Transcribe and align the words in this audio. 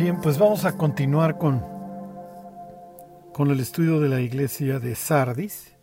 Bien, 0.00 0.18
pues 0.18 0.38
vamos 0.38 0.64
a 0.64 0.78
continuar 0.78 1.36
con, 1.36 1.62
con 3.34 3.50
el 3.50 3.60
estudio 3.60 4.00
de 4.00 4.08
la 4.08 4.22
iglesia 4.22 4.78
de 4.78 4.94
Sardis. 4.94 5.74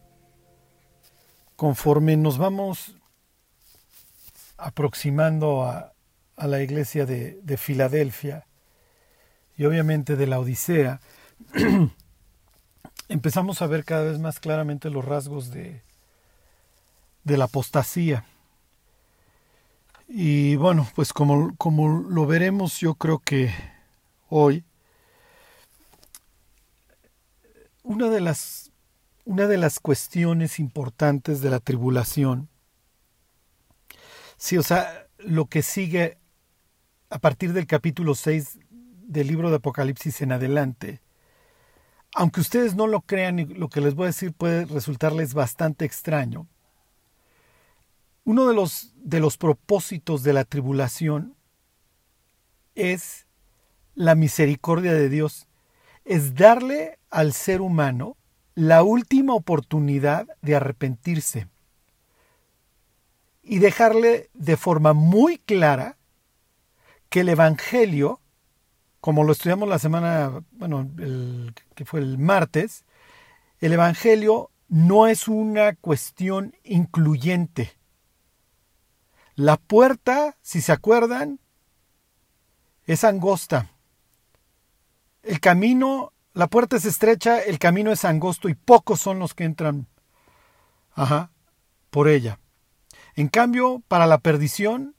Conforme 1.55 2.17
nos 2.17 2.39
vamos 2.39 2.95
aproximando 4.57 5.65
a, 5.65 5.93
a 6.35 6.47
la 6.47 6.63
iglesia 6.63 7.05
de, 7.05 7.39
de, 7.43 7.57
Filadelfia 7.57 8.47
y 9.55 9.65
obviamente 9.65 10.15
de 10.15 10.25
la 10.25 10.39
Odisea, 10.39 10.99
empezamos 13.09 13.61
a 13.61 13.67
ver 13.67 13.85
cada 13.85 14.01
vez 14.05 14.17
más 14.17 14.39
claramente 14.39 14.89
los 14.89 15.05
rasgos 15.05 15.51
de, 15.51 15.83
de 17.23 17.37
la 17.37 17.45
apostasía. 17.45 18.25
Y 20.07 20.55
bueno, 20.55 20.87
pues 20.95 21.13
como, 21.13 21.55
como 21.57 21.99
lo 21.99 22.25
veremos, 22.25 22.79
yo 22.79 22.95
creo 22.95 23.19
que 23.19 23.76
hoy, 24.29 24.63
una 27.83 28.09
de 28.09 28.19
las, 28.19 28.71
una 29.25 29.47
de 29.47 29.57
las 29.57 29.79
cuestiones 29.79 30.59
importantes 30.59 31.41
de 31.41 31.49
la 31.49 31.59
tribulación, 31.59 32.49
sí, 34.37 34.57
o 34.57 34.63
sea, 34.63 35.07
lo 35.17 35.45
que 35.45 35.61
sigue 35.61 36.17
a 37.09 37.19
partir 37.19 37.53
del 37.53 37.67
capítulo 37.67 38.15
6 38.15 38.59
del 38.69 39.27
libro 39.27 39.49
de 39.49 39.57
Apocalipsis 39.57 40.21
en 40.21 40.33
adelante, 40.33 41.01
aunque 42.13 42.41
ustedes 42.41 42.75
no 42.75 42.87
lo 42.87 43.01
crean 43.01 43.39
y 43.39 43.45
lo 43.45 43.69
que 43.69 43.81
les 43.81 43.95
voy 43.95 44.05
a 44.05 44.07
decir 44.07 44.33
puede 44.33 44.65
resultarles 44.65 45.33
bastante 45.33 45.85
extraño, 45.85 46.47
uno 48.25 48.47
de 48.47 48.53
los, 48.53 48.93
de 48.97 49.21
los 49.21 49.37
propósitos 49.37 50.23
de 50.23 50.33
la 50.33 50.43
tribulación 50.43 51.35
es 52.75 53.26
la 53.97 54.13
misericordia 54.13 54.93
de 54.93 55.09
Dios 55.09 55.47
es 56.05 56.35
darle 56.35 56.99
al 57.09 57.33
ser 57.33 57.61
humano 57.61 58.15
la 58.53 58.83
última 58.83 59.33
oportunidad 59.33 60.27
de 60.43 60.55
arrepentirse 60.55 61.47
y 63.41 63.57
dejarle 63.57 64.29
de 64.35 64.55
forma 64.55 64.93
muy 64.93 65.39
clara 65.39 65.97
que 67.09 67.21
el 67.21 67.29
Evangelio, 67.29 68.21
como 69.01 69.23
lo 69.23 69.31
estudiamos 69.31 69.67
la 69.67 69.79
semana, 69.79 70.43
bueno, 70.51 70.87
el, 70.99 71.55
que 71.73 71.83
fue 71.83 71.99
el 71.99 72.19
martes, 72.19 72.85
el 73.59 73.73
Evangelio 73.73 74.51
no 74.67 75.07
es 75.07 75.27
una 75.27 75.73
cuestión 75.75 76.55
incluyente. 76.63 77.73
La 79.33 79.57
puerta, 79.57 80.37
si 80.43 80.61
se 80.61 80.71
acuerdan, 80.71 81.39
es 82.85 83.03
angosta. 83.03 83.71
El 85.27 85.41
camino, 85.41 86.13
la 86.33 86.47
puerta 86.47 86.77
es 86.77 86.85
estrecha, 86.85 87.41
el 87.41 87.59
camino 87.59 87.91
es 87.91 88.05
angosto 88.05 88.47
y 88.47 88.55
pocos 88.55 89.01
son 89.01 89.19
los 89.19 89.33
que 89.33 89.43
entran 89.43 89.87
ajá, 90.93 91.31
por 91.89 92.07
ella. 92.07 92.39
En 93.13 93.27
cambio, 93.27 93.83
para 93.89 94.07
la 94.07 94.19
perdición, 94.19 94.95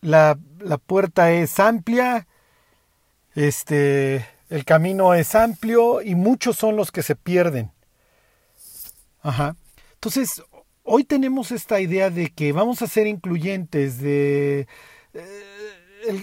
la, 0.00 0.36
la 0.58 0.78
puerta 0.78 1.30
es 1.30 1.60
amplia, 1.60 2.26
este, 3.36 4.26
el 4.48 4.64
camino 4.64 5.14
es 5.14 5.36
amplio 5.36 6.02
y 6.02 6.16
muchos 6.16 6.56
son 6.56 6.74
los 6.74 6.90
que 6.90 7.04
se 7.04 7.14
pierden. 7.14 7.70
Ajá. 9.22 9.54
Entonces, 9.94 10.42
hoy 10.82 11.04
tenemos 11.04 11.52
esta 11.52 11.80
idea 11.80 12.10
de 12.10 12.30
que 12.30 12.50
vamos 12.52 12.82
a 12.82 12.88
ser 12.88 13.06
incluyentes, 13.06 13.98
de... 14.00 14.66
Eh, 15.14 15.57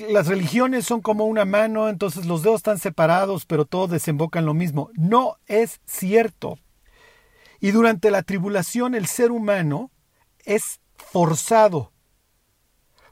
las 0.10 0.28
religiones 0.28 0.86
son 0.86 1.02
como 1.02 1.26
una 1.26 1.46
mano, 1.46 1.90
entonces 1.90 2.26
los 2.26 2.44
dedos 2.44 2.58
están 2.58 2.80
separados, 2.80 3.46
pero 3.46 3.66
todos 3.66 3.90
desembocan 3.90 4.46
lo 4.46 4.54
mismo. 4.54 4.90
No 4.96 5.38
es 5.48 5.80
cierto. 5.86 6.58
Y 7.60 7.72
durante 7.72 8.12
la 8.12 8.24
tribulación 8.24 8.96
el 8.96 9.08
ser 9.08 9.32
humano 9.32 9.92
es 10.44 10.80
forzado 10.98 11.92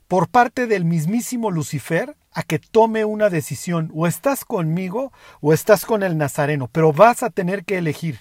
por 0.07 0.29
parte 0.29 0.67
del 0.67 0.85
mismísimo 0.85 1.49
Lucifer 1.49 2.15
a 2.31 2.43
que 2.43 2.59
tome 2.59 3.05
una 3.05 3.29
decisión. 3.29 3.91
O 3.93 4.07
estás 4.07 4.45
conmigo 4.45 5.11
o 5.41 5.53
estás 5.53 5.85
con 5.85 6.03
el 6.03 6.17
Nazareno, 6.17 6.69
pero 6.71 6.93
vas 6.93 7.23
a 7.23 7.29
tener 7.29 7.65
que 7.65 7.77
elegir. 7.77 8.19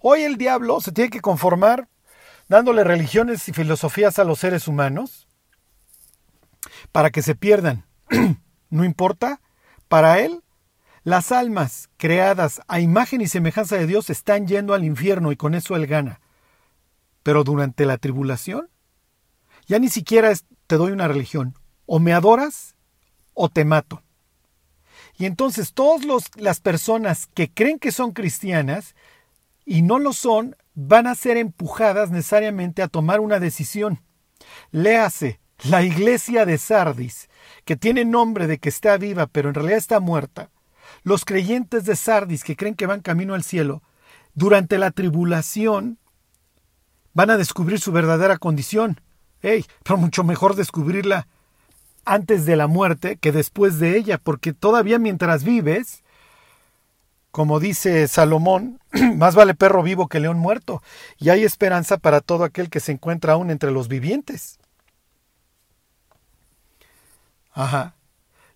Hoy 0.00 0.22
el 0.22 0.36
diablo 0.36 0.80
se 0.80 0.92
tiene 0.92 1.10
que 1.10 1.20
conformar 1.20 1.88
dándole 2.48 2.84
religiones 2.84 3.48
y 3.48 3.52
filosofías 3.52 4.18
a 4.18 4.24
los 4.24 4.38
seres 4.38 4.68
humanos 4.68 5.27
para 6.92 7.10
que 7.10 7.22
se 7.22 7.34
pierdan. 7.34 7.84
no 8.70 8.84
importa, 8.84 9.40
para 9.88 10.20
él, 10.20 10.42
las 11.04 11.32
almas 11.32 11.88
creadas 11.96 12.60
a 12.68 12.80
imagen 12.80 13.20
y 13.20 13.28
semejanza 13.28 13.76
de 13.76 13.86
Dios 13.86 14.10
están 14.10 14.46
yendo 14.46 14.74
al 14.74 14.84
infierno 14.84 15.32
y 15.32 15.36
con 15.36 15.54
eso 15.54 15.76
él 15.76 15.86
gana. 15.86 16.20
Pero 17.22 17.44
durante 17.44 17.86
la 17.86 17.98
tribulación, 17.98 18.68
ya 19.66 19.78
ni 19.78 19.88
siquiera 19.88 20.32
te 20.66 20.76
doy 20.76 20.92
una 20.92 21.08
religión. 21.08 21.54
O 21.86 21.98
me 21.98 22.12
adoras 22.12 22.74
o 23.34 23.48
te 23.48 23.64
mato. 23.64 24.02
Y 25.16 25.26
entonces 25.26 25.72
todas 25.72 26.04
las 26.36 26.60
personas 26.60 27.26
que 27.34 27.50
creen 27.50 27.78
que 27.78 27.92
son 27.92 28.12
cristianas 28.12 28.94
y 29.64 29.82
no 29.82 29.98
lo 29.98 30.12
son, 30.12 30.56
van 30.74 31.06
a 31.06 31.14
ser 31.14 31.36
empujadas 31.36 32.10
necesariamente 32.10 32.82
a 32.82 32.88
tomar 32.88 33.20
una 33.20 33.40
decisión. 33.40 34.02
Léase 34.70 35.40
la 35.64 35.82
iglesia 35.82 36.46
de 36.46 36.58
Sardis, 36.58 37.28
que 37.64 37.76
tiene 37.76 38.04
nombre 38.04 38.46
de 38.46 38.58
que 38.58 38.68
está 38.68 38.96
viva, 38.96 39.26
pero 39.26 39.48
en 39.48 39.54
realidad 39.54 39.78
está 39.78 40.00
muerta, 40.00 40.50
los 41.02 41.24
creyentes 41.24 41.84
de 41.84 41.96
Sardis 41.96 42.44
que 42.44 42.56
creen 42.56 42.74
que 42.74 42.86
van 42.86 43.00
camino 43.00 43.34
al 43.34 43.42
cielo, 43.42 43.82
durante 44.34 44.78
la 44.78 44.90
tribulación 44.90 45.98
van 47.12 47.30
a 47.30 47.36
descubrir 47.36 47.80
su 47.80 47.92
verdadera 47.92 48.38
condición. 48.38 49.00
Pero 49.40 49.96
mucho 49.96 50.24
mejor 50.24 50.54
descubrirla 50.54 51.26
antes 52.04 52.46
de 52.46 52.56
la 52.56 52.66
muerte 52.66 53.16
que 53.16 53.32
después 53.32 53.78
de 53.78 53.96
ella, 53.96 54.18
porque 54.18 54.52
todavía 54.52 54.98
mientras 54.98 55.44
vives, 55.44 56.02
como 57.30 57.60
dice 57.60 58.08
Salomón, 58.08 58.80
más 59.16 59.34
vale 59.34 59.54
perro 59.54 59.82
vivo 59.82 60.08
que 60.08 60.20
león 60.20 60.38
muerto, 60.38 60.82
y 61.18 61.28
hay 61.30 61.44
esperanza 61.44 61.98
para 61.98 62.20
todo 62.20 62.44
aquel 62.44 62.70
que 62.70 62.80
se 62.80 62.92
encuentra 62.92 63.34
aún 63.34 63.50
entre 63.50 63.70
los 63.70 63.88
vivientes. 63.88 64.58
Ajá. 67.58 67.96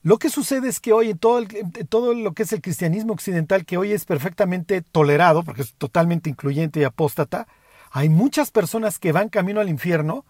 Lo 0.03 0.19
que 0.19 0.31
sucede 0.31 0.69
es 0.69 0.79
que 0.79 0.93
hoy 0.93 1.13
todo, 1.15 1.43
todo 1.89 2.15
lo 2.15 2.35
que 2.35 2.45
es 2.45 2.53
el 2.53 2.61
cristianismo 2.61 3.13
occidental, 3.13 3.65
que 3.67 3.77
hoy 3.77 3.91
es 3.93 4.05
perfectamente 4.05 4.81
tolerado, 4.81 5.43
porque 5.43 5.63
es 5.63 5.75
totalmente 5.75 6.31
incluyente 6.31 6.79
y 6.79 6.85
apóstata, 6.85 7.49
hay 7.91 8.09
muchas 8.09 8.53
personas 8.53 9.01
que 9.01 9.11
van 9.11 9.29
camino 9.29 9.61
al 9.61 9.69
infierno 9.69 10.25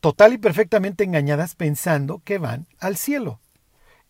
total 0.00 0.34
y 0.34 0.38
perfectamente 0.38 1.02
engañadas 1.02 1.54
pensando 1.54 2.20
que 2.22 2.36
van 2.36 2.66
al 2.78 2.98
cielo. 2.98 3.40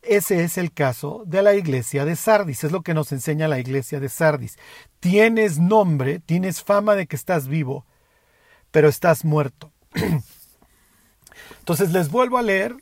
Ese 0.02 0.42
es 0.42 0.58
el 0.58 0.72
caso 0.72 1.22
de 1.26 1.42
la 1.42 1.54
iglesia 1.54 2.04
de 2.04 2.16
Sardis, 2.16 2.64
es 2.64 2.72
lo 2.72 2.82
que 2.82 2.94
nos 2.94 3.12
enseña 3.12 3.46
la 3.46 3.60
iglesia 3.60 4.00
de 4.00 4.08
Sardis. 4.08 4.58
Tienes 4.98 5.60
nombre, 5.60 6.18
tienes 6.18 6.60
fama 6.60 6.96
de 6.96 7.06
que 7.06 7.14
estás 7.14 7.46
vivo, 7.46 7.86
pero 8.72 8.88
estás 8.88 9.24
muerto. 9.24 9.72
Entonces 11.70 11.92
les 11.92 12.10
vuelvo 12.10 12.36
a 12.36 12.42
leer 12.42 12.74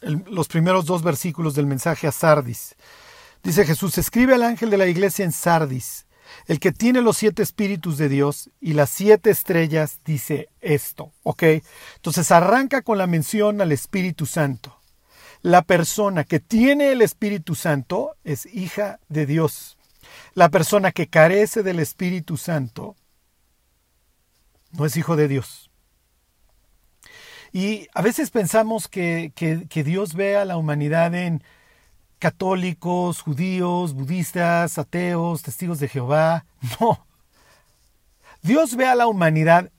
los 0.00 0.48
primeros 0.48 0.84
dos 0.84 1.04
versículos 1.04 1.54
del 1.54 1.66
mensaje 1.66 2.08
a 2.08 2.12
Sardis. 2.12 2.74
Dice 3.44 3.64
Jesús, 3.64 3.98
escribe 3.98 4.34
al 4.34 4.42
ángel 4.42 4.68
de 4.68 4.78
la 4.78 4.88
iglesia 4.88 5.24
en 5.24 5.30
Sardis, 5.30 6.06
el 6.46 6.58
que 6.58 6.72
tiene 6.72 7.02
los 7.02 7.18
siete 7.18 7.44
espíritus 7.44 7.98
de 7.98 8.08
Dios 8.08 8.50
y 8.60 8.72
las 8.72 8.90
siete 8.90 9.30
estrellas, 9.30 10.00
dice 10.04 10.48
esto, 10.60 11.12
¿ok? 11.22 11.44
Entonces 11.94 12.32
arranca 12.32 12.82
con 12.82 12.98
la 12.98 13.06
mención 13.06 13.60
al 13.60 13.70
Espíritu 13.70 14.26
Santo. 14.26 14.76
La 15.40 15.62
persona 15.62 16.24
que 16.24 16.40
tiene 16.40 16.90
el 16.90 17.02
Espíritu 17.02 17.54
Santo 17.54 18.16
es 18.24 18.44
hija 18.46 18.98
de 19.08 19.24
Dios. 19.24 19.78
La 20.34 20.48
persona 20.48 20.90
que 20.90 21.06
carece 21.06 21.62
del 21.62 21.78
Espíritu 21.78 22.36
Santo 22.36 22.96
no 24.72 24.84
es 24.84 24.96
hijo 24.96 25.14
de 25.14 25.28
Dios. 25.28 25.69
Y 27.52 27.88
a 27.94 28.02
veces 28.02 28.30
pensamos 28.30 28.88
que, 28.88 29.32
que, 29.34 29.84
Dios 29.84 30.14
ve 30.14 30.36
a 30.36 30.44
la 30.44 30.56
humanidad 30.56 31.14
en 31.14 31.42
católicos, 32.18 33.22
judíos, 33.22 33.94
budistas, 33.94 34.78
ateos, 34.78 35.42
testigos 35.42 35.80
de 35.80 35.88
Jehová. 35.88 36.44
No. 36.80 37.06
Dios 38.42 38.76
ve 38.76 38.86
a 38.86 38.94
la 38.94 39.06
humanidad 39.06 39.70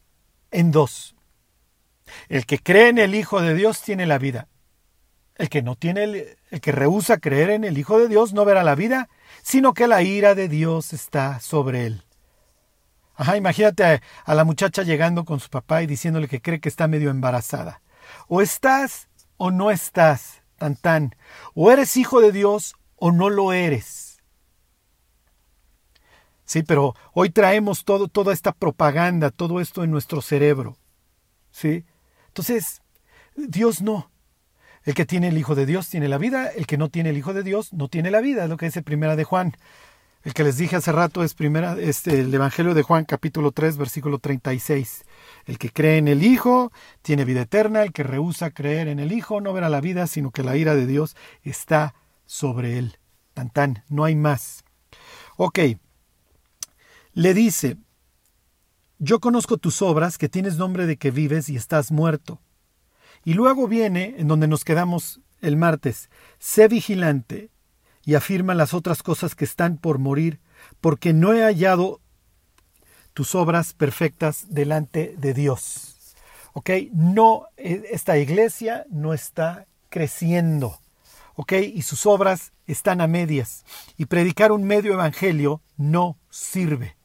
en 0.52 0.72
dos. 0.72 1.16
El 2.30 2.46
que 2.46 2.60
cree 2.60 2.90
en 2.90 3.00
el 3.00 3.16
Hijo 3.16 3.42
de 3.42 3.56
Dios 3.56 3.82
tiene 3.82 4.06
la 4.06 4.20
vida. 4.20 4.48
El 5.36 5.50
que 5.50 5.64
no 5.64 5.76
tiene 5.76 6.04
el, 6.04 6.38
el 6.52 6.62
que 6.62 6.72
rehúsa 6.72 7.18
creer 7.18 7.50
en 7.50 7.64
el 7.64 7.78
Hijo 7.78 7.98
de 7.98 8.08
Dios 8.08 8.34
no 8.34 8.46
verá 8.46 8.64
la 8.64 8.76
vida, 8.76 9.10
sino 9.42 9.74
que 9.74 9.88
la 9.88 10.04
ira 10.04 10.36
de 10.36 10.48
Dios 10.48 10.94
está 10.94 11.40
sobre 11.40 11.88
él. 11.88 12.04
Ajá, 13.16 13.38
imagínate 13.38 14.02
a, 14.26 14.36
la 14.36 14.44
muchacha 14.44 14.84
llegando 14.84 15.26
con 15.26 15.40
su 15.40 15.50
papá 15.50 15.84
y 15.84 15.88
diciéndole 15.88 16.28
que 16.28 16.42
cree 16.42 16.60
que 16.60 16.70
está 16.70 16.88
medio 16.88 17.10
embarazada. 17.10 17.82
O 18.28 18.42
estás 18.42 19.10
o 19.38 19.52
no 19.52 19.72
estás. 19.72 20.42
tan 20.58 20.76
tan. 20.76 21.16
O 21.54 21.72
eres 21.72 21.98
hijo 21.98 22.22
de 22.22 22.32
Dios 22.32 22.76
o 22.96 23.12
no 23.12 23.30
lo 23.30 23.54
eres. 23.54 24.22
Sí, 26.46 26.64
pero 26.64 26.96
hoy 27.14 27.30
traemos 27.30 27.86
todo, 27.86 28.08
toda 28.08 28.34
esta 28.34 28.52
propaganda, 28.52 29.30
todo 29.30 29.62
esto 29.62 29.84
en 29.84 29.92
nuestro 29.92 30.22
cerebro. 30.22 30.78
¿Sí? 31.52 31.86
Entonces, 32.28 32.82
Dios 33.36 33.82
no. 33.82 34.12
El 34.84 34.94
que 34.96 35.06
tiene 35.06 35.28
el 35.28 35.38
Hijo 35.38 35.56
de 35.56 35.66
Dios 35.66 35.90
tiene 35.90 36.08
la 36.08 36.18
vida, 36.18 36.48
el 36.48 36.66
que 36.66 36.78
no 36.78 36.90
tiene 36.90 37.12
el 37.12 37.18
Hijo 37.18 37.34
de 37.34 37.44
Dios 37.44 37.72
no 37.72 37.88
tiene 37.88 38.10
la 38.10 38.20
vida, 38.20 38.44
es 38.44 38.50
lo 38.50 38.58
que 38.58 38.66
dice 38.66 38.82
Primera 38.82 39.16
de 39.16 39.24
Juan. 39.24 39.56
El 40.24 40.36
que 40.36 40.44
les 40.44 40.58
dije 40.58 40.76
hace 40.76 40.92
rato 40.92 41.24
es 41.24 41.34
primera, 41.34 41.76
este, 41.80 42.20
el 42.20 42.32
Evangelio 42.32 42.76
de 42.76 42.84
Juan 42.84 43.06
capítulo 43.06 43.52
3 43.52 43.78
versículo 43.78 44.20
36. 44.20 45.04
El 45.46 45.58
que 45.58 45.72
cree 45.72 45.98
en 45.98 46.08
el 46.08 46.24
Hijo 46.24 46.72
tiene 47.02 47.26
vida 47.26 47.42
eterna, 47.42 47.82
el 47.82 47.92
que 47.92 48.04
rehúsa 48.04 48.52
creer 48.52 48.88
en 48.88 49.00
el 49.00 49.14
Hijo 49.14 49.42
no 49.42 49.52
verá 49.52 49.68
la 49.68 49.82
vida, 49.82 50.06
sino 50.06 50.30
que 50.30 50.44
la 50.44 50.56
ira 50.56 50.76
de 50.76 50.86
Dios 50.86 51.16
está 51.42 51.96
sobre 52.28 52.78
él. 52.78 53.00
Tan 53.34 53.50
tan, 53.50 53.84
no 53.90 54.04
hay 54.04 54.16
más. 54.16 54.64
Ok. 55.38 55.60
Le 57.14 57.34
dice, 57.34 57.78
yo 59.00 59.20
conozco 59.20 59.58
tus 59.58 59.82
obras, 59.82 60.20
que 60.20 60.30
tienes 60.30 60.58
nombre 60.58 60.86
de 60.86 60.98
que 60.98 61.10
vives 61.10 61.50
y 61.50 61.56
estás 61.56 61.92
muerto. 61.92 62.40
Y 63.26 63.34
luego 63.34 63.68
viene, 63.68 64.16
en 64.20 64.28
donde 64.28 64.48
nos 64.48 64.64
quedamos 64.64 65.20
el 65.42 65.58
martes, 65.58 66.12
sé 66.38 66.68
vigilante 66.68 67.51
y 68.04 68.16
afirma 68.16 68.56
las 68.56 68.74
otras 68.74 69.04
cosas 69.04 69.36
que 69.36 69.46
están 69.46 69.78
por 69.78 70.00
morir, 70.00 70.40
porque 70.80 71.14
no 71.14 71.34
he 71.34 71.44
hallado 71.44 72.02
tus 73.14 73.36
obras 73.36 73.74
perfectas 73.74 74.46
delante 74.50 75.16
de 75.18 75.34
Dios. 75.34 76.16
¿Ok? 76.54 76.70
No, 76.94 77.48
e, 77.58 77.84
esta 77.92 78.18
iglesia 78.18 78.86
no 78.90 79.14
está 79.14 79.68
creciendo. 79.90 80.80
¿Ok? 81.36 81.54
Y 81.54 81.82
sus 81.84 82.06
obras 82.06 82.52
están 82.68 83.02
a 83.02 83.08
medias. 83.08 83.64
Y 83.98 84.06
predicar 84.06 84.52
un 84.52 84.64
medio 84.64 84.94
evangelio 84.94 85.62
no 85.78 86.18
sirve. 86.30 86.96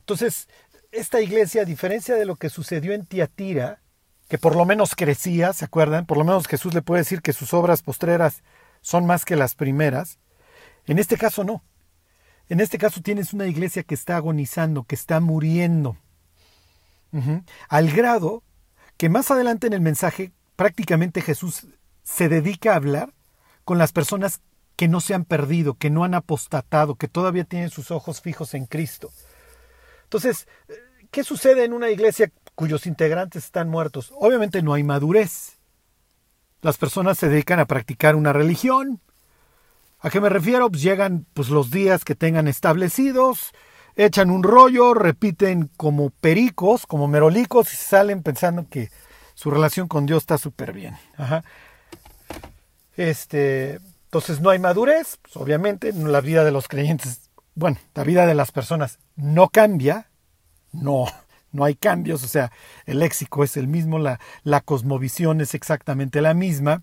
Entonces, 0.00 0.48
esta 0.92 1.20
iglesia, 1.20 1.62
a 1.62 1.64
diferencia 1.64 2.14
de 2.14 2.26
lo 2.26 2.36
que 2.36 2.48
sucedió 2.48 2.92
en 2.92 3.04
Tiatira, 3.04 3.80
que 4.28 4.38
por 4.38 4.54
lo 4.56 4.64
menos 4.64 4.94
crecía, 4.94 5.52
¿se 5.52 5.64
acuerdan? 5.64 6.06
Por 6.06 6.18
lo 6.18 6.24
menos 6.24 6.46
Jesús 6.46 6.74
le 6.74 6.82
puede 6.82 7.00
decir 7.00 7.22
que 7.22 7.32
sus 7.32 7.54
obras 7.54 7.82
postreras 7.82 8.42
son 8.80 9.06
más 9.06 9.24
que 9.24 9.36
las 9.36 9.54
primeras. 9.54 10.18
En 10.86 10.98
este 10.98 11.16
caso 11.16 11.44
no. 11.44 11.62
En 12.48 12.60
este 12.60 12.78
caso 12.78 13.02
tienes 13.02 13.32
una 13.32 13.46
iglesia 13.46 13.82
que 13.82 13.94
está 13.94 14.16
agonizando, 14.16 14.84
que 14.84 14.94
está 14.94 15.20
muriendo. 15.20 15.96
Al 17.68 17.90
grado 17.90 18.42
que 18.96 19.08
más 19.08 19.30
adelante 19.30 19.66
en 19.66 19.72
el 19.72 19.80
mensaje 19.80 20.32
prácticamente 20.56 21.22
Jesús 21.22 21.66
se 22.02 22.28
dedica 22.28 22.72
a 22.72 22.76
hablar 22.76 23.14
con 23.64 23.78
las 23.78 23.92
personas 23.92 24.40
que 24.76 24.88
no 24.88 25.00
se 25.00 25.14
han 25.14 25.24
perdido, 25.24 25.74
que 25.74 25.90
no 25.90 26.04
han 26.04 26.14
apostatado, 26.14 26.94
que 26.94 27.08
todavía 27.08 27.44
tienen 27.44 27.70
sus 27.70 27.90
ojos 27.90 28.20
fijos 28.20 28.54
en 28.54 28.66
Cristo. 28.66 29.10
Entonces, 30.04 30.48
¿qué 31.10 31.24
sucede 31.24 31.64
en 31.64 31.72
una 31.72 31.90
iglesia 31.90 32.30
cuyos 32.54 32.86
integrantes 32.86 33.44
están 33.44 33.68
muertos? 33.68 34.12
Obviamente 34.16 34.62
no 34.62 34.74
hay 34.74 34.84
madurez. 34.84 35.57
Las 36.60 36.76
personas 36.76 37.18
se 37.18 37.28
dedican 37.28 37.60
a 37.60 37.66
practicar 37.66 38.16
una 38.16 38.32
religión. 38.32 39.00
¿A 40.00 40.10
qué 40.10 40.20
me 40.20 40.28
refiero? 40.28 40.68
Pues 40.70 40.82
llegan 40.82 41.26
pues, 41.34 41.48
los 41.50 41.70
días 41.70 42.04
que 42.04 42.14
tengan 42.14 42.48
establecidos, 42.48 43.52
echan 43.96 44.30
un 44.30 44.42
rollo, 44.42 44.94
repiten 44.94 45.70
como 45.76 46.10
pericos, 46.10 46.86
como 46.86 47.08
merolicos 47.08 47.72
y 47.72 47.76
salen 47.76 48.22
pensando 48.22 48.66
que 48.68 48.90
su 49.34 49.50
relación 49.50 49.88
con 49.88 50.06
Dios 50.06 50.22
está 50.22 50.38
súper 50.38 50.72
bien. 50.72 50.96
Este, 52.96 53.78
entonces 54.04 54.40
no 54.40 54.50
hay 54.50 54.58
madurez, 54.58 55.18
pues, 55.22 55.36
obviamente, 55.36 55.92
la 55.92 56.20
vida 56.20 56.44
de 56.44 56.50
los 56.50 56.66
creyentes, 56.66 57.30
bueno, 57.54 57.78
la 57.94 58.02
vida 58.02 58.26
de 58.26 58.34
las 58.34 58.50
personas 58.50 58.98
no 59.14 59.48
cambia, 59.48 60.10
no, 60.72 61.06
no 61.52 61.64
hay 61.64 61.74
cambios, 61.74 62.22
o 62.24 62.28
sea, 62.28 62.52
el 62.86 62.98
léxico 63.00 63.44
es 63.44 63.56
el 63.56 63.68
mismo, 63.68 63.98
la, 63.98 64.20
la 64.42 64.60
cosmovisión 64.60 65.40
es 65.40 65.54
exactamente 65.54 66.20
la 66.20 66.34
misma. 66.34 66.82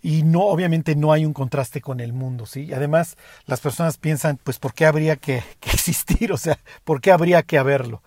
Y 0.00 0.22
no, 0.22 0.42
obviamente 0.42 0.94
no 0.94 1.12
hay 1.12 1.24
un 1.24 1.32
contraste 1.32 1.80
con 1.80 2.00
el 2.00 2.12
mundo, 2.12 2.46
¿sí? 2.46 2.72
Además 2.72 3.16
las 3.46 3.60
personas 3.60 3.96
piensan, 3.96 4.38
pues, 4.42 4.58
¿por 4.58 4.72
qué 4.72 4.86
habría 4.86 5.16
que, 5.16 5.42
existir? 5.62 6.32
O 6.32 6.36
sea, 6.36 6.58
¿por 6.84 7.00
qué 7.00 7.10
habría 7.10 7.42
que 7.42 7.58
haberlo? 7.58 8.02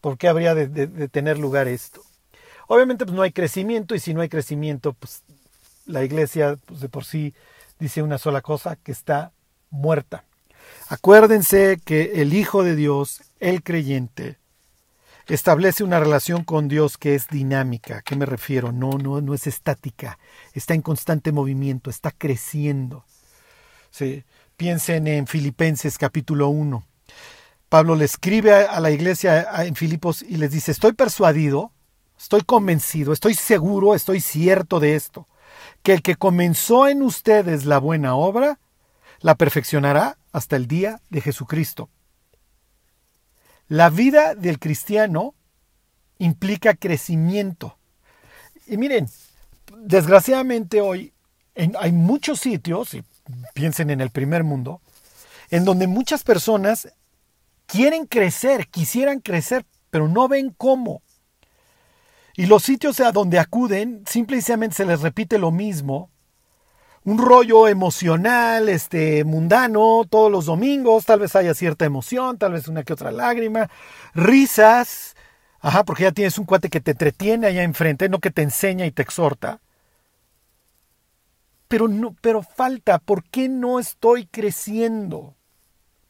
¿Por 0.00 0.16
qué 0.16 0.28
habría 0.28 0.54
de, 0.54 1.08
tener 1.08 1.38
lugar 1.38 1.66
esto? 1.66 2.02
Obviamente, 2.68 3.04
pues 3.04 3.16
no 3.16 3.22
hay 3.22 3.32
crecimiento 3.32 3.94
y 3.94 3.98
si 3.98 4.14
no 4.14 4.20
hay 4.20 4.28
crecimiento, 4.28 4.92
pues 4.92 5.22
la 5.86 6.04
iglesia, 6.04 6.56
pues 6.66 6.80
de 6.80 6.88
por 6.88 7.04
sí 7.04 7.34
dice 7.80 8.02
una 8.02 8.18
sola 8.18 8.40
cosa, 8.40 8.76
que 8.76 8.92
está 8.92 9.32
muerta. 9.70 10.24
Acuérdense 10.88 11.80
que 11.84 12.20
el 12.22 12.32
Hijo 12.34 12.62
de 12.62 12.76
Dios, 12.76 13.22
el 13.40 13.62
creyente, 13.62 14.38
establece 15.26 15.84
una 15.84 16.00
relación 16.00 16.44
con 16.44 16.68
Dios 16.68 16.96
que 16.96 17.14
es 17.14 17.28
dinámica. 17.28 17.98
¿A 17.98 18.02
qué 18.02 18.16
me 18.16 18.26
refiero? 18.26 18.72
No, 18.72 18.92
no, 18.92 19.20
no 19.20 19.34
es 19.34 19.46
estática. 19.46 20.18
Está 20.54 20.74
en 20.74 20.82
constante 20.82 21.32
movimiento, 21.32 21.90
está 21.90 22.10
creciendo. 22.10 23.04
Piensen 24.56 25.06
en 25.06 25.26
Filipenses 25.26 25.98
capítulo 25.98 26.48
1. 26.48 26.84
Pablo 27.68 27.96
le 27.96 28.06
escribe 28.06 28.52
a 28.52 28.80
la 28.80 28.90
iglesia 28.90 29.46
en 29.64 29.76
Filipos 29.76 30.22
y 30.22 30.36
les 30.36 30.50
dice, 30.50 30.72
estoy 30.72 30.94
persuadido, 30.94 31.72
estoy 32.18 32.40
convencido, 32.42 33.12
estoy 33.12 33.34
seguro, 33.34 33.94
estoy 33.94 34.20
cierto 34.20 34.80
de 34.80 34.94
esto, 34.94 35.28
que 35.82 35.92
el 35.92 36.02
que 36.02 36.16
comenzó 36.16 36.88
en 36.88 37.02
ustedes 37.02 37.66
la 37.66 37.78
buena 37.78 38.14
obra, 38.14 38.58
la 39.20 39.34
perfeccionará 39.34 40.18
hasta 40.32 40.56
el 40.56 40.66
día 40.66 41.02
de 41.10 41.20
Jesucristo. 41.20 41.90
La 43.68 43.90
vida 43.90 44.34
del 44.34 44.58
cristiano 44.58 45.34
implica 46.18 46.74
crecimiento. 46.74 47.78
Y 48.66 48.76
miren, 48.78 49.08
desgraciadamente 49.76 50.80
hoy 50.80 51.12
hay 51.78 51.92
muchos 51.92 52.40
sitios, 52.40 52.94
y 52.94 53.04
piensen 53.52 53.90
en 53.90 54.00
el 54.00 54.10
primer 54.10 54.42
mundo, 54.42 54.80
en 55.50 55.64
donde 55.64 55.86
muchas 55.86 56.22
personas 56.22 56.88
quieren 57.66 58.06
crecer, 58.06 58.68
quisieran 58.68 59.20
crecer, 59.20 59.66
pero 59.90 60.08
no 60.08 60.28
ven 60.28 60.54
cómo. 60.56 61.02
Y 62.36 62.46
los 62.46 62.62
sitios 62.62 63.00
a 63.00 63.12
donde 63.12 63.38
acuden, 63.38 64.04
simplemente 64.06 64.76
se 64.76 64.86
les 64.86 65.00
repite 65.00 65.38
lo 65.38 65.50
mismo, 65.50 66.10
un 67.08 67.16
rollo 67.16 67.68
emocional, 67.68 68.68
este, 68.68 69.24
mundano, 69.24 70.02
todos 70.10 70.30
los 70.30 70.44
domingos, 70.44 71.06
tal 71.06 71.20
vez 71.20 71.34
haya 71.36 71.54
cierta 71.54 71.86
emoción, 71.86 72.36
tal 72.36 72.52
vez 72.52 72.68
una 72.68 72.82
que 72.82 72.92
otra 72.92 73.10
lágrima, 73.10 73.70
risas, 74.12 75.16
ajá, 75.58 75.84
porque 75.84 76.02
ya 76.02 76.12
tienes 76.12 76.36
un 76.36 76.44
cuate 76.44 76.68
que 76.68 76.82
te 76.82 76.90
entretiene 76.90 77.46
allá 77.46 77.62
enfrente, 77.62 78.10
no 78.10 78.18
que 78.18 78.30
te 78.30 78.42
enseña 78.42 78.84
y 78.84 78.90
te 78.90 79.00
exhorta. 79.00 79.62
Pero 81.66 81.88
no, 81.88 82.14
pero 82.20 82.42
falta, 82.42 82.98
¿por 82.98 83.24
qué 83.24 83.48
no 83.48 83.78
estoy 83.78 84.26
creciendo? 84.26 85.34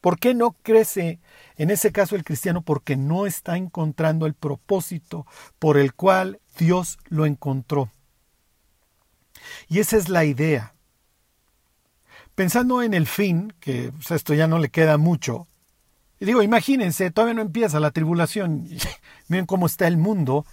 ¿Por 0.00 0.19
qué 0.19 0.35
no 0.35 0.57
crece 0.64 1.21
en 1.57 1.71
ese 1.71 1.93
caso 1.93 2.17
el 2.17 2.25
cristiano? 2.25 2.62
Porque 2.62 2.97
no 2.97 3.25
está 3.25 3.57
encontrando 3.57 4.26
el 4.26 4.35
propósito 4.35 5.28
por 5.61 5.78
el 5.78 5.95
cual 5.95 6.40
Dios 6.59 6.99
lo 7.05 7.25
encontró. 7.25 7.88
Y 9.69 9.78
esa 9.78 9.97
es 9.97 10.09
la 10.09 10.25
idea 10.25 10.75
pensando 12.38 12.83
en 12.85 12.95
el 12.95 13.09
fin, 13.09 13.52
que 13.59 13.92
esto 14.11 14.33
ya 14.33 14.47
no 14.47 14.61
le 14.61 14.68
queda 14.68 14.97
mucho, 14.97 15.49
y 16.21 16.25
digo, 16.25 16.40
imagínense, 16.40 17.11
todavía 17.11 17.35
no 17.35 17.42
empieza 17.42 17.80
la 17.80 17.90
tribulación, 17.90 18.68
miren 19.28 19.45
cómo 19.45 19.66
está 19.66 19.88
el 19.88 19.97
mundo, 19.97 20.47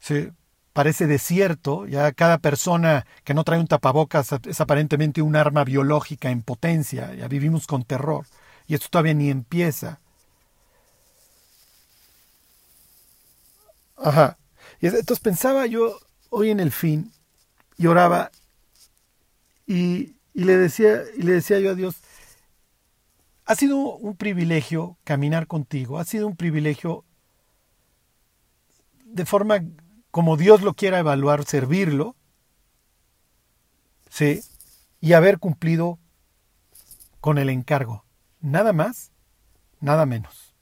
se 0.00 0.32
parece 0.72 1.06
desierto, 1.06 1.86
ya 1.86 2.12
cada 2.12 2.38
persona 2.38 3.04
que 3.24 3.34
no 3.34 3.44
trae 3.44 3.60
un 3.60 3.66
tapabocas 3.66 4.30
es 4.46 4.58
aparentemente 4.62 5.20
un 5.20 5.36
arma 5.36 5.64
biológica 5.64 6.30
en 6.30 6.40
potencia, 6.40 7.12
ya 7.12 7.28
vivimos 7.28 7.66
con 7.66 7.84
terror, 7.84 8.24
y 8.66 8.72
esto 8.72 8.88
todavía 8.88 9.12
ni 9.12 9.28
empieza. 9.28 10.00
Ajá. 13.98 14.38
Y 14.80 14.86
entonces 14.86 15.20
pensaba 15.20 15.66
yo 15.66 15.98
hoy 16.30 16.48
en 16.48 16.58
el 16.60 16.72
fin 16.72 17.12
y 17.76 17.86
oraba 17.86 18.30
y 19.66 20.14
y 20.34 20.44
le 20.44 20.56
decía, 20.56 21.02
y 21.16 21.22
le 21.22 21.32
decía 21.32 21.58
yo 21.60 21.70
a 21.70 21.74
Dios, 21.74 21.96
ha 23.44 23.54
sido 23.54 23.76
un 23.96 24.16
privilegio 24.16 24.98
caminar 25.04 25.46
contigo, 25.46 25.98
ha 25.98 26.04
sido 26.04 26.26
un 26.26 26.36
privilegio 26.36 27.04
de 29.04 29.26
forma 29.26 29.62
como 30.10 30.36
Dios 30.36 30.62
lo 30.62 30.74
quiera 30.74 30.98
evaluar, 30.98 31.44
servirlo, 31.44 32.16
¿sí? 34.08 34.40
y 35.00 35.14
haber 35.14 35.38
cumplido 35.38 35.98
con 37.20 37.38
el 37.38 37.50
encargo. 37.50 38.04
Nada 38.40 38.72
más, 38.72 39.10
nada 39.80 40.06
menos. 40.06 40.54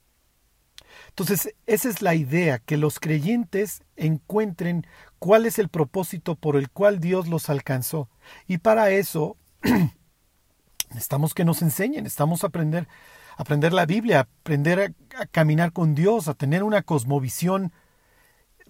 Entonces, 1.09 1.55
esa 1.67 1.89
es 1.89 2.03
la 2.03 2.15
idea, 2.15 2.59
que 2.59 2.77
los 2.77 3.00
creyentes 3.00 3.83
encuentren 3.97 4.87
cuál 5.19 5.45
es 5.45 5.59
el 5.59 5.69
propósito 5.69 6.37
por 6.37 6.57
el 6.57 6.71
cual 6.71 7.00
Dios 7.00 7.29
los 7.29 7.50
alcanzó. 7.50 8.09
Y 8.47 8.59
para 8.59 8.91
eso 8.91 9.37
necesitamos 10.90 11.35
que 11.35 11.45
nos 11.45 11.62
enseñen, 11.62 12.07
estamos 12.07 12.45
a 12.45 12.49
aprender, 12.49 12.88
aprender 13.37 13.73
la 13.73 13.87
Biblia, 13.87 14.21
aprender 14.21 14.81
a, 14.81 15.21
a 15.23 15.26
caminar 15.26 15.73
con 15.73 15.95
Dios, 15.95 16.29
a 16.29 16.35
tener 16.35 16.62
una 16.62 16.83
cosmovisión 16.83 17.73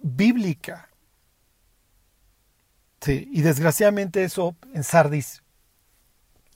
bíblica. 0.01 0.89
Sí, 3.01 3.27
y 3.31 3.41
desgraciadamente 3.41 4.23
eso 4.23 4.55
en 4.73 4.83
Sardis, 4.83 5.43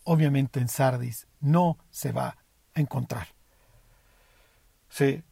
obviamente 0.04 0.60
en 0.60 0.68
Sardis, 0.68 1.27
no 1.39 1.77
se 1.89 2.12
va 2.12 2.38
a 2.74 2.80
encontrar. 2.80 3.27
Sí. 4.89 5.24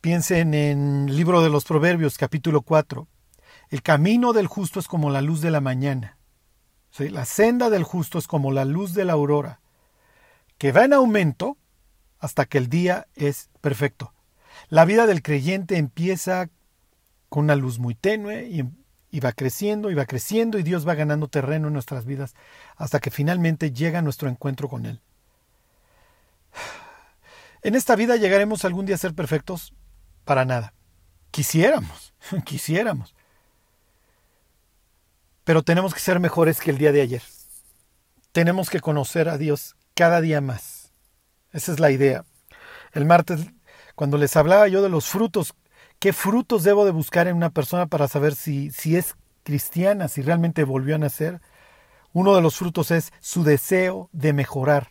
Piensen 0.00 0.54
en 0.54 1.08
el 1.08 1.16
libro 1.16 1.42
de 1.42 1.50
los 1.50 1.64
Proverbios, 1.64 2.16
capítulo 2.16 2.62
4. 2.62 3.08
El 3.70 3.82
camino 3.82 4.32
del 4.32 4.46
justo 4.46 4.80
es 4.80 4.86
como 4.86 5.10
la 5.10 5.20
luz 5.20 5.40
de 5.40 5.50
la 5.50 5.60
mañana. 5.60 6.16
¿Sí? 6.90 7.08
La 7.08 7.24
senda 7.24 7.70
del 7.70 7.84
justo 7.84 8.18
es 8.18 8.26
como 8.26 8.52
la 8.52 8.64
luz 8.64 8.94
de 8.94 9.04
la 9.04 9.12
aurora, 9.12 9.60
que 10.58 10.72
va 10.72 10.84
en 10.84 10.92
aumento 10.92 11.56
hasta 12.18 12.44
que 12.46 12.58
el 12.58 12.68
día 12.68 13.06
es 13.14 13.48
perfecto. 13.60 14.12
La 14.68 14.84
vida 14.84 15.06
del 15.06 15.22
creyente 15.22 15.76
empieza 15.76 16.50
con 17.28 17.44
una 17.44 17.56
luz 17.56 17.78
muy 17.78 17.94
tenue 17.94 18.46
y, 18.48 18.64
y, 19.10 19.20
va 19.20 19.32
creciendo 19.32 19.90
y 19.90 19.94
va 19.94 20.04
creciendo 20.04 20.58
y 20.58 20.62
Dios 20.62 20.86
va 20.86 20.94
ganando 20.94 21.28
terreno 21.28 21.68
en 21.68 21.74
nuestras 21.74 22.04
vidas 22.04 22.34
hasta 22.76 22.98
que 22.98 23.10
finalmente 23.10 23.72
llega 23.72 24.02
nuestro 24.02 24.28
encuentro 24.28 24.68
con 24.68 24.84
Él. 24.84 25.00
¿En 27.62 27.74
esta 27.74 27.94
vida 27.94 28.16
llegaremos 28.16 28.64
algún 28.64 28.86
día 28.86 28.96
a 28.96 28.98
ser 28.98 29.14
perfectos? 29.14 29.74
Para 30.24 30.44
nada. 30.44 30.74
Quisiéramos, 31.30 32.14
quisiéramos 32.44 33.14
pero 35.44 35.62
tenemos 35.62 35.94
que 35.94 36.00
ser 36.00 36.20
mejores 36.20 36.60
que 36.60 36.70
el 36.70 36.78
día 36.78 36.92
de 36.92 37.02
ayer. 37.02 37.22
Tenemos 38.32 38.70
que 38.70 38.80
conocer 38.80 39.28
a 39.28 39.38
Dios 39.38 39.76
cada 39.94 40.20
día 40.20 40.40
más. 40.40 40.92
Esa 41.52 41.72
es 41.72 41.80
la 41.80 41.90
idea. 41.90 42.24
El 42.92 43.04
martes, 43.04 43.40
cuando 43.94 44.18
les 44.18 44.36
hablaba 44.36 44.68
yo 44.68 44.82
de 44.82 44.88
los 44.88 45.06
frutos, 45.06 45.54
¿qué 45.98 46.12
frutos 46.12 46.62
debo 46.62 46.84
de 46.84 46.92
buscar 46.92 47.26
en 47.26 47.36
una 47.36 47.50
persona 47.50 47.86
para 47.86 48.08
saber 48.08 48.34
si, 48.34 48.70
si 48.70 48.96
es 48.96 49.16
cristiana, 49.42 50.08
si 50.08 50.22
realmente 50.22 50.64
volvió 50.64 50.94
a 50.94 50.98
nacer? 50.98 51.40
Uno 52.12 52.34
de 52.34 52.42
los 52.42 52.56
frutos 52.56 52.90
es 52.90 53.12
su 53.20 53.44
deseo 53.44 54.08
de 54.12 54.32
mejorar, 54.32 54.90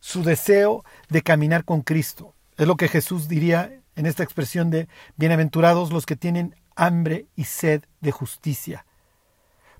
su 0.00 0.22
deseo 0.22 0.84
de 1.08 1.22
caminar 1.22 1.64
con 1.64 1.82
Cristo. 1.82 2.34
Es 2.56 2.66
lo 2.66 2.76
que 2.76 2.88
Jesús 2.88 3.28
diría 3.28 3.80
en 3.96 4.06
esta 4.06 4.22
expresión 4.22 4.70
de 4.70 4.88
bienaventurados 5.16 5.92
los 5.92 6.06
que 6.06 6.16
tienen 6.16 6.54
hambre 6.74 7.26
y 7.36 7.44
sed 7.44 7.82
de 8.00 8.12
justicia 8.12 8.85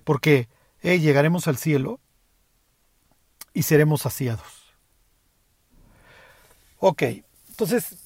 porque 0.07 0.47
llegaremos 0.81 1.49
al 1.49 1.57
cielo 1.57 1.99
y 3.53 3.63
seremos 3.63 4.03
saciados. 4.03 4.73
Ok, 6.79 7.03
entonces, 7.49 7.97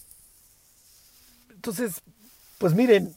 entonces, 1.51 2.01
pues 2.57 2.73
miren, 2.73 3.15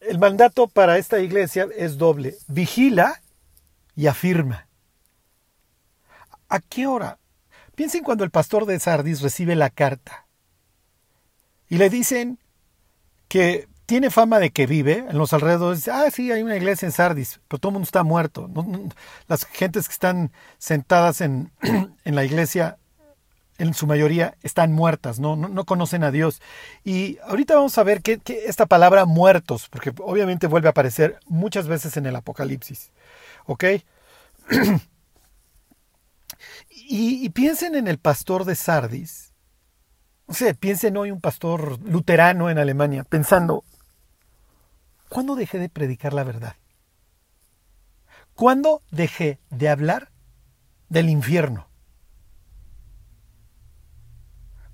el 0.00 0.18
mandato 0.18 0.66
para 0.66 0.98
esta 0.98 1.20
iglesia 1.20 1.68
es 1.76 1.98
doble, 1.98 2.36
vigila 2.48 3.22
y 3.94 4.08
afirma. 4.08 4.66
¿A 6.48 6.58
qué 6.58 6.88
hora? 6.88 7.20
Piensen 7.76 8.02
cuando 8.02 8.24
el 8.24 8.32
pastor 8.32 8.66
de 8.66 8.80
Sardis 8.80 9.20
recibe 9.20 9.54
la 9.54 9.70
carta 9.70 10.26
y 11.68 11.76
le 11.76 11.90
dicen 11.90 12.40
que 13.28 13.68
tiene 13.90 14.10
fama 14.10 14.38
de 14.38 14.50
que 14.50 14.68
vive 14.68 15.04
en 15.10 15.18
los 15.18 15.32
alrededores. 15.32 15.88
Ah, 15.88 16.08
sí, 16.12 16.30
hay 16.30 16.44
una 16.44 16.56
iglesia 16.56 16.86
en 16.86 16.92
Sardis, 16.92 17.40
pero 17.48 17.58
todo 17.58 17.70
el 17.70 17.72
mundo 17.72 17.86
está 17.86 18.04
muerto. 18.04 18.48
las 19.26 19.44
gentes 19.46 19.88
que 19.88 19.92
están 19.92 20.30
sentadas 20.58 21.20
en, 21.20 21.50
en, 22.04 22.14
la 22.14 22.24
iglesia, 22.24 22.78
en 23.58 23.74
su 23.74 23.88
mayoría, 23.88 24.36
están 24.44 24.70
muertas, 24.70 25.18
¿no? 25.18 25.34
No, 25.34 25.64
conocen 25.64 26.04
a 26.04 26.12
Dios. 26.12 26.40
Y 26.84 27.18
ahorita 27.24 27.56
vamos 27.56 27.76
a 27.78 27.82
ver 27.82 28.00
que, 28.00 28.20
esta 28.46 28.66
palabra 28.66 29.06
muertos, 29.06 29.66
porque 29.68 29.92
obviamente 29.98 30.46
vuelve 30.46 30.68
a 30.68 30.70
aparecer 30.70 31.18
muchas 31.26 31.66
veces 31.66 31.96
en 31.96 32.06
el 32.06 32.14
Apocalipsis. 32.14 32.92
¿Ok? 33.46 33.64
y, 36.68 37.28
piensen 37.30 37.74
en 37.74 37.88
el 37.88 37.98
pastor 37.98 38.44
de 38.44 38.54
Sardis. 38.54 39.32
O 40.26 40.32
sea, 40.32 40.54
piensen 40.54 40.96
hoy 40.96 41.10
un 41.10 41.20
pastor 41.20 41.80
luterano 41.80 42.50
en 42.50 42.58
Alemania, 42.58 43.02
pensando, 43.02 43.64
¿Cuándo 45.10 45.34
dejé 45.34 45.58
de 45.58 45.68
predicar 45.68 46.14
la 46.14 46.22
verdad? 46.22 46.54
¿Cuándo 48.34 48.80
dejé 48.92 49.40
de 49.50 49.68
hablar 49.68 50.12
del 50.88 51.10
infierno? 51.10 51.66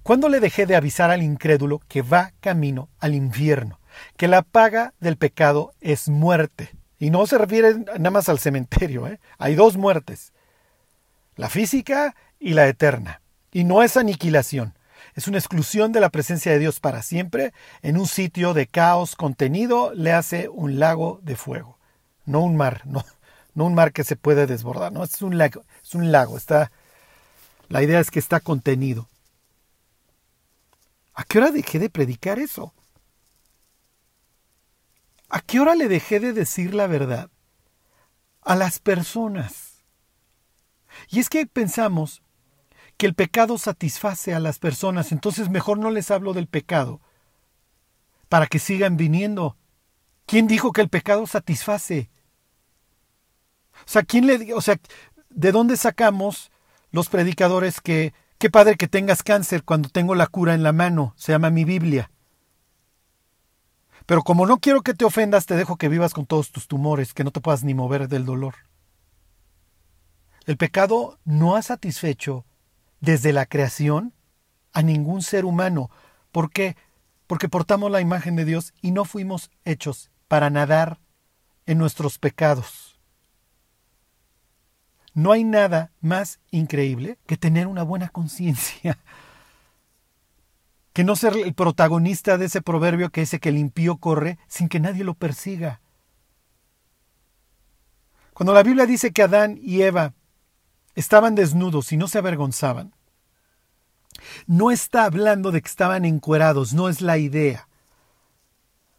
¿Cuándo 0.03 0.29
le 0.29 0.39
dejé 0.39 0.67
de 0.67 0.77
avisar 0.77 1.11
al 1.11 1.23
incrédulo 1.23 1.81
que 1.89 2.03
va 2.03 2.33
camino 2.41 2.91
al 2.99 3.15
infierno? 3.15 3.81
Que 4.19 4.29
la 4.29 4.43
paga 4.43 4.93
del 5.01 5.17
pecado 5.17 5.73
es 5.81 6.11
muerte. 6.11 6.77
Y 6.99 7.09
no 7.09 7.27
se 7.27 7.39
refiere 7.39 7.75
nada 7.79 8.11
más 8.11 8.29
al 8.29 8.39
cementerio. 8.39 9.07
¿eh? 9.07 9.19
Hay 9.39 9.55
dos 9.55 9.79
muertes. 9.79 10.35
La 11.35 11.49
física 11.49 12.15
y 12.39 12.53
la 12.53 12.69
eterna. 12.69 13.23
Y 13.53 13.65
no 13.65 13.83
es 13.83 13.97
aniquilación 13.97 14.76
es 15.17 15.27
una 15.27 15.39
exclusión 15.39 15.93
de 15.93 16.01
la 16.01 16.11
presencia 16.11 16.53
de 16.53 16.59
Dios 16.59 16.79
para 16.79 17.03
siempre 17.03 17.55
en 17.81 17.97
un 17.97 18.07
sitio 18.07 18.53
de 18.53 18.67
caos 18.67 19.17
contenido, 19.17 19.93
le 19.95 20.13
hace 20.13 20.51
un 20.51 20.79
lago 20.79 21.21
de 21.23 21.37
fuego, 21.37 21.79
no 22.27 22.43
un 22.43 22.55
mar, 22.55 22.83
no, 22.85 23.03
un 23.55 23.75
mar 23.75 23.93
que 23.95 24.05
se 24.05 24.15
puede 24.15 24.47
desbordar, 24.47 24.93
no, 24.93 25.03
es 25.03 25.23
un 25.23 25.39
lago, 25.39 25.65
es 25.83 25.95
un 25.95 26.13
lago, 26.13 26.37
está, 26.37 26.71
la 27.69 27.83
idea 27.83 27.99
es 27.99 28.11
que 28.11 28.19
está 28.19 28.41
contenido. 28.41 29.09
¿A 31.15 31.25
qué 31.25 31.39
hora 31.39 31.51
dejé 31.51 31.79
de 31.79 31.89
predicar 31.89 32.39
eso? 32.39 32.75
¿A 35.31 35.41
qué 35.41 35.61
hora 35.61 35.75
le 35.75 35.89
dejé 35.89 36.21
de 36.21 36.35
decir 36.35 36.75
la 36.75 36.87
verdad? 36.87 37.31
A 38.43 38.55
las 38.55 38.79
personas. 38.81 39.83
Y 41.09 41.21
es 41.21 41.31
que 41.31 41.47
pensamos 41.47 42.23
que 42.97 43.07
el 43.07 43.15
pecado 43.15 43.59
satisface 43.59 44.35
a 44.35 44.41
las 44.41 44.59
personas, 44.59 45.13
entonces 45.13 45.51
mejor 45.51 45.79
no 45.79 45.91
les 45.91 46.11
hablo 46.11 46.33
del 46.33 46.47
pecado, 46.47 47.01
para 48.29 48.47
que 48.47 48.59
sigan 48.59 48.97
viniendo. 48.97 49.57
¿Quién 50.25 50.47
dijo 50.47 50.73
que 50.73 50.81
el 50.81 50.89
pecado 50.89 51.27
satisface? 51.27 52.11
O 53.75 53.89
sea, 53.89 54.03
¿quién 54.03 54.27
le, 54.27 54.55
o 54.55 54.61
sea, 54.61 54.79
¿de 55.31 55.53
dónde 55.53 55.77
sacamos 55.77 56.51
los 56.91 57.09
predicadores 57.09 57.81
que 57.81 58.15
qué 58.39 58.51
padre 58.51 58.77
que 58.77 58.89
tengas 58.89 59.23
cáncer 59.23 59.63
cuando 59.63 59.89
tengo 59.89 60.15
la 60.15 60.27
cura 60.27 60.55
en 60.55 60.63
la 60.63 60.73
mano? 60.73 61.15
Se 61.17 61.33
llama 61.33 61.51
mi 61.51 61.65
Biblia. 61.65 62.11
Pero 64.07 64.23
como 64.23 64.47
no 64.47 64.59
quiero 64.59 64.83
que 64.83 64.95
te 64.95 65.05
ofendas, 65.05 65.47
te 65.47 65.57
dejo 65.57 65.77
que 65.77 65.89
vivas 65.89 66.15
con 66.15 66.27
todos 66.27 66.51
tus 66.51 66.69
tumores, 66.69 67.13
que 67.13 67.25
no 67.25 67.31
te 67.31 67.41
puedas 67.41 67.65
ni 67.65 67.75
mover 67.75 68.09
del 68.09 68.25
dolor. 68.25 68.55
El 70.47 70.57
pecado 70.57 71.19
no 71.25 71.57
ha 71.57 71.63
satisfecho 71.63 72.45
desde 73.07 73.33
la 73.33 73.47
creación 73.47 74.13
a 74.73 74.83
ningún 74.83 75.23
ser 75.23 75.45
humano. 75.45 75.91
¿Por 76.33 76.51
qué? 76.51 76.77
Porque 77.29 77.49
portamos 77.49 77.89
la 77.89 78.01
imagen 78.01 78.35
de 78.35 78.45
Dios 78.45 78.75
y 78.83 78.91
no 78.91 79.05
fuimos 79.05 79.49
hechos 79.65 80.11
para 80.27 80.51
nadar 80.51 80.99
en 81.67 81.79
nuestros 81.79 82.19
pecados. 82.19 82.99
No 85.15 85.31
hay 85.31 85.45
nada 85.45 85.93
más 86.01 86.41
increíble 86.51 87.17
que 87.27 87.37
tener 87.37 87.69
una 87.69 87.85
buena 87.85 88.09
conciencia, 88.09 88.99
que 90.93 91.05
no 91.05 91.15
ser 91.15 91.37
el 91.37 91.55
protagonista 91.55 92.39
de 92.39 92.47
ese 92.47 92.61
proverbio 92.61 93.11
que 93.11 93.21
dice 93.21 93.39
que 93.39 93.51
el 93.51 93.59
impío 93.59 93.99
corre 93.99 94.37
sin 94.49 94.69
que 94.69 94.81
nadie 94.81 95.05
lo 95.05 95.15
persiga. 95.15 95.81
Cuando 98.35 98.53
la 98.53 98.65
Biblia 98.65 98.85
dice 98.85 99.13
que 99.13 99.23
Adán 99.23 99.61
y 99.63 99.83
Eva 99.83 100.13
estaban 100.97 101.37
desnudos 101.37 101.93
y 101.93 101.97
no 101.97 102.09
se 102.09 102.19
avergonzaban. 102.19 102.96
No 104.47 104.71
está 104.71 105.05
hablando 105.05 105.53
de 105.53 105.63
que 105.63 105.69
estaban 105.69 106.05
encuerados, 106.05 106.73
no 106.73 106.89
es 106.89 107.01
la 107.01 107.19
idea. 107.19 107.69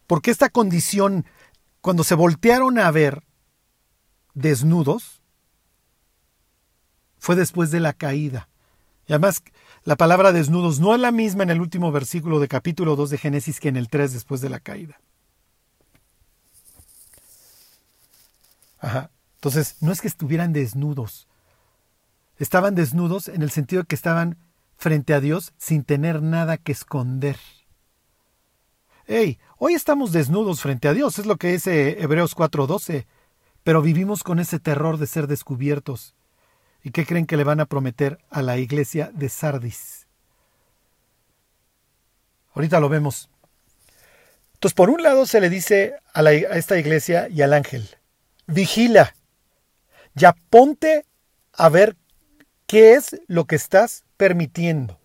Porque 0.06 0.32
esta 0.32 0.50
condición, 0.50 1.26
cuando 1.82 2.04
se 2.04 2.16
voltearon 2.16 2.80
a 2.80 2.90
ver 2.92 3.24
desnudos, 4.34 5.22
fue 7.20 7.36
después 7.36 7.72
de 7.72 7.80
la 7.80 7.94
caída. 7.94 8.48
Y 9.08 9.14
además, 9.14 9.42
la 9.84 9.96
palabra 9.96 10.32
desnudos 10.32 10.80
no 10.80 10.94
es 10.94 11.00
la 11.00 11.12
misma 11.12 11.44
en 11.44 11.50
el 11.50 11.62
último 11.62 11.92
versículo 11.92 12.40
de 12.40 12.48
capítulo 12.48 12.96
2 12.96 13.10
de 13.10 13.18
Génesis 13.18 13.60
que 13.60 13.70
en 13.70 13.78
el 13.78 13.90
3 13.90 14.14
después 14.14 14.42
de 14.42 14.50
la 14.50 14.60
caída. 14.60 15.00
Ajá. 18.80 19.12
Entonces, 19.36 19.78
no 19.82 19.92
es 19.92 20.02
que 20.02 20.08
estuvieran 20.08 20.52
desnudos, 20.52 21.28
Estaban 22.40 22.76
desnudos 22.76 23.28
en 23.28 23.42
el 23.42 23.50
sentido 23.50 23.82
de 23.82 23.88
que 23.88 23.96
estaban 23.96 24.38
frente 24.78 25.14
a 25.14 25.20
Dios 25.20 25.54
sin 25.58 25.84
tener 25.84 26.22
nada 26.22 26.58
que 26.58 26.72
esconder. 26.72 27.38
Hey, 29.06 29.40
hoy 29.58 29.74
estamos 29.74 30.12
desnudos 30.12 30.62
frente 30.62 30.88
a 30.88 30.94
Dios, 30.94 31.18
es 31.20 31.26
lo 31.26 31.38
que 31.38 31.52
dice 31.52 32.02
Hebreos 32.02 32.36
4:12, 32.36 33.06
pero 33.64 33.82
vivimos 33.82 34.24
con 34.24 34.40
ese 34.40 34.60
terror 34.60 34.98
de 34.98 35.08
ser 35.08 35.28
descubiertos. 35.28 36.14
¿Y 36.84 36.92
qué 36.92 37.06
creen 37.06 37.26
que 37.26 37.38
le 37.38 37.44
van 37.44 37.60
a 37.60 37.66
prometer 37.66 38.20
a 38.30 38.42
la 38.42 38.58
iglesia 38.58 39.12
de 39.14 39.30
Sardis? 39.30 40.08
Ahorita 42.54 42.80
lo 42.80 42.90
vemos. 42.90 43.30
Entonces, 44.54 44.74
por 44.74 44.90
un 44.90 45.04
lado 45.04 45.26
se 45.26 45.42
le 45.42 45.50
dice 45.50 45.96
a, 46.14 46.22
a 46.22 46.32
esta 46.32 46.80
iglesia 46.80 47.28
y 47.30 47.42
al 47.42 47.54
ángel, 47.54 47.90
vigila, 48.48 49.16
ya 50.16 50.34
ponte 50.50 51.06
a 51.54 51.70
ver 51.70 51.96
qué 52.68 52.94
es 52.94 53.20
lo 53.28 53.46
que 53.46 53.56
estás 53.56 54.04
permitiendo, 54.18 55.00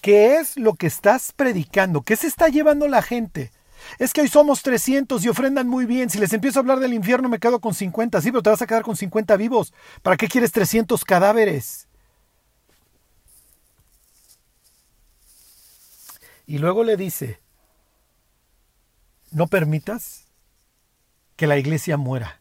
qué 0.00 0.36
es 0.36 0.56
lo 0.56 0.74
que 0.74 0.86
estás 0.86 1.32
predicando, 1.32 2.02
qué 2.02 2.14
se 2.16 2.26
está 2.26 2.48
llevando 2.48 2.86
la 2.86 3.02
gente. 3.02 3.50
Es 3.98 4.12
que 4.12 4.20
hoy 4.20 4.28
somos 4.28 4.62
300 4.62 5.24
y 5.24 5.28
ofrendan 5.28 5.68
muy 5.68 5.86
bien. 5.86 6.10
Si 6.10 6.18
les 6.18 6.32
empiezo 6.32 6.58
a 6.58 6.62
hablar 6.62 6.80
del 6.80 6.92
infierno 6.92 7.28
me 7.28 7.38
quedo 7.38 7.60
con 7.60 7.74
50. 7.74 8.20
Sí, 8.20 8.30
pero 8.30 8.42
te 8.42 8.50
vas 8.50 8.60
a 8.60 8.66
quedar 8.66 8.82
con 8.82 8.96
50 8.96 9.36
vivos. 9.36 9.72
¿Para 10.02 10.16
qué 10.16 10.28
quieres 10.28 10.52
300 10.52 11.04
cadáveres? 11.04 11.86
Y 16.46 16.58
luego 16.58 16.82
le 16.82 16.96
dice, 16.96 17.40
no 19.30 19.46
permitas 19.46 20.24
que 21.36 21.46
la 21.46 21.58
iglesia 21.58 21.96
muera. 21.96 22.40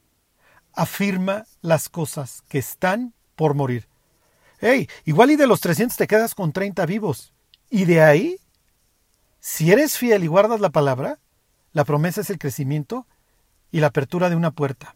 Afirma 0.74 1.45
las 1.62 1.88
cosas 1.89 2.41
que 2.50 2.57
están 2.57 3.13
por 3.36 3.53
morir. 3.53 3.88
Hey, 4.59 4.89
igual 5.05 5.31
y 5.31 5.35
de 5.35 5.47
los 5.47 5.61
300 5.61 5.97
te 5.97 6.07
quedas 6.07 6.33
con 6.33 6.51
30 6.51 6.85
vivos. 6.85 7.33
Y 7.69 7.85
de 7.85 8.01
ahí, 8.01 8.39
si 9.39 9.71
eres 9.71 9.97
fiel 9.97 10.23
y 10.23 10.27
guardas 10.27 10.59
la 10.59 10.69
palabra, 10.69 11.19
la 11.73 11.85
promesa 11.85 12.21
es 12.21 12.29
el 12.29 12.39
crecimiento 12.39 13.05
y 13.71 13.81
la 13.81 13.87
apertura 13.87 14.29
de 14.29 14.35
una 14.35 14.51
puerta. 14.51 14.95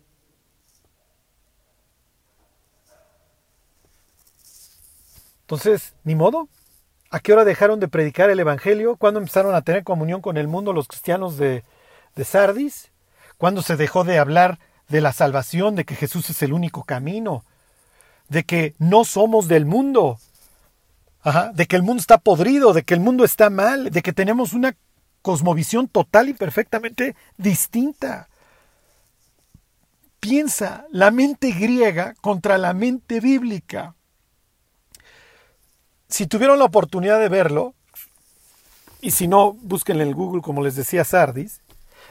Entonces, 5.42 5.94
ni 6.04 6.16
modo. 6.16 6.48
¿A 7.14 7.20
qué 7.20 7.34
hora 7.34 7.44
dejaron 7.44 7.82
de 7.82 7.90
predicar 7.90 8.30
el 8.30 8.40
Evangelio? 8.40 8.96
¿Cuándo 8.96 9.20
empezaron 9.20 9.54
a 9.54 9.64
tener 9.64 9.84
comunión 9.84 10.22
con 10.22 10.38
el 10.38 10.48
mundo 10.48 10.72
los 10.72 10.88
cristianos 10.88 11.36
de, 11.36 11.66
de 12.16 12.24
Sardis? 12.24 12.94
¿Cuándo 13.38 13.62
se 13.62 13.76
dejó 13.76 14.06
de 14.06 14.18
hablar 14.18 14.60
de 14.88 15.02
la 15.02 15.12
salvación, 15.12 15.76
de 15.76 15.84
que 15.84 15.96
Jesús 15.96 16.30
es 16.30 16.42
el 16.42 16.54
único 16.54 16.86
camino? 16.86 17.44
De 18.32 18.46
que 18.46 18.76
no 18.80 19.04
somos 19.04 19.50
del 19.50 19.66
mundo, 19.66 20.18
de 21.54 21.68
que 21.68 21.76
el 21.76 21.84
mundo 21.84 22.00
está 22.00 22.18
podrido, 22.18 22.72
de 22.72 22.84
que 22.84 22.94
el 22.94 23.02
mundo 23.02 23.26
está 23.26 23.50
mal, 23.50 23.92
de 23.92 24.02
que 24.02 24.14
tenemos 24.14 24.54
una 24.54 24.78
cosmovisión 25.22 25.90
total 25.90 26.30
y 26.30 26.34
perfectamente 26.34 27.18
distinta. 27.36 28.30
Piensa 30.22 30.86
la 30.92 31.12
mente 31.12 31.52
griega 31.52 32.16
contra 32.22 32.58
la 32.58 32.74
mente 32.74 33.20
bíblica. 33.20 33.96
Si 36.08 36.26
tuvieron 36.26 36.58
la 36.58 36.66
oportunidad 36.66 37.20
de 37.20 37.28
verlo, 37.28 37.76
y 39.02 39.12
si 39.12 39.28
no, 39.28 39.56
búsquenlo 39.56 40.04
en 40.04 40.14
Google, 40.14 40.42
como 40.42 40.64
les 40.64 40.78
decía 40.78 41.04
Sardis, 41.04 41.60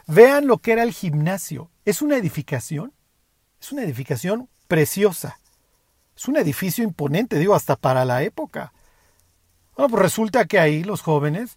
vean 0.07 0.47
lo 0.47 0.59
que 0.59 0.73
era 0.73 0.83
el 0.83 0.93
gimnasio. 0.93 1.71
Es 1.87 2.03
una 2.03 2.19
edificación, 2.19 2.93
es 3.59 3.73
una 3.73 3.85
edificación 3.85 4.51
preciosa. 4.69 5.40
Es 6.21 6.29
un 6.29 6.37
edificio 6.37 6.85
imponente, 6.85 7.39
digo, 7.39 7.55
hasta 7.55 7.77
para 7.77 8.05
la 8.05 8.23
época. 8.23 8.75
Bueno, 9.75 9.89
pues 9.89 10.03
resulta 10.03 10.45
que 10.45 10.59
ahí 10.59 10.85
los 10.85 11.01
jóvenes 11.01 11.57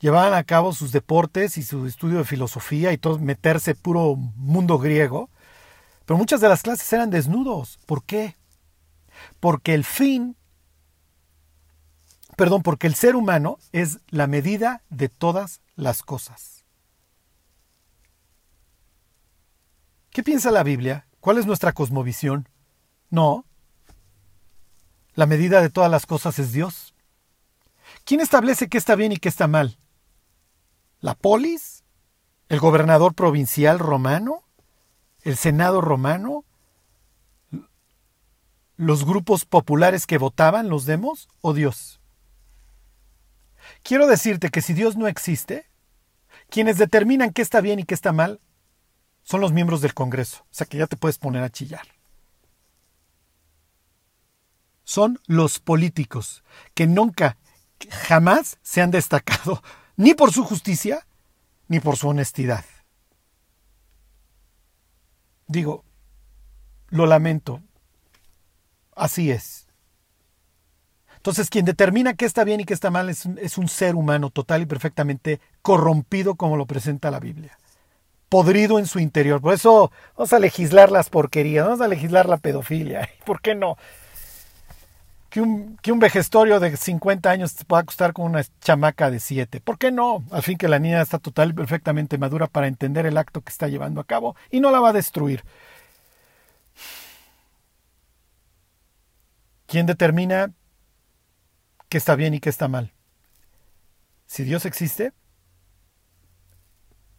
llevaban 0.00 0.34
a 0.34 0.44
cabo 0.44 0.74
sus 0.74 0.92
deportes 0.92 1.56
y 1.56 1.62
su 1.62 1.86
estudio 1.86 2.18
de 2.18 2.24
filosofía 2.24 2.92
y 2.92 2.98
todo, 2.98 3.18
meterse 3.18 3.74
puro 3.74 4.16
mundo 4.16 4.78
griego. 4.78 5.30
Pero 6.04 6.18
muchas 6.18 6.42
de 6.42 6.50
las 6.50 6.60
clases 6.60 6.92
eran 6.92 7.08
desnudos. 7.08 7.78
¿Por 7.86 8.04
qué? 8.04 8.36
Porque 9.40 9.72
el 9.72 9.84
fin, 9.84 10.36
perdón, 12.36 12.62
porque 12.62 12.86
el 12.86 12.94
ser 12.94 13.16
humano 13.16 13.56
es 13.72 14.00
la 14.10 14.26
medida 14.26 14.82
de 14.90 15.08
todas 15.08 15.62
las 15.74 16.02
cosas. 16.02 16.66
¿Qué 20.10 20.22
piensa 20.22 20.50
la 20.50 20.64
Biblia? 20.64 21.06
¿Cuál 21.20 21.38
es 21.38 21.46
nuestra 21.46 21.72
cosmovisión? 21.72 22.46
No, 23.08 23.46
la 25.20 25.26
medida 25.26 25.60
de 25.60 25.68
todas 25.68 25.90
las 25.90 26.06
cosas 26.06 26.38
es 26.38 26.50
Dios. 26.50 26.94
¿Quién 28.06 28.22
establece 28.22 28.70
qué 28.70 28.78
está 28.78 28.94
bien 28.94 29.12
y 29.12 29.18
qué 29.18 29.28
está 29.28 29.48
mal? 29.48 29.76
¿La 31.00 31.14
polis? 31.14 31.84
¿El 32.48 32.58
gobernador 32.58 33.12
provincial 33.12 33.78
romano? 33.78 34.44
¿El 35.20 35.36
senado 35.36 35.82
romano? 35.82 36.46
¿Los 38.78 39.04
grupos 39.04 39.44
populares 39.44 40.06
que 40.06 40.16
votaban, 40.16 40.70
los 40.70 40.86
demos? 40.86 41.28
¿O 41.42 41.52
Dios? 41.52 42.00
Quiero 43.82 44.06
decirte 44.06 44.48
que 44.48 44.62
si 44.62 44.72
Dios 44.72 44.96
no 44.96 45.06
existe, 45.06 45.66
quienes 46.48 46.78
determinan 46.78 47.34
qué 47.34 47.42
está 47.42 47.60
bien 47.60 47.78
y 47.78 47.84
qué 47.84 47.92
está 47.92 48.12
mal 48.12 48.40
son 49.22 49.42
los 49.42 49.52
miembros 49.52 49.82
del 49.82 49.92
Congreso. 49.92 50.44
O 50.44 50.54
sea 50.54 50.66
que 50.66 50.78
ya 50.78 50.86
te 50.86 50.96
puedes 50.96 51.18
poner 51.18 51.42
a 51.42 51.50
chillar 51.50 51.99
son 54.90 55.20
los 55.26 55.60
políticos, 55.60 56.42
que 56.74 56.88
nunca, 56.88 57.36
jamás 58.08 58.58
se 58.62 58.82
han 58.82 58.90
destacado 58.90 59.62
ni 59.96 60.14
por 60.14 60.32
su 60.32 60.44
justicia 60.44 61.06
ni 61.68 61.78
por 61.78 61.96
su 61.96 62.08
honestidad. 62.08 62.64
Digo, 65.46 65.84
lo 66.88 67.06
lamento, 67.06 67.62
así 68.96 69.30
es. 69.30 69.68
Entonces, 71.16 71.50
quien 71.50 71.64
determina 71.64 72.14
qué 72.14 72.24
está 72.24 72.42
bien 72.42 72.60
y 72.60 72.64
qué 72.64 72.74
está 72.74 72.90
mal 72.90 73.08
es 73.10 73.58
un, 73.58 73.68
ser 73.68 73.94
humano 73.94 74.30
total 74.30 74.62
y 74.62 74.66
perfectamente 74.66 75.40
corrompido 75.62 76.34
como 76.34 76.56
lo 76.56 76.66
presenta 76.66 77.10
la 77.10 77.20
Biblia. 77.20 77.58
Podrido 78.28 78.78
en 78.78 78.86
su 78.86 78.98
interior. 78.98 79.40
Por 79.40 79.54
eso 79.54 79.92
vamos 80.16 80.32
a 80.32 80.38
legislar 80.38 80.90
las 80.90 81.10
porquerías, 81.10 81.66
vamos 81.66 81.80
a 81.80 81.88
legislar 81.88 82.28
la 82.28 82.38
pedofilia. 82.38 83.08
¿Por 83.26 83.40
qué 83.40 83.54
no? 83.54 83.76
Que 85.30 85.40
un, 85.40 85.76
que 85.78 85.92
un 85.92 86.00
vejestorio 86.00 86.58
de 86.60 86.76
50 86.76 87.30
años 87.30 87.54
te 87.54 87.64
pueda 87.64 87.84
costar 87.84 88.12
con 88.12 88.26
una 88.26 88.42
chamaca 88.60 89.10
de 89.10 89.20
7. 89.20 89.60
¿Por 89.60 89.78
qué 89.78 89.92
no? 89.92 90.24
Al 90.30 90.42
fin 90.42 90.58
que 90.58 90.68
la 90.68 90.80
niña 90.80 91.00
está 91.00 91.18
total 91.18 91.50
y 91.50 91.52
perfectamente 91.54 92.18
madura 92.18 92.48
para 92.48 92.66
entender 92.66 93.06
el 93.06 93.16
acto 93.16 93.40
que 93.40 93.50
está 93.50 93.68
llevando 93.68 94.00
a 94.00 94.04
cabo 94.04 94.36
y 94.50 94.60
no 94.60 94.70
la 94.72 94.80
va 94.80 94.90
a 94.90 94.92
destruir. 94.92 95.44
¿Quién 99.66 99.86
determina 99.86 100.52
qué 101.88 101.98
está 101.98 102.16
bien 102.16 102.34
y 102.34 102.40
qué 102.40 102.50
está 102.50 102.66
mal? 102.66 102.92
Si 104.26 104.42
Dios 104.42 104.66
existe, 104.66 105.12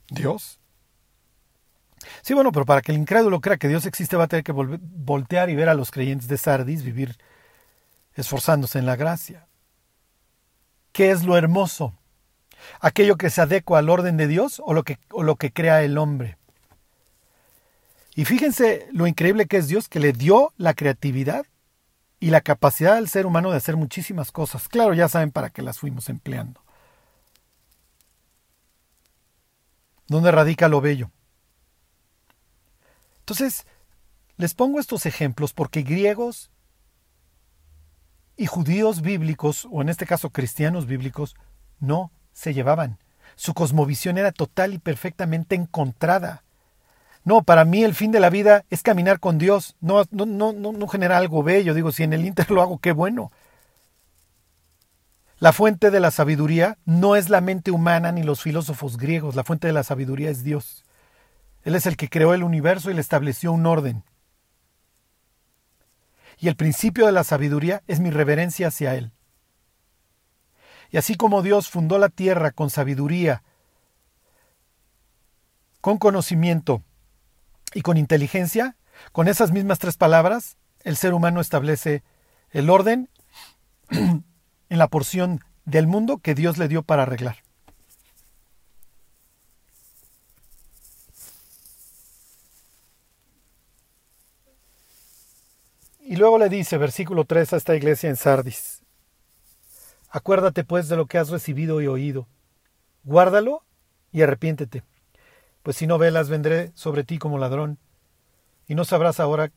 Dios. 0.10 0.60
Sí, 2.24 2.34
bueno, 2.34 2.52
pero 2.52 2.66
para 2.66 2.82
que 2.82 2.92
el 2.92 2.98
incrédulo 2.98 3.40
crea 3.40 3.58
que 3.58 3.70
Dios 3.70 3.86
existe 3.86 4.18
va 4.18 4.26
a 4.26 4.28
tener 4.28 4.44
que 4.44 4.52
voltear 4.52 5.50
y 5.50 5.56
ver 5.56 5.70
a 5.70 5.76
los 5.76 5.92
creyentes 5.92 6.28
de 6.28 6.38
Sardis 6.38 6.84
vivir 6.84 7.18
esforzándose 8.16 8.80
en 8.80 8.86
la 8.86 8.96
gracia. 8.96 9.48
¿Qué 10.92 11.12
es 11.12 11.24
lo 11.24 11.38
hermoso? 11.38 11.94
¿Aquello 12.80 13.16
que 13.16 13.30
se 13.30 13.42
adecua 13.42 13.80
al 13.80 13.90
orden 13.90 14.18
de 14.18 14.28
Dios 14.28 14.62
o 14.64 14.74
lo 14.74 14.84
que, 14.84 15.00
o 15.12 15.24
lo 15.24 15.36
que 15.36 15.52
crea 15.52 15.84
el 15.84 15.98
hombre? 15.98 16.38
Y 18.14 18.26
fíjense 18.26 18.88
lo 18.92 19.08
increíble 19.08 19.48
que 19.48 19.58
es 19.58 19.68
Dios 19.68 19.88
que 19.88 20.00
le 20.00 20.12
dio 20.12 20.54
la 20.58 20.74
creatividad 20.74 21.46
y 22.20 22.30
la 22.30 22.42
capacidad 22.42 22.98
al 22.98 23.08
ser 23.08 23.26
humano 23.26 23.52
de 23.52 23.58
hacer 23.58 23.78
muchísimas 23.78 24.32
cosas. 24.32 24.68
Claro, 24.68 24.94
ya 24.94 25.08
saben 25.08 25.32
para 25.32 25.50
qué 25.50 25.62
las 25.62 25.80
fuimos 25.80 26.10
empleando. 26.10 26.62
¿Dónde 30.08 30.30
radica 30.32 30.68
lo 30.68 30.82
bello? 30.82 31.10
Entonces, 33.20 33.66
les 34.36 34.54
pongo 34.54 34.80
estos 34.80 35.06
ejemplos 35.06 35.54
porque 35.54 35.84
griegos 35.84 36.52
y 38.38 38.46
judíos 38.46 39.02
bíblicos, 39.02 39.68
o 39.72 39.82
en 39.82 39.90
este 39.90 40.06
caso 40.06 40.30
cristianos 40.30 40.86
bíblicos, 40.86 41.36
no 41.80 42.12
se 42.34 42.54
llevaban. 42.54 42.98
Su 43.36 43.54
cosmovisión 43.54 44.18
era 44.18 44.32
total 44.32 44.74
y 44.74 44.78
perfectamente 44.78 45.56
encontrada. 45.56 46.44
No, 47.24 47.44
para 47.44 47.66
mí 47.66 47.84
el 47.84 47.94
fin 47.94 48.12
de 48.12 48.20
la 48.20 48.30
vida 48.30 48.66
es 48.70 48.82
caminar 48.82 49.20
con 49.20 49.38
Dios, 49.38 49.76
no, 49.80 50.04
no, 50.12 50.26
no, 50.26 50.54
no, 50.54 50.88
algo 51.14 51.44
bello. 51.44 51.74
Digo, 51.74 51.92
si 51.92 52.04
en 52.04 52.14
el 52.14 52.26
Inter 52.26 52.50
lo 52.52 52.62
hago, 52.62 52.80
qué 52.80 52.92
bueno. 52.92 53.32
La 55.40 55.54
fuente 55.54 55.90
de 55.90 56.00
la 56.00 56.12
sabiduría 56.12 56.78
no 56.86 57.16
es 57.16 57.30
la 57.30 57.42
mente 57.42 57.72
humana 57.72 58.12
ni 58.12 58.22
los 58.22 58.42
filósofos 58.42 58.98
griegos, 58.98 59.36
la 59.36 59.44
fuente 59.44 59.68
de 59.68 59.74
la 59.74 59.84
sabiduría 59.84 60.30
es 60.30 60.44
Dios. 60.44 60.84
Él 61.64 61.76
es 61.76 61.86
el 61.86 61.98
que 61.98 62.10
creó 62.10 62.34
el 62.34 62.44
universo 62.44 62.92
y 62.92 62.94
le 62.94 63.02
estableció 63.02 63.52
un 63.52 63.66
orden 63.66 64.04
y 66.42 66.48
el 66.48 66.56
principio 66.56 67.06
de 67.06 67.12
la 67.12 67.24
sabiduría 67.24 67.84
es 67.88 68.00
mi 68.00 68.10
reverencia 68.10 68.70
hacia 68.70 68.96
Él. 68.96 69.12
Y 70.90 70.98
así 70.98 71.14
como 71.14 71.44
Dios 71.44 71.70
fundó 71.70 72.00
la 72.00 72.10
tierra 72.10 72.50
con 72.50 72.72
sabiduría, 72.72 73.44
con 75.82 76.00
conocimiento 76.00 76.82
y 77.76 77.84
con 77.84 77.96
inteligencia, 77.96 78.76
con 79.12 79.28
esas 79.28 79.52
mismas 79.52 79.78
tres 79.78 79.98
palabras, 79.98 80.58
el 80.84 80.98
ser 80.98 81.14
humano 81.14 81.42
establece 81.42 82.04
el 82.50 82.72
orden 82.72 83.08
en 83.92 84.24
la 84.70 84.88
porción 84.88 85.42
del 85.66 85.86
mundo 85.86 86.18
que 86.18 86.34
Dios 86.34 86.58
le 86.58 86.68
dio 86.68 86.82
para 86.82 87.04
arreglar. 87.04 87.38
Luego 96.22 96.38
le 96.38 96.50
dice, 96.50 96.78
versículo 96.78 97.26
3, 97.26 97.54
a 97.54 97.58
esta 97.58 97.76
iglesia 97.76 98.08
en 98.08 98.16
Sardis, 98.16 98.84
acuérdate 100.10 100.64
pues 100.64 100.88
de 100.88 100.96
lo 100.96 101.08
que 101.08 101.18
has 101.18 101.30
recibido 101.30 101.82
y 101.82 101.88
oído, 101.88 102.28
guárdalo 103.04 103.64
y 104.12 104.22
arrepiéntete, 104.22 104.84
pues 105.64 105.78
si 105.78 105.88
no 105.88 105.98
velas 105.98 106.30
vendré 106.30 106.72
sobre 106.76 107.04
ti 107.04 107.18
como 107.18 107.40
ladrón, 107.40 107.80
y 108.68 108.76
no 108.76 108.86
sabrás 108.86 109.20
ahora, 109.20 109.52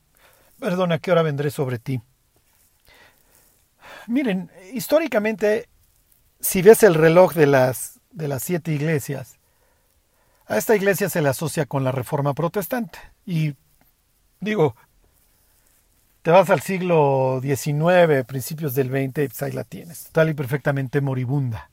perdón, 0.59 0.91
a 0.91 0.97
qué 0.97 1.11
hora 1.11 1.21
vendré 1.21 1.51
sobre 1.51 1.77
ti. 1.77 2.01
Miren, 4.07 4.49
históricamente, 4.73 5.69
si 6.39 6.63
ves 6.63 6.81
el 6.81 6.95
reloj 6.95 7.33
de 7.33 7.45
las, 7.45 7.99
de 8.11 8.27
las 8.27 8.41
siete 8.41 8.71
iglesias, 8.71 9.37
a 10.47 10.57
esta 10.57 10.75
iglesia 10.75 11.09
se 11.09 11.21
le 11.21 11.29
asocia 11.29 11.67
con 11.67 11.83
la 11.83 11.91
reforma 11.91 12.33
protestante. 12.33 12.99
Y 13.25 13.55
digo, 14.39 14.75
te 16.25 16.31
vas 16.31 16.49
al 16.49 16.61
siglo 16.61 17.39
XIX, 17.39 18.25
principios 18.25 18.73
del 18.73 18.89
XX, 18.89 19.13
pues 19.13 19.43
ahí 19.43 19.51
la 19.51 19.63
tienes, 19.63 20.09
tal 20.11 20.27
y 20.27 20.33
perfectamente 20.33 20.99
moribunda. 20.99 21.69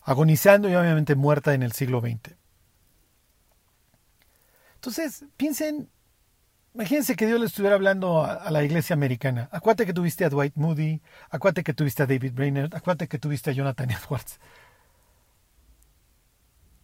Agonizando 0.00 0.66
y 0.66 0.74
obviamente 0.74 1.16
muerta 1.16 1.52
en 1.52 1.62
el 1.62 1.72
siglo 1.72 2.00
XX. 2.00 2.34
Entonces, 4.76 5.26
piensen, 5.36 5.90
imagínense 6.72 7.14
que 7.14 7.26
Dios 7.26 7.38
le 7.38 7.44
estuviera 7.44 7.76
hablando 7.76 8.24
a, 8.24 8.50
la 8.50 8.64
iglesia 8.64 8.94
americana. 8.94 9.50
Acuérdate 9.52 9.84
que 9.84 9.92
tuviste 9.92 10.24
a 10.24 10.30
Dwight 10.30 10.56
Moody, 10.56 11.02
acuérdate 11.28 11.62
que 11.62 11.74
tuviste 11.74 12.04
a 12.04 12.06
David 12.06 12.32
Brainerd, 12.32 12.74
acuérdate 12.74 13.06
que 13.06 13.18
tuviste 13.18 13.50
a 13.50 13.52
Jonathan 13.52 13.90
Edwards. 13.90 14.40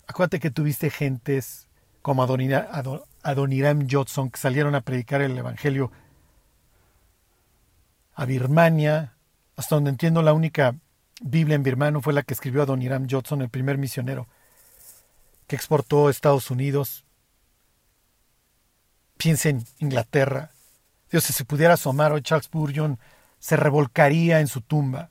Acuérdate 0.06 0.38
que 0.38 0.50
tuviste 0.50 0.90
gentes 0.90 1.66
como 2.02 2.22
Adoniram 3.22 3.88
Judson, 3.88 4.30
que 4.30 4.38
salieron 4.38 4.74
a 4.74 4.80
predicar 4.80 5.22
el 5.22 5.36
Evangelio 5.36 5.92
a 8.14 8.24
Birmania, 8.24 9.14
hasta 9.56 9.76
donde 9.76 9.90
entiendo 9.90 10.22
la 10.22 10.32
única 10.32 10.74
Biblia 11.20 11.54
en 11.54 11.62
birmano 11.62 12.00
fue 12.00 12.12
la 12.12 12.22
que 12.22 12.34
escribió 12.34 12.62
Adoniram 12.62 13.08
Judson, 13.08 13.42
el 13.42 13.48
primer 13.48 13.78
misionero 13.78 14.26
que 15.46 15.56
exportó 15.56 16.08
a 16.08 16.10
Estados 16.10 16.50
Unidos. 16.50 17.04
Piensa 19.16 19.50
en 19.50 19.64
Inglaterra. 19.78 20.50
Dios, 21.10 21.24
si 21.24 21.32
se 21.32 21.44
pudiera 21.44 21.74
asomar 21.74 22.12
hoy 22.12 22.22
Charles 22.22 22.46
Spurgeon, 22.46 22.98
se 23.38 23.56
revolcaría 23.56 24.40
en 24.40 24.48
su 24.48 24.62
tumba. 24.62 25.10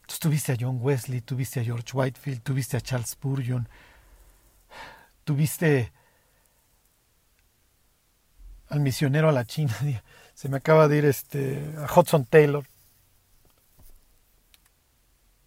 Entonces 0.00 0.18
tuviste 0.20 0.52
a 0.52 0.56
John 0.58 0.78
Wesley, 0.80 1.20
tuviste 1.20 1.60
a 1.60 1.64
George 1.64 1.92
Whitefield, 1.92 2.42
tuviste 2.42 2.76
a 2.76 2.80
Charles 2.80 3.10
Spurgeon, 3.10 3.68
tuviste 5.24 5.92
al 8.70 8.80
misionero 8.80 9.28
a 9.28 9.32
la 9.32 9.44
China, 9.44 9.74
se 10.34 10.48
me 10.48 10.56
acaba 10.56 10.88
de 10.88 10.96
ir 10.96 11.04
este, 11.04 11.74
a 11.76 11.92
Hudson 11.92 12.24
Taylor. 12.24 12.64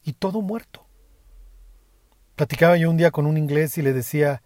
Y 0.03 0.13
todo 0.13 0.41
muerto. 0.41 0.85
Platicaba 2.35 2.77
yo 2.77 2.89
un 2.89 2.97
día 2.97 3.11
con 3.11 3.25
un 3.25 3.37
inglés 3.37 3.77
y 3.77 3.81
le 3.81 3.93
decía, 3.93 4.43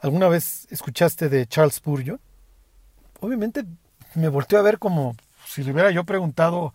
¿alguna 0.00 0.28
vez 0.28 0.66
escuchaste 0.70 1.28
de 1.28 1.46
Charles 1.46 1.76
Spurgeon? 1.76 2.20
Obviamente 3.20 3.64
me 4.14 4.28
volteó 4.28 4.58
a 4.58 4.62
ver 4.62 4.78
como 4.78 5.14
si 5.46 5.62
le 5.62 5.72
hubiera 5.72 5.92
yo 5.92 6.04
preguntado 6.04 6.74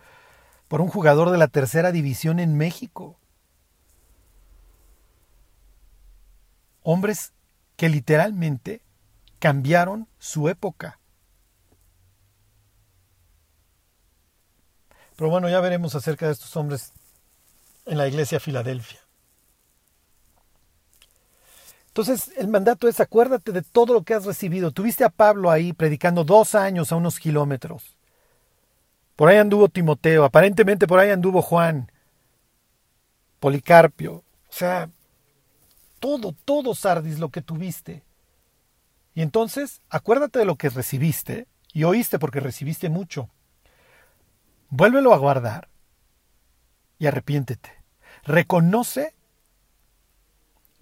por 0.69 0.79
un 0.79 0.87
jugador 0.87 1.31
de 1.31 1.37
la 1.37 1.49
tercera 1.49 1.91
división 1.91 2.39
en 2.39 2.55
México. 2.55 3.19
Hombres 6.83 7.33
que 7.75 7.89
literalmente 7.89 8.84
cambiaron 9.45 10.07
su 10.17 10.49
época. 10.49 10.99
Pero 15.15 15.29
bueno, 15.29 15.47
ya 15.49 15.59
veremos 15.59 15.93
acerca 15.93 16.25
de 16.25 16.31
estos 16.31 16.57
hombres 16.57 16.93
en 17.85 17.99
la 17.99 18.07
iglesia 18.07 18.39
Filadelfia. 18.39 19.01
Entonces, 21.89 22.31
el 22.37 22.47
mandato 22.47 22.87
es 22.87 22.99
acuérdate 22.99 23.51
de 23.51 23.61
todo 23.61 23.93
lo 23.93 24.01
que 24.01 24.15
has 24.15 24.25
recibido. 24.25 24.71
Tuviste 24.71 25.03
a 25.03 25.09
Pablo 25.09 25.51
ahí 25.51 25.73
predicando 25.73 26.23
dos 26.23 26.55
años 26.55 26.91
a 26.91 26.95
unos 26.95 27.19
kilómetros. 27.19 27.95
Por 29.15 29.29
ahí 29.29 29.37
anduvo 29.37 29.69
Timoteo, 29.69 30.23
aparentemente 30.23 30.87
por 30.87 30.97
ahí 30.97 31.11
anduvo 31.11 31.43
Juan, 31.43 31.91
Policarpio. 33.39 34.15
O 34.15 34.23
sea, 34.49 34.89
todo, 35.99 36.33
todo, 36.45 36.73
Sardis, 36.73 37.19
lo 37.19 37.29
que 37.29 37.43
tuviste. 37.43 38.01
Y 39.15 39.21
entonces, 39.21 39.81
acuérdate 39.89 40.39
de 40.39 40.45
lo 40.45 40.57
que 40.57 40.69
recibiste 40.69 41.47
y 41.71 41.85
oíste 41.85 42.19
porque 42.19 42.41
recibiste 42.41 42.89
mucho. 42.89 43.29
Vuélvelo 44.69 45.13
a 45.13 45.17
guardar 45.17 45.69
y 46.99 47.07
arrepiéntete. 47.07 47.71
Reconoce, 48.23 49.15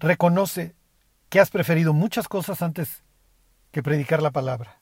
reconoce 0.00 0.74
que 1.28 1.38
has 1.38 1.50
preferido 1.50 1.92
muchas 1.92 2.26
cosas 2.26 2.60
antes 2.60 3.04
que 3.70 3.84
predicar 3.84 4.20
la 4.20 4.32
palabra. 4.32 4.80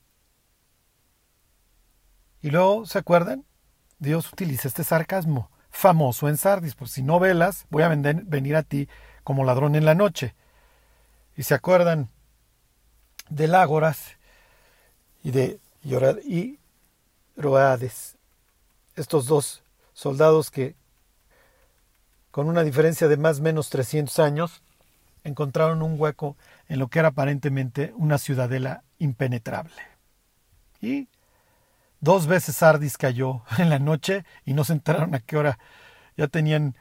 Y 2.40 2.50
luego, 2.50 2.86
¿se 2.86 2.98
acuerdan? 2.98 3.44
Dios 3.98 4.32
utiliza 4.32 4.66
este 4.66 4.82
sarcasmo 4.82 5.50
famoso 5.70 6.28
en 6.28 6.36
Sardis, 6.38 6.74
pues 6.74 6.90
si 6.90 7.02
no 7.02 7.20
velas, 7.20 7.66
voy 7.70 7.82
a 7.82 7.88
venir 7.88 8.56
a 8.56 8.62
ti 8.62 8.88
como 9.24 9.44
ladrón 9.44 9.74
en 9.74 9.84
la 9.84 9.94
noche. 9.94 10.34
Y 11.36 11.42
se 11.42 11.54
acuerdan 11.54 12.10
de 13.34 13.56
Ágoras 13.56 14.16
y 15.24 15.30
de 15.30 15.58
y 16.24 16.58
Roades, 17.36 18.16
estos 18.94 19.26
dos 19.26 19.62
soldados 19.94 20.50
que 20.50 20.76
con 22.30 22.48
una 22.48 22.62
diferencia 22.62 23.08
de 23.08 23.16
más 23.16 23.40
o 23.40 23.42
menos 23.42 23.70
300 23.70 24.18
años 24.20 24.62
encontraron 25.24 25.82
un 25.82 25.98
hueco 25.98 26.36
en 26.68 26.78
lo 26.78 26.88
que 26.88 26.98
era 26.98 27.08
aparentemente 27.08 27.92
una 27.96 28.18
ciudadela 28.18 28.84
impenetrable. 28.98 29.82
Y 30.80 31.08
dos 32.00 32.26
veces 32.26 32.56
Sardis 32.56 32.98
cayó 32.98 33.42
en 33.58 33.70
la 33.70 33.78
noche 33.78 34.24
y 34.44 34.54
no 34.54 34.64
se 34.64 34.74
enteraron 34.74 35.14
a 35.14 35.20
qué 35.20 35.36
hora 35.36 35.58
ya 36.16 36.28
tenían 36.28 36.76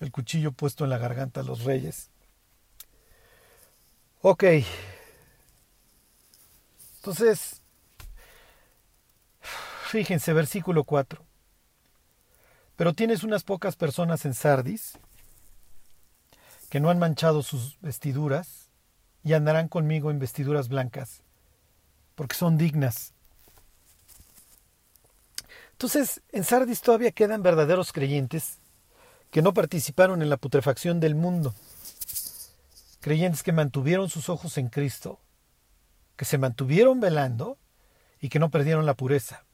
el 0.00 0.12
cuchillo 0.12 0.52
puesto 0.52 0.84
en 0.84 0.90
la 0.90 0.98
garganta 0.98 1.42
los 1.42 1.64
reyes. 1.64 2.10
Ok. 4.20 4.44
Entonces, 7.04 7.60
fíjense, 9.90 10.32
versículo 10.32 10.84
4. 10.84 11.22
Pero 12.76 12.94
tienes 12.94 13.22
unas 13.22 13.44
pocas 13.44 13.76
personas 13.76 14.24
en 14.24 14.32
Sardis 14.32 14.96
que 16.70 16.80
no 16.80 16.88
han 16.88 16.98
manchado 16.98 17.42
sus 17.42 17.78
vestiduras 17.82 18.70
y 19.22 19.34
andarán 19.34 19.68
conmigo 19.68 20.10
en 20.10 20.18
vestiduras 20.18 20.68
blancas, 20.68 21.20
porque 22.14 22.36
son 22.36 22.56
dignas. 22.56 23.12
Entonces, 25.72 26.22
en 26.32 26.42
Sardis 26.42 26.80
todavía 26.80 27.12
quedan 27.12 27.42
verdaderos 27.42 27.92
creyentes 27.92 28.56
que 29.30 29.42
no 29.42 29.52
participaron 29.52 30.22
en 30.22 30.30
la 30.30 30.38
putrefacción 30.38 31.00
del 31.00 31.14
mundo. 31.14 31.54
Creyentes 33.00 33.42
que 33.42 33.52
mantuvieron 33.52 34.08
sus 34.08 34.30
ojos 34.30 34.56
en 34.56 34.68
Cristo, 34.68 35.20
que 36.16 36.24
se 36.24 36.38
mantuvieron 36.38 37.00
velando 37.00 37.58
y 38.20 38.28
que 38.28 38.38
no 38.38 38.50
perdieron 38.50 38.86
la 38.86 38.94
pureza. 38.94 39.44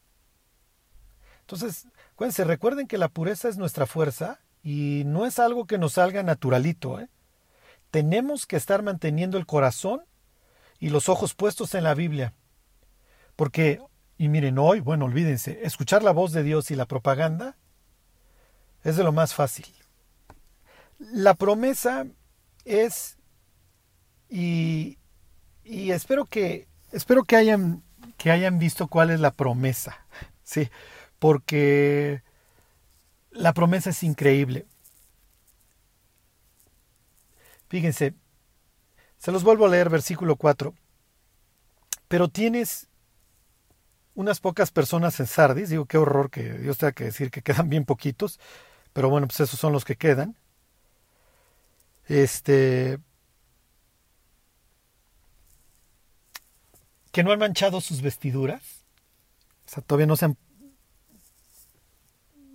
Entonces, 1.41 1.89
cuídense, 2.15 2.45
recuerden 2.45 2.87
que 2.87 2.99
la 2.99 3.09
pureza 3.09 3.49
es 3.49 3.57
nuestra 3.57 3.87
fuerza 3.87 4.41
y 4.63 5.03
no 5.07 5.27
es 5.27 5.39
algo 5.39 5.67
que 5.67 5.79
nos 5.79 5.95
salga 5.95 6.23
naturalito. 6.23 7.01
¿eh? 7.01 7.09
Tenemos 7.91 8.47
que 8.47 8.57
estar 8.57 8.83
manteniendo 8.83 9.39
el 9.39 9.47
corazón 9.47 10.05
y 10.79 10.91
los 10.91 11.09
ojos 11.09 11.35
puestos 11.35 11.75
en 11.75 11.85
la 11.85 11.95
Biblia. 11.95 12.35
Porque, 13.35 13.81
y 14.19 14.29
miren, 14.29 14.59
hoy, 14.59 14.81
bueno, 14.81 15.07
olvídense, 15.07 15.61
escuchar 15.65 16.03
la 16.03 16.13
voz 16.13 16.33
de 16.33 16.43
Dios 16.43 16.71
y 16.71 16.77
la 16.77 16.87
propaganda 16.87 17.57
es 18.85 18.97
de 18.97 19.03
lo 19.03 19.13
más 19.13 19.35
fácil. 19.35 19.67
La 20.99 21.35
promesa 21.35 22.07
es, 22.65 23.19
y, 24.29 25.00
y 25.65 25.93
espero 25.93 26.25
que, 26.25 26.69
espero 26.93 27.25
que 27.25 27.37
hayan, 27.37 27.83
que 28.17 28.31
hayan 28.31 28.59
visto 28.59 28.89
cuál 28.89 29.11
es 29.11 29.21
la 29.21 29.33
promesa, 29.33 30.05
sí, 30.45 30.69
porque 31.19 32.23
la 33.31 33.53
promesa 33.53 33.91
es 33.91 34.03
increíble. 34.03 34.67
Fíjense, 37.69 38.15
Se 39.19 39.31
los 39.33 39.45
vuelvo 39.45 39.67
a 39.67 39.69
leer, 39.69 39.91
versículo 39.91 40.37
4. 40.37 40.75
Pero 42.09 42.29
tienes 42.29 42.89
unas 44.15 44.41
pocas 44.41 44.71
personas 44.71 45.21
en 45.21 45.27
Sardis, 45.27 45.71
digo, 45.71 45.87
qué 45.87 45.99
horror 45.99 46.31
que 46.31 46.55
Dios 46.59 46.79
tenga 46.79 46.93
que 46.93 47.05
decir 47.05 47.31
que 47.31 47.43
quedan 47.47 47.69
bien 47.71 47.85
poquitos, 47.85 48.41
pero 48.93 49.09
bueno, 49.09 49.27
pues 49.29 49.41
esos 49.41 49.61
son 49.61 49.73
los 49.73 49.85
que 49.85 49.97
quedan. 49.97 50.37
Este, 52.09 52.99
que 57.13 57.23
no 57.25 57.33
han 57.33 57.39
manchado 57.39 57.81
sus 57.81 58.03
vestiduras, 58.03 58.85
o 59.67 59.71
sea, 59.71 59.83
todavía 59.83 60.07
no 60.07 60.17
se 60.17 60.27
han 60.27 60.37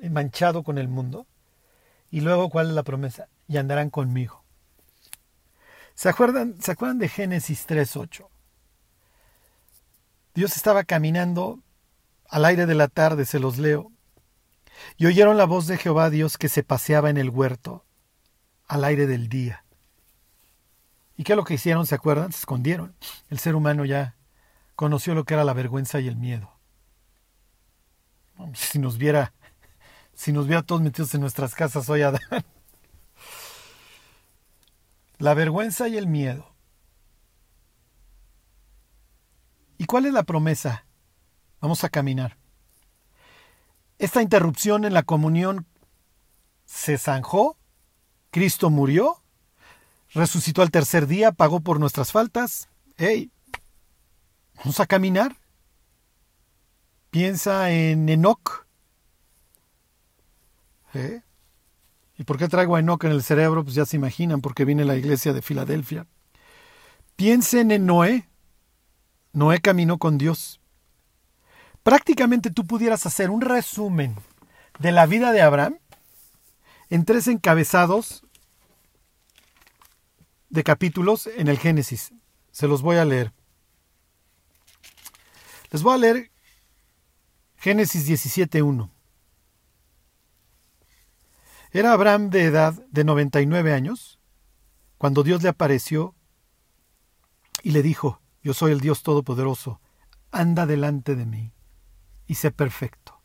manchado 0.10 0.64
con 0.64 0.78
el 0.78 0.88
mundo. 0.88 1.28
Y 2.12 2.22
luego, 2.22 2.50
¿cuál 2.50 2.70
es 2.70 2.74
la 2.74 2.84
promesa? 2.84 3.28
Y 3.48 3.58
andarán 3.58 3.90
conmigo. 3.90 4.44
¿Se 5.96 6.10
acuerdan, 6.10 6.62
¿se 6.62 6.72
acuerdan 6.72 7.00
de 7.00 7.10
Génesis 7.10 7.68
3.8? 7.68 8.28
Dios 10.34 10.56
estaba 10.58 10.84
caminando 10.84 11.60
al 12.30 12.46
aire 12.46 12.66
de 12.66 12.76
la 12.76 12.90
tarde, 12.90 13.26
se 13.26 13.40
los 13.40 13.58
leo. 13.58 13.92
Y 14.98 15.06
oyeron 15.06 15.38
la 15.38 15.46
voz 15.46 15.68
de 15.68 15.78
Jehová 15.78 16.10
Dios 16.10 16.38
que 16.38 16.50
se 16.50 16.64
paseaba 16.64 17.10
en 17.10 17.18
el 17.18 17.30
huerto 17.30 17.86
al 18.68 18.84
aire 18.84 19.08
del 19.08 19.30
día. 19.30 19.64
¿Y 21.16 21.24
qué 21.24 21.34
es 21.34 21.38
lo 21.38 21.46
que 21.46 21.54
hicieron? 21.54 21.86
¿Se 21.86 21.96
acuerdan? 21.96 22.34
Se 22.34 22.40
escondieron. 22.40 22.94
El 23.30 23.40
ser 23.40 23.56
humano 23.56 23.86
ya 23.86 24.16
conoció 24.76 25.16
lo 25.16 25.24
que 25.24 25.34
era 25.34 25.44
la 25.44 25.54
vergüenza 25.54 26.00
y 26.00 26.08
el 26.08 26.16
miedo. 26.16 26.52
Si 28.54 28.80
nos 28.80 28.98
viera, 28.98 29.34
si 30.14 30.32
nos 30.32 30.48
viera 30.48 30.64
todos 30.64 30.82
metidos 30.82 31.14
en 31.16 31.22
nuestras 31.22 31.56
casas 31.56 31.90
hoy 31.90 32.02
Adán. 32.02 32.22
La 35.18 35.34
vergüenza 35.34 35.88
y 35.88 35.98
el 35.98 36.08
miedo. 36.08 36.54
¿Y 39.78 39.86
cuál 39.86 40.06
es 40.06 40.14
la 40.14 40.24
promesa? 40.24 40.86
Vamos 41.62 41.84
a 41.84 41.90
caminar. 41.90 42.38
Esta 43.98 44.22
interrupción 44.22 44.84
en 44.84 44.94
la 44.94 45.04
comunión 45.04 45.66
se 46.66 46.98
zanjó, 46.98 47.58
Cristo 48.30 48.70
murió, 48.70 49.22
resucitó 50.14 50.62
al 50.62 50.72
tercer 50.72 51.08
día, 51.08 51.32
pagó 51.32 51.62
por 51.62 51.80
nuestras 51.80 52.12
faltas. 52.12 52.68
¡Hey! 52.98 53.32
Vamos 54.58 54.80
a 54.80 54.86
caminar. 54.86 55.36
Piensa 57.10 57.72
en 57.72 58.10
Enoch. 58.10 58.66
¿Eh? 60.94 61.22
¿Y 62.18 62.24
por 62.24 62.38
qué 62.38 62.48
traigo 62.48 62.76
a 62.76 62.80
Enoch 62.80 63.04
en 63.04 63.12
el 63.12 63.24
cerebro? 63.24 63.64
Pues 63.64 63.76
ya 63.76 63.86
se 63.86 63.98
imaginan, 63.98 64.42
porque 64.42 64.66
viene 64.66 64.86
la 64.86 64.96
iglesia 64.96 65.34
de 65.34 65.42
Filadelfia. 65.42 66.08
Piensen 67.16 67.72
en 67.72 67.86
Noé. 67.86 68.28
Noé 69.34 69.60
caminó 69.60 69.98
con 69.98 70.18
Dios. 70.18 70.62
Prácticamente 71.84 72.50
tú 72.50 72.66
pudieras 72.66 73.06
hacer 73.06 73.30
un 73.30 73.42
resumen 73.42 74.16
de 74.80 74.92
la 74.92 75.06
vida 75.06 75.32
de 75.32 75.42
Abraham 75.42 75.78
en 76.90 77.06
tres 77.06 77.28
encabezados 77.28 78.26
de 80.50 80.64
capítulos 80.64 81.28
en 81.28 81.48
el 81.48 81.60
Génesis. 81.60 82.14
Se 82.52 82.68
los 82.68 82.82
voy 82.82 82.98
a 82.98 83.06
leer. 83.06 83.34
Les 85.76 85.84
voy 85.84 85.96
a 85.96 85.98
leer 85.98 86.32
Génesis 87.58 88.08
17.1. 88.08 88.90
Era 91.70 91.92
Abraham 91.92 92.30
de 92.30 92.46
edad 92.46 92.82
de 92.92 93.04
99 93.04 93.74
años 93.74 94.18
cuando 94.98 95.22
Dios 95.22 95.44
le 95.44 95.50
apareció 95.50 96.16
y 97.62 97.72
le 97.72 97.84
dijo, 97.84 98.22
yo 98.42 98.54
soy 98.54 98.72
el 98.72 98.80
Dios 98.80 99.04
Todopoderoso, 99.04 99.82
anda 100.32 100.66
delante 100.66 101.14
de 101.14 101.26
mí 101.26 101.52
y 102.26 102.36
sé 102.36 102.52
perfecto. 102.52 103.20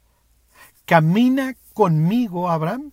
Camina 0.86 1.54
conmigo, 1.72 2.50
Abraham, 2.50 2.90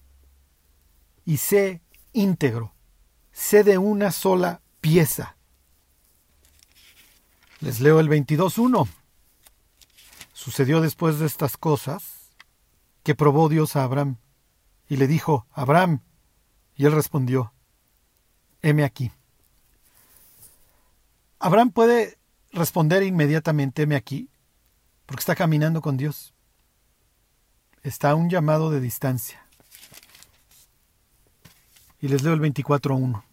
y 1.26 1.38
sé 1.38 1.82
íntegro, 2.14 2.76
sé 3.32 3.64
de 3.64 3.80
una 3.80 4.12
sola 4.12 4.62
pieza. 4.82 5.36
Les 7.60 7.80
leo 7.80 8.00
el 8.00 8.08
22.1. 8.08 8.88
Sucedió 10.38 10.82
después 10.82 11.18
de 11.18 11.26
estas 11.26 11.58
cosas 11.58 12.30
que 13.02 13.16
probó 13.16 13.50
Dios 13.50 13.76
a 13.76 13.84
Abraham 13.84 14.18
y 14.88 14.98
le 14.98 15.08
dijo, 15.08 15.48
Abraham, 15.52 16.04
y 16.76 16.86
él 16.86 16.92
respondió, 16.92 17.54
heme 18.62 18.84
aquí. 18.84 19.12
Abraham 21.40 21.72
puede 21.72 22.20
responder 22.52 23.02
inmediatamente, 23.02 23.82
heme 23.82 23.96
aquí, 23.96 24.30
porque 25.08 25.22
está 25.22 25.34
caminando 25.36 25.82
con 25.82 25.98
Dios. 25.98 26.36
Está 27.82 28.12
a 28.12 28.16
un 28.16 28.30
llamado 28.30 28.70
de 28.70 28.80
distancia. 28.80 29.44
Y 32.00 32.10
les 32.10 32.22
leo 32.22 32.36
el 32.36 32.42
24.1. 32.42 33.24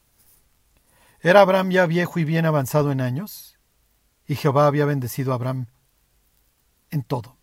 Era 1.21 1.43
Abraham 1.43 1.71
ya 1.71 1.85
viejo 1.85 2.19
y 2.19 2.25
bien 2.25 2.47
avanzado 2.47 2.93
en 2.93 3.03
años, 3.03 3.59
y 4.27 4.37
Jehová 4.37 4.67
había 4.67 4.87
bendecido 4.87 5.33
a 5.33 5.35
Abraham 5.35 5.67
en 6.95 7.03
todo. 7.03 7.37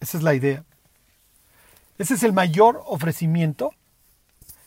Esa 0.00 0.18
es 0.18 0.22
la 0.22 0.34
idea. 0.34 0.64
Ese 1.96 2.14
es 2.14 2.22
el 2.24 2.32
mayor 2.32 2.82
ofrecimiento 2.84 3.72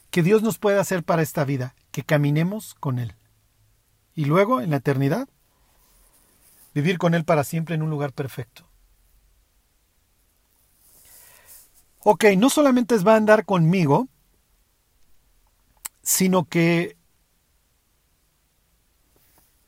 que 0.09 0.23
Dios 0.23 0.41
nos 0.41 0.57
puede 0.57 0.79
hacer 0.79 1.03
para 1.03 1.21
esta 1.21 1.43
vida, 1.43 1.75
que 1.91 2.03
caminemos 2.03 2.73
con 2.75 2.97
Él. 2.97 3.13
Y 4.15 4.25
luego, 4.25 4.61
en 4.61 4.71
la 4.71 4.77
eternidad, 4.77 5.27
vivir 6.73 6.97
con 6.97 7.13
Él 7.13 7.25
para 7.25 7.43
siempre 7.43 7.75
en 7.75 7.83
un 7.83 7.89
lugar 7.89 8.13
perfecto. 8.13 8.67
Ok, 11.99 12.23
no 12.37 12.49
solamente 12.49 12.97
va 12.99 13.13
a 13.13 13.17
andar 13.17 13.43
conmigo, 13.43 14.07
sino 16.01 16.45
que 16.45 16.95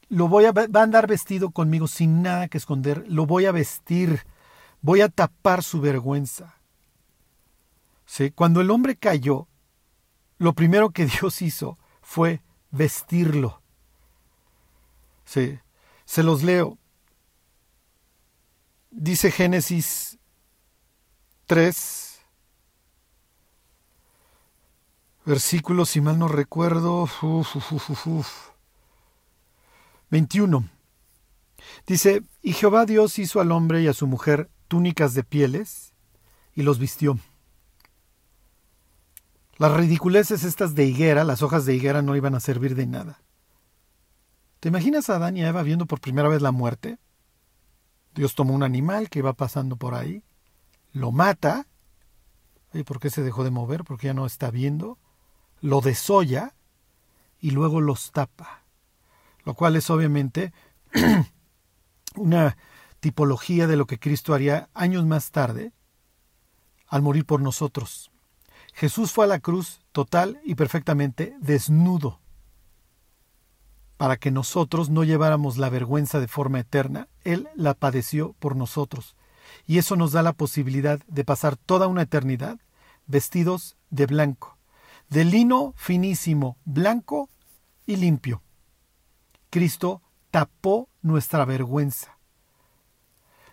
lo 0.10 0.28
voy 0.28 0.46
a, 0.46 0.52
va 0.52 0.68
a 0.74 0.84
andar 0.84 1.08
vestido 1.08 1.52
conmigo 1.52 1.88
sin 1.88 2.22
nada 2.22 2.48
que 2.48 2.58
esconder, 2.58 3.06
lo 3.08 3.26
voy 3.26 3.46
a 3.46 3.52
vestir, 3.52 4.26
voy 4.82 5.02
a 5.02 5.10
tapar 5.10 5.64
su 5.64 5.80
vergüenza. 5.80 6.56
¿Sí? 8.06 8.32
Cuando 8.32 8.60
el 8.60 8.72
hombre 8.72 8.96
cayó, 8.96 9.48
lo 10.40 10.54
primero 10.54 10.90
que 10.90 11.06
Dios 11.22 11.42
hizo 11.42 11.78
fue 12.02 12.42
vestirlo. 12.72 13.62
¿Sí? 15.26 15.60
Se 16.06 16.24
los 16.24 16.42
leo. 16.44 16.80
Dice 18.90 19.30
Génesis 19.30 20.18
3, 21.46 22.22
versículo, 25.26 25.86
si 25.86 26.02
mal 26.02 26.18
no 26.18 26.28
recuerdo, 26.28 27.08
21. 30.10 30.68
Dice, 31.86 32.24
y 32.42 32.54
Jehová 32.54 32.86
Dios 32.86 33.20
hizo 33.20 33.42
al 33.42 33.52
hombre 33.52 33.82
y 33.82 33.88
a 33.88 33.94
su 33.94 34.08
mujer 34.08 34.50
túnicas 34.68 35.14
de 35.14 35.24
pieles 35.24 35.94
y 36.54 36.64
los 36.64 36.80
vistió. 36.80 37.20
Las 39.58 39.74
ridiculeces 39.74 40.44
estas 40.44 40.74
de 40.74 40.86
higuera, 40.86 41.24
las 41.24 41.42
hojas 41.42 41.66
de 41.66 41.76
higuera 41.76 42.02
no 42.02 42.16
iban 42.16 42.34
a 42.34 42.40
servir 42.40 42.76
de 42.76 42.88
nada. 42.88 43.22
¿Te 44.60 44.70
imaginas 44.70 45.10
a 45.10 45.18
Adán 45.18 45.38
y 45.38 45.44
a 45.44 45.50
Eva 45.50 45.64
viendo 45.64 45.86
por 45.86 46.00
primera 46.00 46.30
vez 46.30 46.42
la 46.42 46.52
muerte? 46.52 46.98
Dios 48.16 48.36
tomó 48.36 48.54
un 48.54 48.64
animal 48.64 49.10
que 49.10 49.20
iba 49.20 49.34
pasando 49.34 49.76
por 49.76 49.94
ahí, 49.94 50.24
lo 50.92 51.12
mata. 51.12 51.68
¿Y 52.74 52.84
por 52.84 53.00
qué 53.00 53.10
se 53.10 53.24
dejó 53.24 53.44
de 53.44 53.52
mover? 53.52 53.84
Porque 53.84 54.08
ya 54.08 54.14
no 54.14 54.26
está 54.26 54.52
viendo. 54.52 54.98
Lo 55.62 55.82
desolla 55.82 56.56
y 57.40 57.52
luego 57.52 57.82
los 57.82 58.12
tapa 58.12 58.59
lo 59.50 59.56
cual 59.56 59.76
es 59.76 59.90
obviamente 59.90 60.54
una 62.16 62.56
tipología 63.00 63.66
de 63.66 63.78
lo 63.78 63.88
que 63.88 63.98
Cristo 63.98 64.36
haría 64.36 64.70
años 64.76 65.08
más 65.08 65.32
tarde 65.32 65.74
al 66.86 67.02
morir 67.02 67.26
por 67.26 67.42
nosotros. 67.42 68.12
Jesús 68.76 69.12
fue 69.12 69.26
a 69.26 69.28
la 69.28 69.40
cruz 69.40 69.82
total 69.92 70.40
y 70.46 70.54
perfectamente 70.54 71.36
desnudo 71.40 72.22
para 73.98 74.18
que 74.18 74.30
nosotros 74.30 74.92
no 74.92 75.04
lleváramos 75.04 75.58
la 75.58 75.72
vergüenza 75.72 76.20
de 76.20 76.28
forma 76.28 76.60
eterna. 76.60 77.08
Él 77.24 77.50
la 77.56 77.74
padeció 77.74 78.34
por 78.34 78.56
nosotros. 78.56 79.16
Y 79.66 79.80
eso 79.80 79.96
nos 79.96 80.12
da 80.12 80.22
la 80.22 80.34
posibilidad 80.34 81.00
de 81.08 81.26
pasar 81.26 81.58
toda 81.58 81.88
una 81.88 82.04
eternidad 82.04 82.60
vestidos 83.08 83.78
de 83.90 84.06
blanco, 84.06 84.60
de 85.10 85.26
lino 85.26 85.74
finísimo, 85.76 86.56
blanco 86.66 87.32
y 87.88 87.96
limpio. 87.96 88.44
Cristo 89.50 90.02
tapó 90.32 90.90
nuestra 91.02 91.46
vergüenza. 91.46 92.18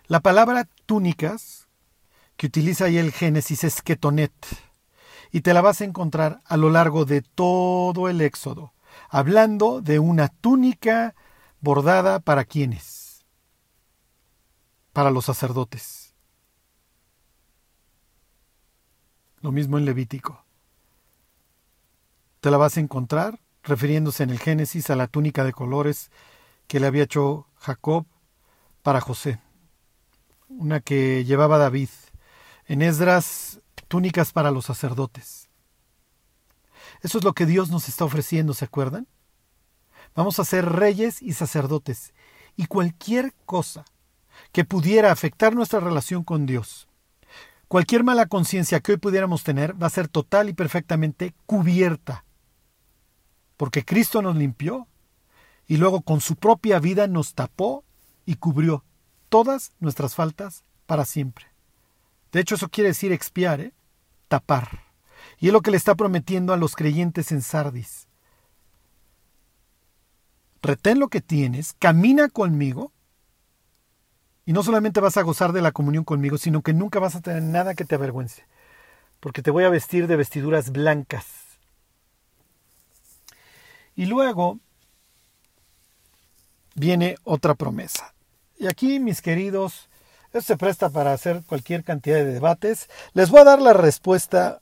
La 0.07 0.19
palabra 0.19 0.67
túnicas 0.85 1.67
que 2.37 2.47
utiliza 2.47 2.85
ahí 2.85 2.97
el 2.97 3.11
Génesis 3.11 3.63
es 3.63 3.81
ketonet 3.81 4.31
y 5.31 5.41
te 5.41 5.53
la 5.53 5.61
vas 5.61 5.81
a 5.81 5.85
encontrar 5.85 6.41
a 6.45 6.55
lo 6.55 6.69
largo 6.69 7.05
de 7.05 7.21
todo 7.21 8.07
el 8.09 8.21
Éxodo, 8.21 8.73
hablando 9.09 9.81
de 9.81 9.99
una 9.99 10.29
túnica 10.29 11.15
bordada 11.59 12.19
para 12.19 12.45
quienes? 12.45 13.25
Para 14.93 15.11
los 15.11 15.25
sacerdotes. 15.25 16.13
Lo 19.41 19.51
mismo 19.51 19.77
en 19.77 19.85
Levítico. 19.85 20.43
Te 22.39 22.51
la 22.51 22.57
vas 22.57 22.77
a 22.77 22.79
encontrar 22.79 23.39
refiriéndose 23.67 24.23
en 24.23 24.29
el 24.29 24.39
Génesis 24.39 24.89
a 24.89 24.95
la 24.95 25.07
túnica 25.07 25.43
de 25.43 25.53
colores 25.53 26.09
que 26.67 26.79
le 26.79 26.87
había 26.87 27.03
hecho 27.03 27.47
Jacob 27.57 28.05
para 28.81 29.01
José, 29.01 29.39
una 30.47 30.79
que 30.79 31.25
llevaba 31.25 31.57
David. 31.57 31.89
En 32.65 32.81
Esdras, 32.81 33.61
túnicas 33.87 34.31
para 34.31 34.51
los 34.51 34.65
sacerdotes. 34.65 35.49
Eso 37.01 37.17
es 37.17 37.23
lo 37.23 37.33
que 37.33 37.45
Dios 37.45 37.69
nos 37.69 37.87
está 37.87 38.05
ofreciendo, 38.05 38.53
¿se 38.53 38.65
acuerdan? 38.65 39.07
Vamos 40.15 40.39
a 40.39 40.45
ser 40.45 40.65
reyes 40.65 41.21
y 41.21 41.33
sacerdotes. 41.33 42.13
Y 42.55 42.65
cualquier 42.65 43.33
cosa 43.45 43.85
que 44.51 44.65
pudiera 44.65 45.11
afectar 45.11 45.55
nuestra 45.55 45.79
relación 45.79 46.23
con 46.23 46.45
Dios, 46.45 46.87
cualquier 47.67 48.03
mala 48.03 48.25
conciencia 48.25 48.79
que 48.79 48.93
hoy 48.93 48.97
pudiéramos 48.97 49.43
tener, 49.43 49.81
va 49.81 49.87
a 49.87 49.91
ser 49.91 50.07
total 50.07 50.49
y 50.49 50.53
perfectamente 50.53 51.33
cubierta. 51.45 52.25
Porque 53.57 53.83
Cristo 53.83 54.21
nos 54.21 54.35
limpió 54.35 54.87
y 55.67 55.77
luego 55.77 56.01
con 56.01 56.21
su 56.21 56.35
propia 56.35 56.79
vida 56.79 57.07
nos 57.07 57.33
tapó 57.33 57.83
y 58.25 58.35
cubrió 58.35 58.83
todas 59.29 59.73
nuestras 59.79 60.15
faltas 60.15 60.63
para 60.85 61.05
siempre. 61.05 61.45
De 62.31 62.39
hecho, 62.39 62.55
eso 62.55 62.69
quiere 62.69 62.89
decir 62.89 63.11
expiar, 63.11 63.59
¿eh? 63.59 63.73
tapar. 64.27 64.83
Y 65.39 65.47
es 65.47 65.53
lo 65.53 65.61
que 65.61 65.71
le 65.71 65.77
está 65.77 65.95
prometiendo 65.95 66.53
a 66.53 66.57
los 66.57 66.75
creyentes 66.75 67.31
en 67.31 67.41
Sardis. 67.41 68.07
Retén 70.61 70.99
lo 70.99 71.07
que 71.07 71.21
tienes, 71.21 71.73
camina 71.73 72.29
conmigo, 72.29 72.91
y 74.45 74.53
no 74.53 74.63
solamente 74.63 75.01
vas 75.01 75.17
a 75.17 75.23
gozar 75.23 75.51
de 75.51 75.61
la 75.61 75.71
comunión 75.71 76.03
conmigo, 76.03 76.37
sino 76.37 76.61
que 76.61 76.73
nunca 76.73 76.99
vas 76.99 77.15
a 77.15 77.21
tener 77.21 77.43
nada 77.43 77.75
que 77.75 77.85
te 77.85 77.95
avergüence, 77.95 78.45
porque 79.19 79.41
te 79.41 79.51
voy 79.51 79.65
a 79.65 79.69
vestir 79.69 80.07
de 80.07 80.15
vestiduras 80.15 80.71
blancas. 80.71 81.46
Y 83.97 84.05
luego 84.05 84.59
viene 86.75 87.17
otra 87.23 87.55
promesa. 87.55 88.13
Y 88.57 88.67
aquí, 88.67 88.99
mis 88.99 89.21
queridos, 89.21 89.89
esto 90.27 90.41
se 90.41 90.57
presta 90.57 90.89
para 90.89 91.13
hacer 91.13 91.43
cualquier 91.45 91.83
cantidad 91.83 92.17
de 92.17 92.25
debates. 92.25 92.89
Les 93.13 93.31
voy 93.31 93.41
a 93.41 93.45
dar 93.45 93.59
la 93.61 93.73
respuesta 93.73 94.61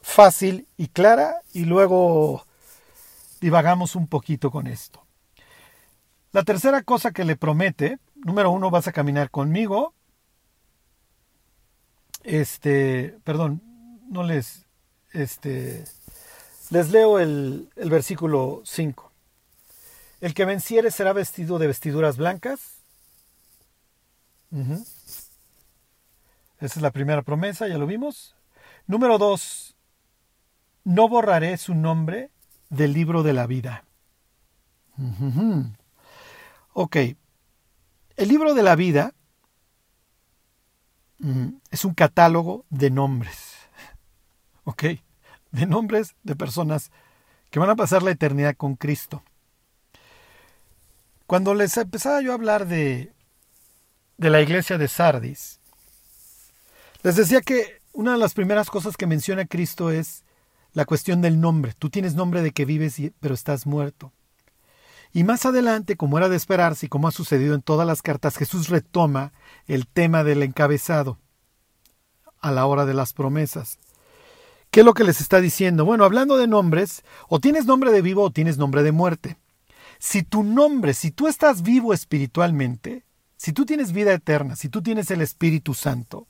fácil 0.00 0.68
y 0.76 0.88
clara 0.88 1.40
y 1.52 1.64
luego 1.64 2.46
divagamos 3.40 3.96
un 3.96 4.06
poquito 4.06 4.52
con 4.52 4.68
esto. 4.68 5.04
La 6.30 6.44
tercera 6.44 6.82
cosa 6.82 7.10
que 7.10 7.24
le 7.24 7.36
promete, 7.36 7.98
número 8.14 8.52
uno, 8.52 8.70
vas 8.70 8.86
a 8.86 8.92
caminar 8.92 9.30
conmigo. 9.30 9.92
Este, 12.22 13.18
perdón, 13.24 13.60
no 14.08 14.22
les, 14.22 14.66
este, 15.12 15.84
les 16.72 16.90
leo 16.90 17.18
el, 17.18 17.68
versículo 17.76 18.62
5. 18.64 19.12
El 20.20 20.34
que 20.34 20.44
venciere 20.44 20.90
será 20.90 21.12
vestido 21.12 21.58
de 21.58 21.66
vestiduras 21.66 22.16
blancas 22.16 22.82
esa 26.60 26.78
es 26.78 26.82
la 26.82 26.90
primera 26.90 27.22
promesa, 27.22 27.66
ya 27.68 27.78
lo 27.78 27.86
vimos. 27.86 28.36
Número 28.86 29.16
dos, 29.18 29.74
no 30.84 31.08
borraré 31.08 31.56
su 31.56 31.74
nombre 31.74 32.30
del 32.68 32.92
libro 32.92 33.22
de 33.22 33.32
la 33.32 33.46
vida. 33.46 33.84
Ok, 36.74 36.96
el 38.16 38.28
libro 38.28 38.54
de 38.54 38.62
la 38.62 38.76
vida 38.76 39.14
es 41.70 41.84
un 41.84 41.94
catálogo 41.94 42.64
de 42.70 42.90
nombres. 42.90 43.48
Ok, 44.64 44.84
de 45.52 45.66
nombres 45.66 46.14
de 46.22 46.36
personas 46.36 46.90
que 47.50 47.60
van 47.60 47.70
a 47.70 47.76
pasar 47.76 48.02
la 48.02 48.10
eternidad 48.10 48.56
con 48.56 48.76
Cristo. 48.76 49.22
Cuando 51.26 51.54
les 51.54 51.76
empezaba 51.76 52.20
yo 52.20 52.32
a 52.32 52.34
hablar 52.34 52.66
de 52.66 53.12
de 54.22 54.30
la 54.30 54.40
iglesia 54.40 54.78
de 54.78 54.86
Sardis. 54.86 55.58
Les 57.02 57.16
decía 57.16 57.40
que 57.40 57.80
una 57.92 58.12
de 58.12 58.18
las 58.18 58.34
primeras 58.34 58.70
cosas 58.70 58.96
que 58.96 59.08
menciona 59.08 59.46
Cristo 59.46 59.90
es 59.90 60.24
la 60.72 60.84
cuestión 60.84 61.20
del 61.20 61.40
nombre. 61.40 61.74
Tú 61.76 61.90
tienes 61.90 62.14
nombre 62.14 62.40
de 62.40 62.52
que 62.52 62.64
vives, 62.64 63.00
pero 63.18 63.34
estás 63.34 63.66
muerto. 63.66 64.12
Y 65.12 65.24
más 65.24 65.44
adelante, 65.44 65.96
como 65.96 66.18
era 66.18 66.28
de 66.28 66.36
esperarse 66.36 66.86
y 66.86 66.88
como 66.88 67.08
ha 67.08 67.10
sucedido 67.10 67.54
en 67.56 67.62
todas 67.62 67.86
las 67.86 68.00
cartas, 68.00 68.36
Jesús 68.36 68.68
retoma 68.68 69.32
el 69.66 69.88
tema 69.88 70.22
del 70.22 70.42
encabezado 70.44 71.18
a 72.40 72.52
la 72.52 72.64
hora 72.64 72.86
de 72.86 72.94
las 72.94 73.12
promesas. 73.12 73.78
¿Qué 74.72 74.80
es 74.80 74.86
lo 74.86 74.94
que 74.94 75.04
les 75.04 75.20
está 75.20 75.42
diciendo? 75.42 75.84
Bueno, 75.84 76.02
hablando 76.02 76.38
de 76.38 76.46
nombres, 76.46 77.04
o 77.28 77.40
tienes 77.40 77.66
nombre 77.66 77.92
de 77.92 78.00
vivo 78.00 78.22
o 78.22 78.30
tienes 78.30 78.56
nombre 78.56 78.82
de 78.82 78.90
muerte. 78.90 79.36
Si 79.98 80.22
tu 80.22 80.42
nombre, 80.42 80.94
si 80.94 81.10
tú 81.10 81.28
estás 81.28 81.60
vivo 81.60 81.92
espiritualmente, 81.92 83.04
si 83.36 83.52
tú 83.52 83.66
tienes 83.66 83.92
vida 83.92 84.14
eterna, 84.14 84.56
si 84.56 84.70
tú 84.70 84.82
tienes 84.82 85.10
el 85.10 85.20
Espíritu 85.20 85.74
Santo, 85.74 86.26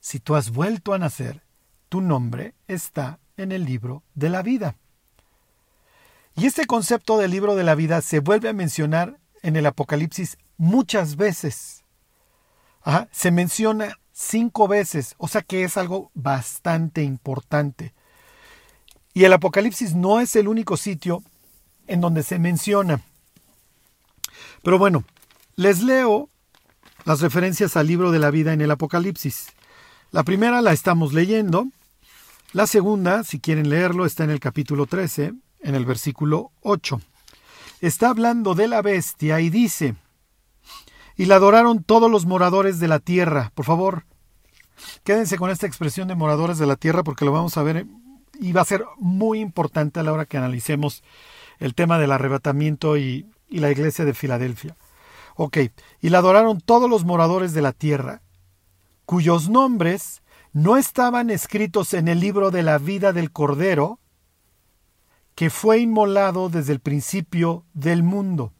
si 0.00 0.20
tú 0.20 0.36
has 0.36 0.52
vuelto 0.52 0.94
a 0.94 0.98
nacer, 0.98 1.42
tu 1.90 2.00
nombre 2.00 2.54
está 2.66 3.18
en 3.36 3.52
el 3.52 3.66
libro 3.66 4.02
de 4.14 4.30
la 4.30 4.40
vida. 4.40 4.76
Y 6.34 6.46
este 6.46 6.64
concepto 6.64 7.18
del 7.18 7.30
libro 7.30 7.56
de 7.56 7.64
la 7.64 7.74
vida 7.74 8.00
se 8.00 8.20
vuelve 8.20 8.48
a 8.48 8.54
mencionar 8.54 9.18
en 9.42 9.56
el 9.56 9.66
Apocalipsis 9.66 10.38
muchas 10.56 11.16
veces. 11.16 11.84
se 13.10 13.30
menciona 13.30 13.98
cinco 14.18 14.66
veces, 14.66 15.14
o 15.18 15.28
sea 15.28 15.42
que 15.42 15.62
es 15.62 15.76
algo 15.76 16.10
bastante 16.14 17.04
importante. 17.04 17.94
Y 19.14 19.24
el 19.24 19.32
Apocalipsis 19.32 19.94
no 19.94 20.20
es 20.20 20.34
el 20.34 20.48
único 20.48 20.76
sitio 20.76 21.22
en 21.86 22.00
donde 22.00 22.24
se 22.24 22.38
menciona. 22.38 23.00
Pero 24.62 24.78
bueno, 24.78 25.04
les 25.54 25.82
leo 25.82 26.28
las 27.04 27.20
referencias 27.20 27.76
al 27.76 27.86
libro 27.86 28.10
de 28.10 28.18
la 28.18 28.30
vida 28.30 28.52
en 28.52 28.60
el 28.60 28.72
Apocalipsis. 28.72 29.48
La 30.10 30.24
primera 30.24 30.62
la 30.62 30.72
estamos 30.72 31.12
leyendo. 31.12 31.68
La 32.52 32.66
segunda, 32.66 33.22
si 33.22 33.38
quieren 33.38 33.70
leerlo, 33.70 34.04
está 34.04 34.24
en 34.24 34.30
el 34.30 34.40
capítulo 34.40 34.86
13, 34.86 35.32
en 35.60 35.74
el 35.74 35.84
versículo 35.84 36.50
8. 36.62 37.00
Está 37.80 38.08
hablando 38.10 38.56
de 38.56 38.66
la 38.66 38.82
bestia 38.82 39.40
y 39.40 39.48
dice, 39.48 39.94
y 41.18 41.26
la 41.26 41.34
adoraron 41.34 41.82
todos 41.82 42.10
los 42.10 42.24
moradores 42.24 42.78
de 42.78 42.86
la 42.86 43.00
tierra. 43.00 43.50
Por 43.54 43.66
favor, 43.66 44.04
quédense 45.02 45.36
con 45.36 45.50
esta 45.50 45.66
expresión 45.66 46.06
de 46.06 46.14
moradores 46.14 46.58
de 46.58 46.66
la 46.66 46.76
tierra 46.76 47.02
porque 47.02 47.24
lo 47.24 47.32
vamos 47.32 47.56
a 47.58 47.62
ver 47.64 47.86
y 48.40 48.52
va 48.52 48.60
a 48.60 48.64
ser 48.64 48.84
muy 48.98 49.40
importante 49.40 49.98
a 49.98 50.04
la 50.04 50.12
hora 50.12 50.26
que 50.26 50.38
analicemos 50.38 51.02
el 51.58 51.74
tema 51.74 51.98
del 51.98 52.12
arrebatamiento 52.12 52.96
y, 52.96 53.26
la 53.50 53.70
iglesia 53.70 54.04
de 54.04 54.14
Filadelfia. 54.14 54.76
Ok, 55.34 55.58
y 56.00 56.10
la 56.10 56.18
adoraron 56.18 56.60
todos 56.60 56.88
los 56.88 57.04
moradores 57.04 57.52
de 57.52 57.62
la 57.62 57.72
tierra, 57.72 58.22
cuyos 59.06 59.48
nombres 59.48 60.22
no 60.52 60.76
estaban 60.76 61.30
escritos 61.30 61.94
en 61.94 62.08
el 62.08 62.20
libro 62.20 62.50
de 62.50 62.62
la 62.62 62.78
vida 62.78 63.12
del 63.12 63.32
Cordero, 63.32 63.98
que 65.34 65.50
fue 65.50 65.78
inmolado 65.78 66.48
desde 66.48 66.74
el 66.74 66.80
principio 66.80 67.64
del 67.72 68.02
mundo. 68.02 68.52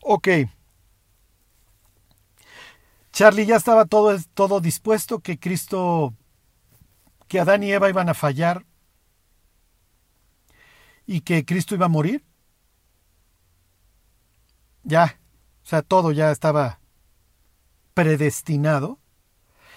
Ok. 0.00 0.28
Charlie, 3.18 3.46
ya 3.46 3.56
estaba 3.56 3.84
todo, 3.84 4.16
todo 4.32 4.60
dispuesto 4.60 5.18
que 5.18 5.40
Cristo, 5.40 6.14
que 7.26 7.40
Adán 7.40 7.64
y 7.64 7.72
Eva 7.72 7.90
iban 7.90 8.08
a 8.08 8.14
fallar 8.14 8.64
y 11.04 11.22
que 11.22 11.44
Cristo 11.44 11.74
iba 11.74 11.86
a 11.86 11.88
morir. 11.88 12.24
Ya, 14.84 15.18
o 15.64 15.66
sea, 15.66 15.82
todo 15.82 16.12
ya 16.12 16.30
estaba 16.30 16.78
predestinado. 17.92 19.00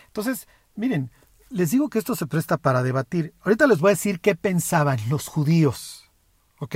Entonces, 0.06 0.48
miren, 0.76 1.10
les 1.50 1.72
digo 1.72 1.90
que 1.90 1.98
esto 1.98 2.16
se 2.16 2.28
presta 2.28 2.60
para 2.60 2.84
debatir. 2.84 3.34
Ahorita 3.42 3.66
les 3.66 3.80
voy 3.80 3.90
a 3.90 3.98
decir 3.98 4.22
qué 4.22 4.36
pensaban 4.36 5.00
los 5.10 5.28
judíos, 5.28 6.12
¿ok? 6.60 6.76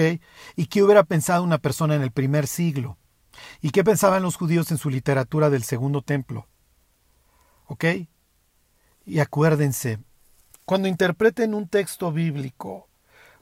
Y 0.55 0.65
qué 0.65 0.81
hubiera 0.81 1.03
pensado 1.03 1.43
una 1.43 1.59
persona 1.59 1.93
en 1.93 2.01
el 2.01 2.09
primer 2.09 2.47
siglo. 2.47 2.97
Y 3.61 3.69
qué 3.69 3.83
pensaban 3.83 4.23
los 4.23 4.35
judíos 4.35 4.71
en 4.71 4.79
su 4.79 4.89
literatura 4.89 5.51
del 5.51 5.63
segundo 5.63 6.01
templo. 6.01 6.47
¿Ok? 7.67 7.85
Y 9.05 9.19
acuérdense, 9.19 9.99
cuando 10.65 10.87
interpreten 10.87 11.53
un 11.53 11.67
texto 11.67 12.11
bíblico, 12.11 12.87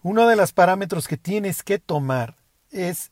uno 0.01 0.27
de 0.27 0.35
los 0.35 0.51
parámetros 0.51 1.07
que 1.07 1.17
tienes 1.17 1.63
que 1.63 1.79
tomar 1.79 2.35
es 2.69 3.11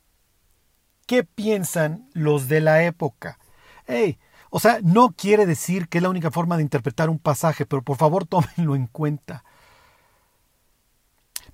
qué 1.07 1.24
piensan 1.24 2.09
los 2.14 2.47
de 2.47 2.62
la 2.62 2.84
época. 2.84 3.39
Hey, 3.88 4.18
O 4.53 4.59
sea, 4.59 4.80
no 4.84 5.12
quiere 5.12 5.45
decir 5.45 5.88
que 5.88 5.99
es 5.99 6.01
la 6.01 6.09
única 6.09 6.30
forma 6.30 6.57
de 6.57 6.64
interpretar 6.64 7.09
un 7.09 7.20
pasaje, 7.20 7.66
pero 7.66 7.82
por 7.84 7.95
favor 7.97 8.26
tómenlo 8.28 8.76
en 8.76 8.88
cuenta. 8.88 9.45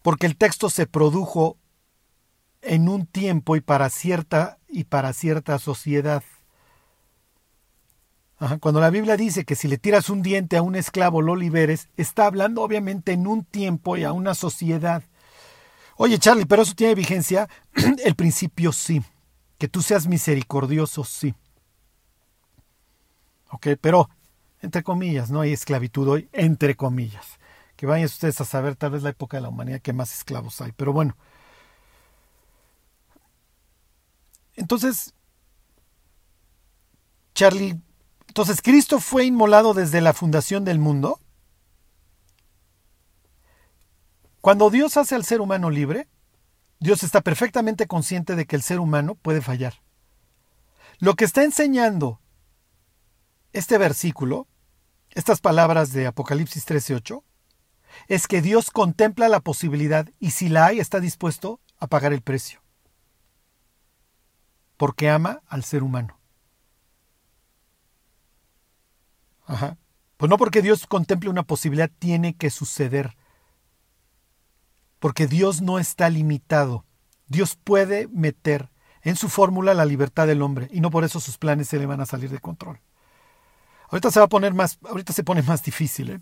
Porque 0.01 0.26
el 0.26 0.36
texto 0.36 0.70
se 0.72 0.88
produjo 0.88 1.58
en 2.62 2.89
un 2.89 3.05
tiempo 3.05 3.55
y 3.55 3.62
para 3.62 3.89
cierta 3.89 4.58
y 4.68 4.86
para 4.86 5.14
cierta 5.14 5.60
sociedad. 5.60 6.24
Cuando 8.60 8.80
la 8.80 8.92
Biblia 8.92 9.18
dice 9.18 9.46
que 9.46 9.56
si 9.56 9.68
le 9.68 9.80
tiras 9.80 10.10
un 10.10 10.22
diente 10.22 10.58
a 10.58 10.62
un 10.62 10.76
esclavo 10.76 11.22
lo 11.22 11.36
liberes, 11.36 11.90
está 11.98 12.28
hablando 12.28 12.62
obviamente 12.62 13.14
en 13.14 13.26
un 13.26 13.44
tiempo 13.44 13.98
y 13.98 14.04
a 14.04 14.14
una 14.14 14.36
sociedad. 14.36 15.02
Oye, 15.96 16.20
Charlie, 16.20 16.46
pero 16.46 16.62
eso 16.62 16.76
tiene 16.76 16.94
vigencia. 16.94 17.50
el 18.06 18.16
principio 18.16 18.72
sí. 18.72 19.02
Que 19.58 19.68
tú 19.68 19.82
seas 19.82 20.06
misericordioso, 20.06 21.04
sí. 21.04 21.34
Ok, 23.50 23.70
pero 23.82 24.08
entre 24.62 24.84
comillas, 24.84 25.32
no 25.32 25.42
hay 25.42 25.54
esclavitud 25.54 26.08
hoy, 26.08 26.30
entre 26.32 26.76
comillas. 26.76 27.40
Que 27.76 27.88
vayan 27.88 28.06
ustedes 28.06 28.40
a 28.40 28.46
saber 28.46 28.76
tal 28.76 28.92
vez 28.92 29.02
la 29.02 29.10
época 29.10 29.38
de 29.38 29.42
la 29.42 29.50
humanidad 29.50 29.82
que 29.82 29.94
más 29.94 30.14
esclavos 30.14 30.62
hay. 30.62 30.74
Pero 30.74 30.94
bueno. 30.94 31.16
Entonces, 34.56 35.16
Charlie, 37.34 37.80
entonces 38.38 38.62
Cristo 38.62 39.00
fue 39.00 39.26
inmolado 39.26 39.74
desde 39.74 40.00
la 40.00 40.14
fundación 40.14 40.64
del 40.64 40.78
mundo. 40.78 41.20
Cuando 44.42 44.70
Dios 44.70 44.96
hace 44.96 45.16
al 45.16 45.26
ser 45.26 45.42
humano 45.42 45.72
libre, 45.72 46.08
Dios 46.80 47.02
está 47.02 47.22
perfectamente 47.22 47.88
consciente 47.88 48.36
de 48.36 48.46
que 48.46 48.56
el 48.56 48.62
ser 48.62 48.80
humano 48.80 49.16
puede 49.16 49.42
fallar. 49.42 49.82
Lo 51.00 51.16
que 51.16 51.26
está 51.26 51.44
enseñando 51.44 52.22
este 53.54 53.80
versículo, 53.80 54.48
estas 55.10 55.42
palabras 55.42 55.92
de 55.92 56.06
Apocalipsis 56.06 56.64
13:8, 56.64 57.24
es 58.08 58.28
que 58.28 58.44
Dios 58.44 58.70
contempla 58.70 59.30
la 59.30 59.40
posibilidad 59.40 60.12
y 60.20 60.30
si 60.30 60.48
la 60.48 60.68
hay 60.68 60.80
está 60.80 61.00
dispuesto 61.00 61.60
a 61.80 61.88
pagar 61.88 62.14
el 62.14 62.22
precio. 62.22 62.62
Porque 64.78 65.10
ama 65.10 65.42
al 65.48 65.64
ser 65.64 65.82
humano. 65.82 66.16
Ajá. 69.48 69.78
Pues 70.18 70.30
no 70.30 70.38
porque 70.38 70.62
Dios 70.62 70.86
contemple 70.86 71.30
una 71.30 71.43
posibilidad 71.43 71.89
tiene 71.98 72.36
que 72.36 72.50
suceder. 72.50 73.16
Porque 75.00 75.26
Dios 75.26 75.62
no 75.62 75.80
está 75.80 76.10
limitado. 76.10 76.86
Dios 77.28 77.58
puede 77.62 78.08
meter 78.10 78.70
en 79.02 79.16
su 79.16 79.30
fórmula 79.30 79.74
la 79.74 79.86
libertad 79.86 80.28
del 80.28 80.41
hombre 80.41 80.68
y 80.72 80.82
no 80.82 80.91
por 80.91 81.04
eso 81.04 81.20
sus 81.20 81.38
planes 81.38 81.70
se 81.70 81.80
le 81.80 81.86
van 81.86 82.02
a 82.02 82.06
salir 82.06 82.30
de 82.30 82.39
control. 82.39 82.80
Ahorita 83.89 84.12
se 84.12 84.20
va 84.20 84.26
a 84.26 84.30
poner 84.30 84.54
más, 84.54 84.80
ahorita 84.84 85.14
se 85.14 85.24
pone 85.24 85.41
más 85.43 85.64
difícil. 85.64 86.10
¿eh? 86.10 86.20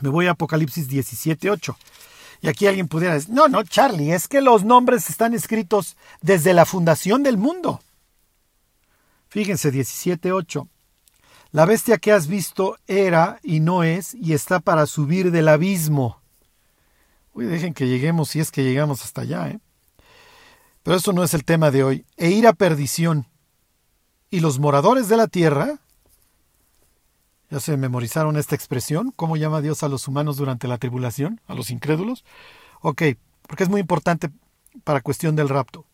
Me 0.00 0.10
voy 0.10 0.26
a 0.26 0.32
Apocalipsis 0.32 0.88
17, 0.88 1.50
8. 1.50 1.76
Y 2.42 2.48
aquí 2.48 2.66
alguien 2.66 2.88
pudiera 2.88 3.14
decir, 3.14 3.32
no, 3.32 3.48
no, 3.48 3.62
Charlie, 3.62 4.12
es 4.12 4.26
que 4.26 4.40
los 4.40 4.64
nombres 4.64 5.08
están 5.08 5.32
escritos 5.32 5.96
desde 6.20 6.52
la 6.52 6.66
fundación 6.66 7.22
del 7.22 7.38
mundo. 7.38 7.80
Fíjense, 9.28 9.70
17, 9.70 10.32
8. 10.32 10.68
La 11.52 11.66
bestia 11.66 11.98
que 11.98 12.12
has 12.12 12.26
visto 12.26 12.76
era 12.86 13.38
y 13.42 13.60
no 13.60 13.84
es 13.84 14.14
y 14.14 14.32
está 14.32 14.60
para 14.60 14.86
subir 14.86 15.30
del 15.30 15.48
abismo. 15.48 16.20
Uy, 17.34 17.44
dejen 17.44 17.74
que 17.74 17.86
lleguemos 17.86 18.30
si 18.30 18.40
es 18.40 18.50
que 18.50 18.64
llegamos 18.64 19.04
hasta 19.04 19.22
allá, 19.22 19.48
¿eh? 19.48 19.60
Pero 20.82 20.96
eso 20.96 21.12
no 21.12 21.22
es 21.22 21.34
el 21.34 21.44
tema 21.44 21.70
de 21.70 21.84
hoy. 21.84 22.06
E 22.16 22.30
ir 22.30 22.46
a 22.46 22.52
perdición. 22.52 23.28
Y 24.30 24.40
los 24.40 24.58
moradores 24.58 25.08
de 25.08 25.16
la 25.16 25.28
tierra 25.28 25.78
¿Ya 27.52 27.60
se 27.60 27.76
memorizaron 27.76 28.38
esta 28.38 28.54
expresión? 28.54 29.12
¿Cómo 29.14 29.36
llama 29.36 29.60
Dios 29.60 29.82
a 29.82 29.88
los 29.90 30.08
humanos 30.08 30.38
durante 30.38 30.68
la 30.68 30.78
tribulación? 30.78 31.38
¿A 31.46 31.54
los 31.54 31.68
incrédulos? 31.68 32.24
Ok, 32.80 33.02
porque 33.46 33.64
es 33.64 33.68
muy 33.68 33.78
importante 33.78 34.30
para 34.84 35.02
cuestión 35.02 35.36
del 35.36 35.50
rapto. 35.50 35.84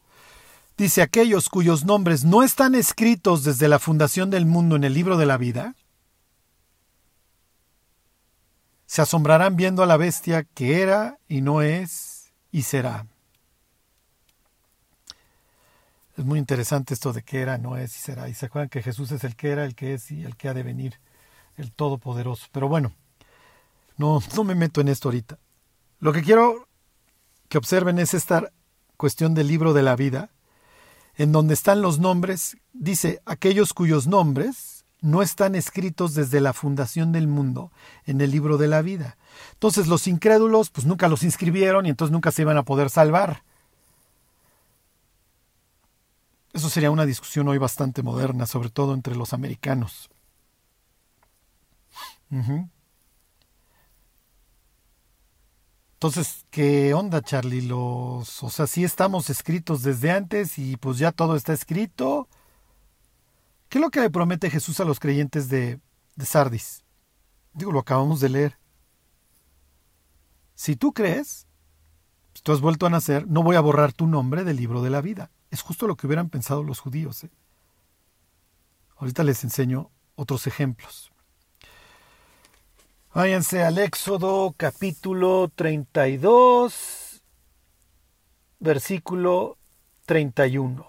Dice, 0.78 1.02
aquellos 1.02 1.48
cuyos 1.48 1.84
nombres 1.84 2.24
no 2.24 2.44
están 2.44 2.76
escritos 2.76 3.42
desde 3.42 3.66
la 3.66 3.80
fundación 3.80 4.30
del 4.30 4.46
mundo 4.46 4.76
en 4.76 4.84
el 4.84 4.94
libro 4.94 5.16
de 5.16 5.26
la 5.26 5.36
vida, 5.36 5.74
se 8.86 9.02
asombrarán 9.02 9.56
viendo 9.56 9.82
a 9.82 9.86
la 9.86 9.96
bestia 9.96 10.44
que 10.44 10.80
era 10.80 11.18
y 11.26 11.40
no 11.40 11.62
es 11.62 12.32
y 12.52 12.62
será. 12.62 13.08
Es 16.16 16.24
muy 16.24 16.38
interesante 16.38 16.94
esto 16.94 17.12
de 17.12 17.24
que 17.24 17.40
era, 17.40 17.58
no 17.58 17.76
es 17.76 17.96
y 17.96 17.98
será. 17.98 18.28
Y 18.28 18.34
se 18.34 18.46
acuerdan 18.46 18.68
que 18.68 18.80
Jesús 18.80 19.10
es 19.10 19.24
el 19.24 19.34
que 19.34 19.50
era, 19.50 19.64
el 19.64 19.74
que 19.74 19.94
es 19.94 20.12
y 20.12 20.22
el 20.22 20.36
que 20.36 20.48
ha 20.48 20.54
de 20.54 20.62
venir 20.62 21.00
el 21.56 21.72
Todopoderoso. 21.72 22.46
Pero 22.52 22.68
bueno, 22.68 22.92
no, 23.96 24.22
no 24.36 24.44
me 24.44 24.54
meto 24.54 24.80
en 24.80 24.86
esto 24.86 25.08
ahorita. 25.08 25.40
Lo 25.98 26.12
que 26.12 26.22
quiero 26.22 26.68
que 27.48 27.58
observen 27.58 27.98
es 27.98 28.14
esta 28.14 28.52
cuestión 28.96 29.34
del 29.34 29.48
libro 29.48 29.72
de 29.72 29.82
la 29.82 29.96
vida, 29.96 30.30
en 31.18 31.32
donde 31.32 31.52
están 31.52 31.82
los 31.82 31.98
nombres, 31.98 32.56
dice, 32.72 33.20
aquellos 33.26 33.74
cuyos 33.74 34.06
nombres 34.06 34.84
no 35.00 35.20
están 35.20 35.56
escritos 35.56 36.14
desde 36.14 36.40
la 36.40 36.52
fundación 36.52 37.12
del 37.12 37.26
mundo 37.26 37.72
en 38.06 38.20
el 38.20 38.30
libro 38.30 38.56
de 38.56 38.68
la 38.68 38.82
vida. 38.82 39.18
Entonces 39.52 39.88
los 39.88 40.06
incrédulos 40.06 40.70
pues 40.70 40.86
nunca 40.86 41.08
los 41.08 41.24
inscribieron 41.24 41.86
y 41.86 41.90
entonces 41.90 42.12
nunca 42.12 42.30
se 42.30 42.42
iban 42.42 42.56
a 42.56 42.62
poder 42.62 42.88
salvar. 42.88 43.42
Eso 46.52 46.70
sería 46.70 46.90
una 46.90 47.04
discusión 47.04 47.46
hoy 47.48 47.58
bastante 47.58 48.02
moderna, 48.02 48.46
sobre 48.46 48.70
todo 48.70 48.94
entre 48.94 49.14
los 49.14 49.32
americanos. 49.32 50.10
Entonces, 55.98 56.46
¿qué 56.52 56.94
onda, 56.94 57.22
Charlie? 57.22 57.60
Los, 57.60 58.44
o 58.44 58.50
sea, 58.50 58.68
sí 58.68 58.84
estamos 58.84 59.30
escritos 59.30 59.82
desde 59.82 60.12
antes 60.12 60.56
y 60.56 60.76
pues 60.76 60.96
ya 60.98 61.10
todo 61.10 61.34
está 61.34 61.52
escrito. 61.52 62.28
¿Qué 63.68 63.78
es 63.78 63.82
lo 63.82 63.90
que 63.90 63.98
le 63.98 64.08
promete 64.08 64.48
Jesús 64.48 64.78
a 64.78 64.84
los 64.84 65.00
creyentes 65.00 65.48
de, 65.48 65.80
de 66.14 66.24
Sardis? 66.24 66.84
Digo, 67.52 67.72
lo 67.72 67.80
acabamos 67.80 68.20
de 68.20 68.28
leer. 68.28 68.58
Si 70.54 70.76
tú 70.76 70.92
crees, 70.92 71.48
si 72.32 72.42
tú 72.42 72.52
has 72.52 72.60
vuelto 72.60 72.86
a 72.86 72.90
nacer, 72.90 73.26
no 73.26 73.42
voy 73.42 73.56
a 73.56 73.60
borrar 73.60 73.92
tu 73.92 74.06
nombre 74.06 74.44
del 74.44 74.56
libro 74.56 74.82
de 74.82 74.90
la 74.90 75.00
vida. 75.00 75.32
Es 75.50 75.62
justo 75.62 75.88
lo 75.88 75.96
que 75.96 76.06
hubieran 76.06 76.30
pensado 76.30 76.62
los 76.62 76.78
judíos. 76.78 77.24
¿eh? 77.24 77.30
Ahorita 78.98 79.24
les 79.24 79.42
enseño 79.42 79.90
otros 80.14 80.46
ejemplos. 80.46 81.10
Váyanse 83.14 83.64
al 83.64 83.78
Éxodo 83.78 84.54
capítulo 84.54 85.50
32, 85.54 87.22
versículo 88.60 89.56
31. 90.04 90.86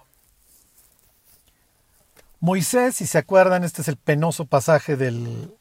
Moisés, 2.38 2.96
si 2.96 3.06
se 3.06 3.16
acuerdan, 3.16 3.64
este 3.64 3.80
es 3.80 3.88
el 3.88 3.96
penoso 3.96 4.44
pasaje 4.44 4.96
del 4.96 5.56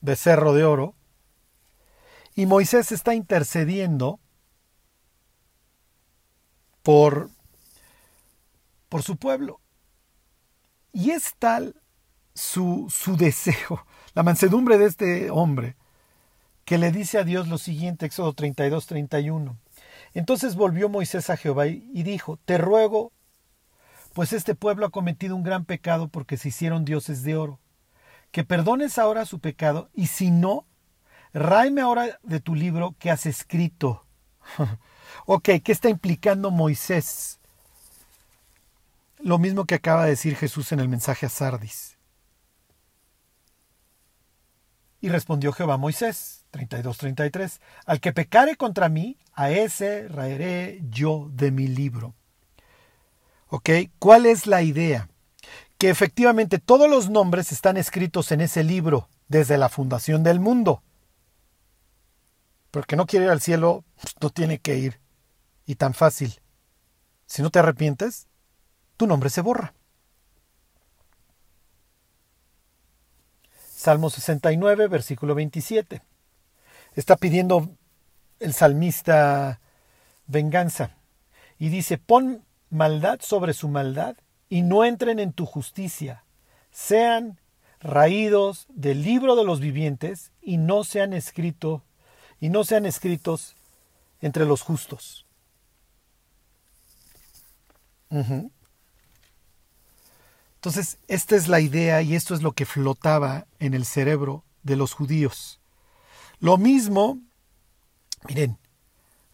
becerro 0.00 0.54
de 0.54 0.64
oro, 0.64 0.94
y 2.34 2.46
Moisés 2.46 2.90
está 2.90 3.14
intercediendo 3.14 4.18
por, 6.82 7.28
por 8.88 9.02
su 9.02 9.18
pueblo. 9.18 9.60
Y 10.90 11.10
es 11.10 11.34
tal 11.38 11.82
su, 12.34 12.86
su 12.88 13.18
deseo, 13.18 13.86
la 14.14 14.22
mansedumbre 14.22 14.78
de 14.78 14.86
este 14.86 15.30
hombre, 15.30 15.76
que 16.68 16.76
le 16.76 16.92
dice 16.92 17.16
a 17.16 17.24
Dios 17.24 17.48
lo 17.48 17.56
siguiente, 17.56 18.04
Éxodo 18.04 18.34
32, 18.34 18.84
31. 18.84 19.56
Entonces 20.12 20.54
volvió 20.54 20.90
Moisés 20.90 21.30
a 21.30 21.38
Jehová 21.38 21.66
y 21.66 22.02
dijo, 22.02 22.38
Te 22.44 22.58
ruego, 22.58 23.10
pues 24.12 24.34
este 24.34 24.54
pueblo 24.54 24.84
ha 24.84 24.90
cometido 24.90 25.34
un 25.34 25.42
gran 25.42 25.64
pecado 25.64 26.08
porque 26.08 26.36
se 26.36 26.48
hicieron 26.48 26.84
dioses 26.84 27.22
de 27.22 27.36
oro, 27.36 27.58
que 28.32 28.44
perdones 28.44 28.98
ahora 28.98 29.24
su 29.24 29.38
pecado, 29.38 29.88
y 29.94 30.08
si 30.08 30.30
no, 30.30 30.66
raime 31.32 31.80
ahora 31.80 32.18
de 32.22 32.38
tu 32.38 32.54
libro 32.54 32.94
que 32.98 33.10
has 33.10 33.24
escrito. 33.24 34.04
ok, 35.24 35.48
¿qué 35.64 35.72
está 35.72 35.88
implicando 35.88 36.50
Moisés? 36.50 37.40
Lo 39.20 39.38
mismo 39.38 39.64
que 39.64 39.76
acaba 39.76 40.04
de 40.04 40.10
decir 40.10 40.36
Jesús 40.36 40.70
en 40.72 40.80
el 40.80 40.88
mensaje 40.90 41.24
a 41.24 41.30
Sardis. 41.30 41.96
Y 45.00 45.08
respondió 45.08 45.50
Jehová 45.54 45.74
a 45.74 45.78
Moisés, 45.78 46.37
32-33. 46.52 47.60
Al 47.86 48.00
que 48.00 48.12
pecare 48.12 48.56
contra 48.56 48.88
mí, 48.88 49.18
a 49.34 49.50
ese 49.50 50.08
raeré 50.08 50.80
yo 50.88 51.28
de 51.32 51.50
mi 51.50 51.68
libro. 51.68 52.14
¿Ok? 53.48 53.70
¿Cuál 53.98 54.26
es 54.26 54.46
la 54.46 54.62
idea? 54.62 55.08
Que 55.78 55.90
efectivamente 55.90 56.58
todos 56.58 56.90
los 56.90 57.08
nombres 57.08 57.52
están 57.52 57.76
escritos 57.76 58.32
en 58.32 58.40
ese 58.40 58.64
libro 58.64 59.08
desde 59.28 59.58
la 59.58 59.68
fundación 59.68 60.22
del 60.22 60.40
mundo. 60.40 60.82
Porque 62.70 62.96
no 62.96 63.06
quiere 63.06 63.26
ir 63.26 63.30
al 63.30 63.40
cielo, 63.40 63.84
pues, 64.00 64.14
no 64.20 64.30
tiene 64.30 64.58
que 64.58 64.76
ir. 64.76 65.00
Y 65.66 65.76
tan 65.76 65.94
fácil. 65.94 66.40
Si 67.26 67.42
no 67.42 67.50
te 67.50 67.58
arrepientes, 67.58 68.26
tu 68.96 69.06
nombre 69.06 69.30
se 69.30 69.40
borra. 69.40 69.74
Salmo 73.78 74.10
69, 74.10 74.88
versículo 74.88 75.34
27. 75.34 76.02
Está 76.98 77.14
pidiendo 77.14 77.70
el 78.40 78.52
salmista 78.52 79.60
venganza 80.26 80.96
y 81.56 81.68
dice, 81.68 81.96
pon 81.96 82.42
maldad 82.70 83.20
sobre 83.22 83.54
su 83.54 83.68
maldad 83.68 84.16
y 84.48 84.62
no 84.62 84.84
entren 84.84 85.20
en 85.20 85.32
tu 85.32 85.46
justicia, 85.46 86.24
sean 86.72 87.38
raídos 87.78 88.66
del 88.70 89.04
libro 89.04 89.36
de 89.36 89.44
los 89.44 89.60
vivientes 89.60 90.32
y 90.42 90.56
no 90.56 90.82
sean 90.82 91.12
escrito 91.12 91.84
y 92.40 92.48
no 92.48 92.64
sean 92.64 92.84
escritos 92.84 93.54
entre 94.20 94.44
los 94.44 94.62
justos. 94.62 95.24
Entonces, 100.56 100.98
esta 101.06 101.36
es 101.36 101.46
la 101.46 101.60
idea 101.60 102.02
y 102.02 102.16
esto 102.16 102.34
es 102.34 102.42
lo 102.42 102.50
que 102.50 102.66
flotaba 102.66 103.46
en 103.60 103.74
el 103.74 103.84
cerebro 103.84 104.42
de 104.64 104.74
los 104.74 104.94
judíos. 104.94 105.60
Lo 106.40 106.56
mismo, 106.56 107.18
miren, 108.28 108.58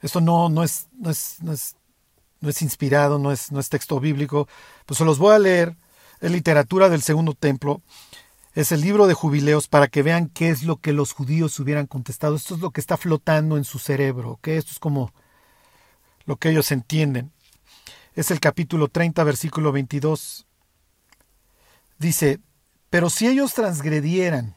esto 0.01 0.21
no, 0.21 0.49
no, 0.49 0.63
es, 0.63 0.89
no, 0.93 1.11
es, 1.11 1.37
no, 1.41 1.53
es, 1.53 1.77
no 2.41 2.49
es 2.49 2.63
inspirado, 2.63 3.19
no 3.19 3.33
es, 3.33 3.53
no 3.53 3.61
es 3.61 3.69
texto 3.69 4.01
bíblico, 4.01 4.49
pues 4.87 4.99
se 4.99 5.05
los 5.05 5.19
voy 5.19 5.35
a 5.35 5.39
leer, 5.39 5.77
es 6.21 6.31
literatura 6.31 6.89
del 6.89 7.03
segundo 7.03 7.35
templo, 7.35 7.83
es 8.55 8.71
el 8.71 8.81
libro 8.81 9.07
de 9.07 9.15
jubileos 9.15 9.67
para 9.67 9.89
que 9.89 10.03
vean 10.03 10.29
qué 10.29 10.49
es 10.49 10.63
lo 10.63 10.77
que 10.77 10.93
los 10.93 11.13
judíos 11.13 11.59
hubieran 11.59 11.87
contestado. 11.87 12.37
Esto 12.37 12.55
es 12.55 12.61
lo 12.61 12.71
que 12.71 12.81
está 12.81 12.97
flotando 12.97 13.57
en 13.57 13.65
su 13.65 13.81
cerebro, 13.81 14.39
que 14.43 14.57
esto 14.57 14.71
es 14.71 14.79
como 14.79 15.13
lo 16.25 16.37
que 16.37 16.51
ellos 16.51 16.71
entienden. 16.71 17.33
Es 18.15 18.31
el 18.31 18.39
capítulo 18.39 18.87
30, 18.89 19.25
versículo 19.25 19.73
22. 19.73 20.47
Dice, 21.99 22.39
pero 22.91 23.11
si 23.11 23.27
ellos 23.27 23.55
transgredieran 23.55 24.55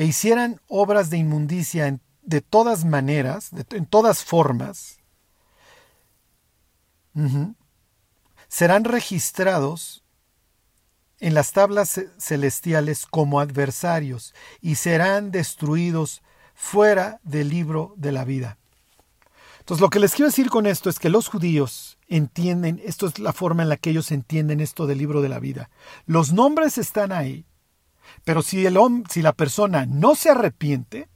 e 0.00 0.06
hicieran 0.06 0.58
obras 0.66 1.10
de 1.10 1.18
inmundicia 1.18 2.00
de 2.22 2.40
todas 2.40 2.86
maneras, 2.86 3.50
en 3.68 3.84
todas 3.84 4.24
formas, 4.24 4.96
serán 8.48 8.84
registrados 8.84 10.02
en 11.18 11.34
las 11.34 11.52
tablas 11.52 12.00
celestiales 12.16 13.04
como 13.04 13.40
adversarios 13.40 14.34
y 14.62 14.76
serán 14.76 15.32
destruidos 15.32 16.22
fuera 16.54 17.20
del 17.22 17.50
libro 17.50 17.92
de 17.98 18.12
la 18.12 18.24
vida. 18.24 18.56
Entonces 19.58 19.82
lo 19.82 19.90
que 19.90 20.00
les 20.00 20.14
quiero 20.14 20.30
decir 20.30 20.48
con 20.48 20.64
esto 20.64 20.88
es 20.88 20.98
que 20.98 21.10
los 21.10 21.28
judíos 21.28 21.98
entienden, 22.08 22.80
esto 22.86 23.06
es 23.06 23.18
la 23.18 23.34
forma 23.34 23.64
en 23.64 23.68
la 23.68 23.76
que 23.76 23.90
ellos 23.90 24.12
entienden 24.12 24.60
esto 24.60 24.86
del 24.86 24.96
libro 24.96 25.20
de 25.20 25.28
la 25.28 25.40
vida. 25.40 25.68
Los 26.06 26.32
nombres 26.32 26.78
están 26.78 27.12
ahí, 27.12 27.44
pero 28.24 28.42
si, 28.42 28.66
el, 28.66 28.78
si 29.08 29.22
la 29.22 29.32
persona 29.32 29.86
no 29.86 30.14
se 30.14 30.30
arrepiente, 30.30 31.08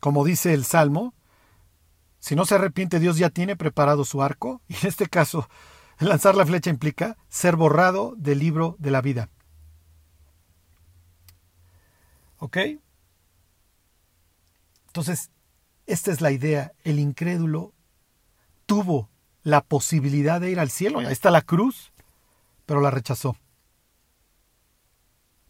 como 0.00 0.24
dice 0.24 0.54
el 0.54 0.64
Salmo, 0.64 1.14
si 2.18 2.34
no 2.34 2.44
se 2.44 2.56
arrepiente 2.56 3.00
Dios 3.00 3.18
ya 3.18 3.30
tiene 3.30 3.56
preparado 3.56 4.04
su 4.04 4.22
arco, 4.22 4.62
y 4.68 4.74
en 4.74 4.88
este 4.88 5.06
caso 5.08 5.48
Lanzar 5.98 6.34
la 6.34 6.44
flecha 6.44 6.70
implica 6.70 7.16
ser 7.28 7.56
borrado 7.56 8.14
del 8.16 8.38
libro 8.38 8.76
de 8.78 8.90
la 8.90 9.00
vida. 9.00 9.30
¿Ok? 12.38 12.58
Entonces, 14.88 15.30
esta 15.86 16.12
es 16.12 16.20
la 16.20 16.32
idea. 16.32 16.72
El 16.84 16.98
incrédulo 16.98 17.72
tuvo 18.66 19.08
la 19.42 19.62
posibilidad 19.62 20.40
de 20.40 20.50
ir 20.50 20.60
al 20.60 20.70
cielo. 20.70 20.98
Ahí 20.98 21.06
está 21.06 21.30
la 21.30 21.42
cruz, 21.42 21.92
pero 22.66 22.80
la 22.80 22.90
rechazó. 22.90 23.36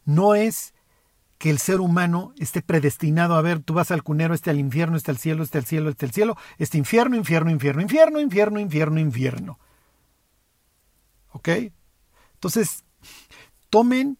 No 0.07 0.35
es 0.35 0.73
que 1.37 1.49
el 1.49 1.59
ser 1.59 1.81
humano 1.81 2.33
esté 2.39 2.61
predestinado 2.61 3.35
a 3.35 3.41
ver, 3.41 3.59
tú 3.59 3.73
vas 3.73 3.91
al 3.91 4.03
cunero, 4.03 4.33
este 4.33 4.49
al 4.49 4.57
infierno, 4.57 4.95
este 4.95 5.11
al 5.11 5.17
cielo, 5.17 5.43
este 5.43 5.57
al 5.57 5.65
cielo, 5.65 5.89
este 5.89 6.05
al 6.05 6.13
cielo, 6.13 6.37
este 6.57 6.77
infierno, 6.77 7.17
infierno, 7.17 7.51
infierno, 7.51 7.81
infierno, 7.81 8.19
infierno, 8.21 8.59
infierno, 8.61 8.99
infierno. 9.01 9.59
¿Ok? 11.33 11.49
Entonces, 12.35 12.85
tomen 13.69 14.17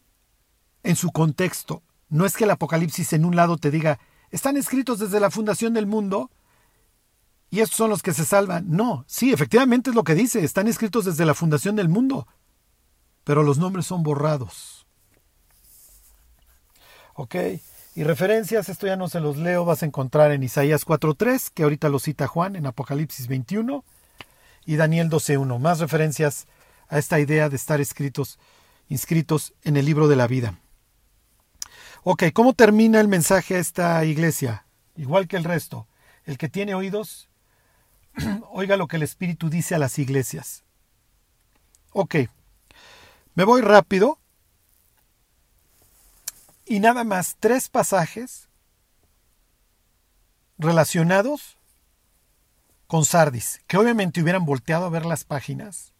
en 0.82 0.94
su 0.94 1.10
contexto. 1.10 1.82
No 2.10 2.26
es 2.26 2.36
que 2.36 2.44
el 2.44 2.50
Apocalipsis 2.50 3.14
en 3.14 3.24
un 3.24 3.34
lado 3.34 3.56
te 3.56 3.70
diga, 3.70 3.98
están 4.30 4.58
escritos 4.58 4.98
desde 4.98 5.20
la 5.20 5.30
fundación 5.30 5.72
del 5.72 5.86
mundo 5.86 6.30
y 7.48 7.60
estos 7.60 7.78
son 7.78 7.88
los 7.88 8.02
que 8.02 8.12
se 8.12 8.26
salvan. 8.26 8.66
No, 8.68 9.04
sí, 9.08 9.32
efectivamente 9.32 9.88
es 9.88 9.96
lo 9.96 10.04
que 10.04 10.14
dice, 10.14 10.44
están 10.44 10.68
escritos 10.68 11.06
desde 11.06 11.24
la 11.24 11.32
fundación 11.32 11.76
del 11.76 11.88
mundo, 11.88 12.28
pero 13.24 13.42
los 13.42 13.56
nombres 13.56 13.86
son 13.86 14.02
borrados. 14.02 14.77
¿Ok? 17.18 17.34
Y 17.96 18.04
referencias, 18.04 18.68
esto 18.68 18.86
ya 18.86 18.94
no 18.94 19.08
se 19.08 19.18
los 19.18 19.36
leo, 19.38 19.64
vas 19.64 19.82
a 19.82 19.86
encontrar 19.86 20.30
en 20.30 20.44
Isaías 20.44 20.86
4.3, 20.86 21.50
que 21.52 21.64
ahorita 21.64 21.88
lo 21.88 21.98
cita 21.98 22.28
Juan 22.28 22.54
en 22.54 22.64
Apocalipsis 22.64 23.26
21, 23.26 23.84
y 24.64 24.76
Daniel 24.76 25.10
12.1. 25.10 25.58
Más 25.58 25.80
referencias 25.80 26.46
a 26.88 26.96
esta 26.96 27.18
idea 27.18 27.48
de 27.48 27.56
estar 27.56 27.80
escritos, 27.80 28.38
inscritos 28.88 29.52
en 29.64 29.76
el 29.76 29.84
libro 29.84 30.06
de 30.06 30.14
la 30.14 30.28
vida. 30.28 30.60
Ok, 32.04 32.22
¿cómo 32.32 32.52
termina 32.52 33.00
el 33.00 33.08
mensaje 33.08 33.56
a 33.56 33.58
esta 33.58 34.04
iglesia? 34.04 34.64
Igual 34.94 35.26
que 35.26 35.38
el 35.38 35.42
resto. 35.42 35.88
El 36.24 36.38
que 36.38 36.48
tiene 36.48 36.76
oídos, 36.76 37.28
oiga 38.52 38.76
lo 38.76 38.86
que 38.86 38.94
el 38.94 39.02
Espíritu 39.02 39.50
dice 39.50 39.74
a 39.74 39.78
las 39.78 39.98
iglesias. 39.98 40.62
Ok, 41.90 42.14
me 43.34 43.42
voy 43.42 43.60
rápido. 43.60 44.20
Y 46.68 46.80
nada 46.80 47.02
más 47.02 47.36
tres 47.40 47.68
pasajes 47.68 48.48
relacionados 50.58 51.56
con 52.86 53.04
Sardis, 53.04 53.62
que 53.66 53.76
obviamente 53.76 54.22
hubieran 54.22 54.44
volteado 54.44 54.84
a 54.84 54.90
ver 54.90 55.06
las 55.06 55.24
páginas 55.24 55.92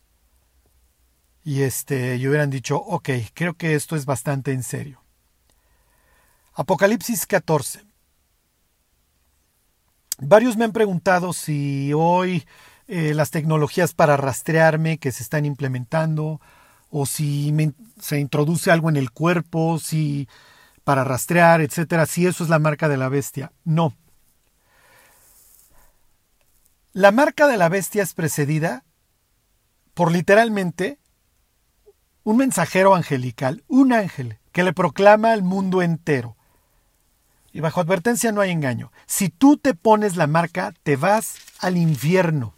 y 1.42 1.62
este, 1.62 2.16
y 2.16 2.28
hubieran 2.28 2.50
dicho, 2.50 2.76
ok, 2.76 3.08
creo 3.32 3.54
que 3.54 3.74
esto 3.74 3.96
es 3.96 4.04
bastante 4.04 4.52
en 4.52 4.62
serio. 4.62 5.02
Apocalipsis 6.52 7.26
14. 7.26 7.84
Varios 10.18 10.58
me 10.58 10.64
han 10.66 10.72
preguntado 10.72 11.32
si 11.32 11.92
hoy 11.94 12.46
eh, 12.88 13.14
las 13.14 13.30
tecnologías 13.30 13.94
para 13.94 14.18
rastrearme 14.18 14.98
que 14.98 15.12
se 15.12 15.22
están 15.22 15.46
implementando, 15.46 16.40
o 16.90 17.06
si 17.06 17.54
se 18.00 18.18
introduce 18.18 18.70
algo 18.70 18.90
en 18.90 18.96
el 18.96 19.10
cuerpo, 19.10 19.78
si 19.78 20.28
para 20.88 21.04
rastrear, 21.04 21.60
etcétera, 21.60 22.06
si 22.06 22.26
eso 22.26 22.42
es 22.42 22.48
la 22.48 22.58
marca 22.58 22.88
de 22.88 22.96
la 22.96 23.10
bestia. 23.10 23.52
No. 23.62 23.94
La 26.94 27.12
marca 27.12 27.46
de 27.46 27.58
la 27.58 27.68
bestia 27.68 28.02
es 28.02 28.14
precedida 28.14 28.86
por 29.92 30.10
literalmente 30.10 30.98
un 32.24 32.38
mensajero 32.38 32.94
angelical, 32.94 33.64
un 33.68 33.92
ángel 33.92 34.38
que 34.50 34.62
le 34.62 34.72
proclama 34.72 35.32
al 35.32 35.42
mundo 35.42 35.82
entero. 35.82 36.38
Y 37.52 37.60
bajo 37.60 37.82
advertencia 37.82 38.32
no 38.32 38.40
hay 38.40 38.50
engaño. 38.50 38.90
Si 39.04 39.28
tú 39.28 39.58
te 39.58 39.74
pones 39.74 40.16
la 40.16 40.26
marca, 40.26 40.72
te 40.84 40.96
vas 40.96 41.34
al 41.58 41.76
infierno. 41.76 42.54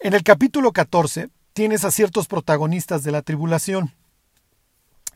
En 0.00 0.12
el 0.12 0.24
capítulo 0.24 0.72
14 0.72 1.30
tienes 1.52 1.84
a 1.84 1.92
ciertos 1.92 2.26
protagonistas 2.26 3.04
de 3.04 3.12
la 3.12 3.22
tribulación, 3.22 3.94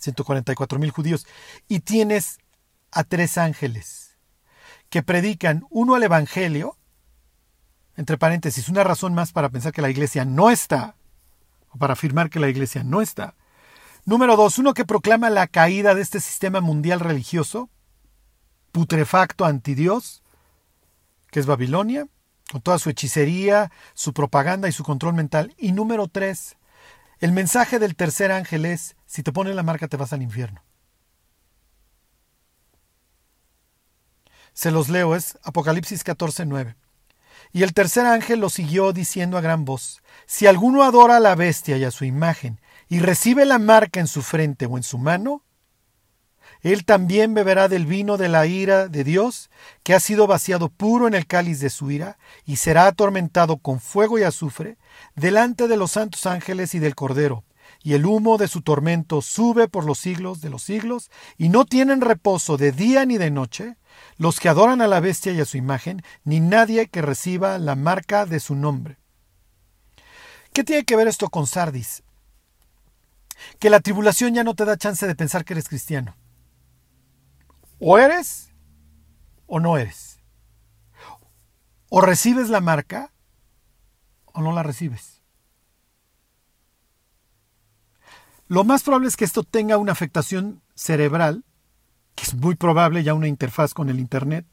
144 0.00 0.78
mil 0.78 0.90
judíos, 0.90 1.26
y 1.68 1.80
tienes 1.80 2.38
a 2.90 3.04
tres 3.04 3.38
ángeles 3.38 4.18
que 4.88 5.02
predican 5.02 5.64
uno 5.70 5.94
al 5.94 6.02
Evangelio, 6.02 6.76
entre 7.96 8.18
paréntesis, 8.18 8.68
una 8.68 8.82
razón 8.82 9.14
más 9.14 9.32
para 9.32 9.50
pensar 9.50 9.72
que 9.72 9.82
la 9.82 9.90
iglesia 9.90 10.24
no 10.24 10.50
está 10.50 10.96
o 11.70 11.78
para 11.78 11.94
afirmar 11.94 12.30
que 12.30 12.40
la 12.40 12.48
Iglesia 12.48 12.82
no 12.84 13.00
está. 13.00 13.34
Número 14.04 14.36
dos, 14.36 14.58
uno 14.58 14.74
que 14.74 14.84
proclama 14.84 15.30
la 15.30 15.46
caída 15.46 15.94
de 15.94 16.02
este 16.02 16.20
sistema 16.20 16.60
mundial 16.60 17.00
religioso, 17.00 17.70
putrefacto 18.72 19.44
anti 19.44 19.74
Dios, 19.74 20.22
que 21.30 21.40
es 21.40 21.46
Babilonia, 21.46 22.08
con 22.50 22.60
toda 22.60 22.78
su 22.78 22.90
hechicería, 22.90 23.70
su 23.94 24.12
propaganda 24.12 24.68
y 24.68 24.72
su 24.72 24.82
control 24.82 25.14
mental. 25.14 25.54
Y 25.58 25.72
número 25.72 26.08
tres, 26.08 26.56
el 27.20 27.32
mensaje 27.32 27.78
del 27.78 27.96
tercer 27.96 28.32
ángel 28.32 28.64
es, 28.64 28.96
si 29.06 29.22
te 29.22 29.32
pones 29.32 29.54
la 29.54 29.62
marca 29.62 29.88
te 29.88 29.96
vas 29.96 30.12
al 30.12 30.22
infierno. 30.22 30.62
Se 34.52 34.70
los 34.70 34.88
leo, 34.88 35.14
es 35.14 35.38
Apocalipsis 35.44 36.02
14, 36.02 36.46
9. 36.46 36.76
Y 37.52 37.62
el 37.62 37.74
tercer 37.74 38.06
ángel 38.06 38.40
lo 38.40 38.48
siguió 38.48 38.92
diciendo 38.92 39.36
a 39.36 39.40
gran 39.40 39.64
voz, 39.64 40.02
Si 40.26 40.46
alguno 40.46 40.82
adora 40.82 41.16
a 41.16 41.20
la 41.20 41.34
bestia 41.34 41.76
y 41.76 41.84
a 41.84 41.90
su 41.90 42.04
imagen, 42.04 42.60
y 42.88 43.00
recibe 43.00 43.44
la 43.44 43.58
marca 43.58 44.00
en 44.00 44.06
su 44.06 44.22
frente 44.22 44.66
o 44.66 44.76
en 44.76 44.82
su 44.82 44.98
mano, 44.98 45.42
él 46.62 46.84
también 46.84 47.32
beberá 47.32 47.68
del 47.68 47.86
vino 47.86 48.16
de 48.16 48.28
la 48.28 48.46
ira 48.46 48.88
de 48.88 49.04
Dios, 49.04 49.50
que 49.82 49.94
ha 49.94 50.00
sido 50.00 50.26
vaciado 50.26 50.68
puro 50.68 51.06
en 51.06 51.14
el 51.14 51.26
cáliz 51.26 51.60
de 51.60 51.70
su 51.70 51.90
ira, 51.90 52.18
y 52.44 52.56
será 52.56 52.86
atormentado 52.86 53.56
con 53.58 53.80
fuego 53.80 54.18
y 54.18 54.24
azufre, 54.24 54.76
delante 55.14 55.68
de 55.68 55.76
los 55.76 55.92
santos 55.92 56.26
ángeles 56.26 56.74
y 56.74 56.78
del 56.78 56.94
Cordero, 56.94 57.44
y 57.82 57.94
el 57.94 58.06
humo 58.06 58.36
de 58.36 58.48
su 58.48 58.62
tormento 58.62 59.22
sube 59.22 59.68
por 59.68 59.84
los 59.84 59.98
siglos 59.98 60.40
de 60.40 60.50
los 60.50 60.62
siglos, 60.62 61.10
y 61.38 61.48
no 61.48 61.64
tienen 61.64 62.00
reposo 62.00 62.56
de 62.56 62.72
día 62.72 63.04
ni 63.06 63.18
de 63.18 63.30
noche, 63.30 63.76
los 64.16 64.40
que 64.40 64.48
adoran 64.48 64.80
a 64.80 64.86
la 64.86 65.00
bestia 65.00 65.32
y 65.32 65.40
a 65.40 65.44
su 65.44 65.56
imagen, 65.56 66.02
ni 66.24 66.40
nadie 66.40 66.88
que 66.88 67.02
reciba 67.02 67.58
la 67.58 67.74
marca 67.74 68.26
de 68.26 68.40
su 68.40 68.54
nombre. 68.54 68.98
¿Qué 70.52 70.64
tiene 70.64 70.84
que 70.84 70.96
ver 70.96 71.08
esto 71.08 71.28
con 71.28 71.46
Sardis? 71.46 72.02
Que 73.58 73.70
la 73.70 73.80
tribulación 73.80 74.34
ya 74.34 74.44
no 74.44 74.54
te 74.54 74.64
da 74.64 74.76
chance 74.76 75.06
de 75.06 75.14
pensar 75.14 75.44
que 75.44 75.54
eres 75.54 75.68
cristiano. 75.68 76.16
O 77.78 77.98
eres 77.98 78.52
o 79.46 79.60
no 79.60 79.78
eres. 79.78 80.18
O 81.88 82.00
recibes 82.00 82.50
la 82.50 82.60
marca 82.60 83.12
o 84.32 84.42
no 84.42 84.52
la 84.52 84.62
recibes. 84.62 85.20
Lo 88.48 88.64
más 88.64 88.82
probable 88.82 89.08
es 89.08 89.16
que 89.16 89.24
esto 89.24 89.44
tenga 89.44 89.78
una 89.78 89.92
afectación 89.92 90.60
cerebral, 90.74 91.44
que 92.16 92.24
es 92.24 92.34
muy 92.34 92.56
probable 92.56 93.04
ya 93.04 93.14
una 93.14 93.28
interfaz 93.28 93.74
con 93.74 93.88
el 93.90 94.00
Internet, 94.00 94.44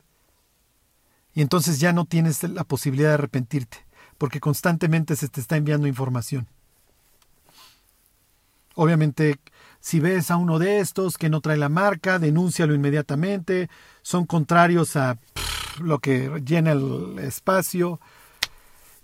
y 1.33 1.41
entonces 1.41 1.79
ya 1.79 1.93
no 1.93 2.05
tienes 2.05 2.43
la 2.43 2.63
posibilidad 2.63 3.09
de 3.09 3.15
arrepentirte, 3.15 3.85
porque 4.17 4.39
constantemente 4.39 5.15
se 5.15 5.27
te 5.27 5.41
está 5.41 5.57
enviando 5.57 5.87
información. 5.87 6.47
Obviamente, 8.75 9.39
si 9.79 9.99
ves 9.99 10.29
a 10.29 10.37
uno 10.37 10.59
de 10.59 10.79
estos 10.79 11.17
que 11.17 11.29
no 11.29 11.41
trae 11.41 11.57
la 11.57 11.69
marca, 11.69 12.19
denúncialo 12.19 12.75
inmediatamente, 12.75 13.69
son 14.03 14.25
contrarios 14.25 14.95
a 14.95 15.17
lo 15.79 15.97
que 15.99 16.41
llena 16.45 16.73
el 16.73 17.17
espacio. 17.19 17.99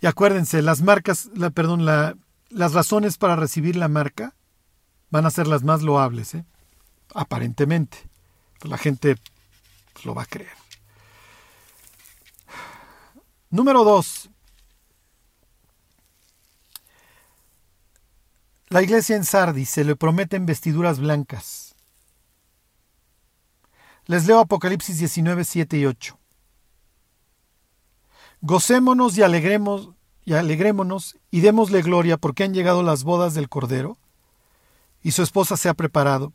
Y 0.04 0.06
acuérdense, 0.06 0.60
las 0.60 0.82
marcas, 0.82 1.30
la, 1.34 1.48
perdón, 1.48 1.86
la, 1.86 2.14
las 2.50 2.74
razones 2.74 3.16
para 3.16 3.36
recibir 3.36 3.74
la 3.74 3.88
marca 3.88 4.34
van 5.08 5.24
a 5.24 5.30
ser 5.30 5.46
las 5.46 5.62
más 5.62 5.80
loables, 5.80 6.34
¿eh? 6.34 6.44
aparentemente. 7.14 8.06
Pues 8.60 8.70
la 8.70 8.76
gente 8.76 9.16
pues, 9.94 10.04
lo 10.04 10.14
va 10.14 10.24
a 10.24 10.26
creer. 10.26 10.52
Número 13.48 13.82
dos. 13.82 14.28
La 18.68 18.82
iglesia 18.82 19.16
en 19.16 19.24
Sardis 19.24 19.70
se 19.70 19.84
le 19.84 19.96
prometen 19.96 20.44
vestiduras 20.44 21.00
blancas. 21.00 21.76
Les 24.04 24.26
leo 24.26 24.40
Apocalipsis 24.40 24.98
19, 24.98 25.44
7 25.44 25.78
y 25.78 25.86
8. 25.86 26.18
Gocémonos 28.42 29.16
y 29.16 29.22
alegremos 29.22 29.93
y 30.24 30.34
alegrémonos 30.34 31.18
y 31.30 31.40
démosle 31.40 31.82
gloria 31.82 32.16
porque 32.16 32.44
han 32.44 32.54
llegado 32.54 32.82
las 32.82 33.04
bodas 33.04 33.34
del 33.34 33.48
Cordero 33.48 33.98
y 35.02 35.12
su 35.12 35.22
esposa 35.22 35.56
se 35.56 35.68
ha 35.68 35.74
preparado, 35.74 36.32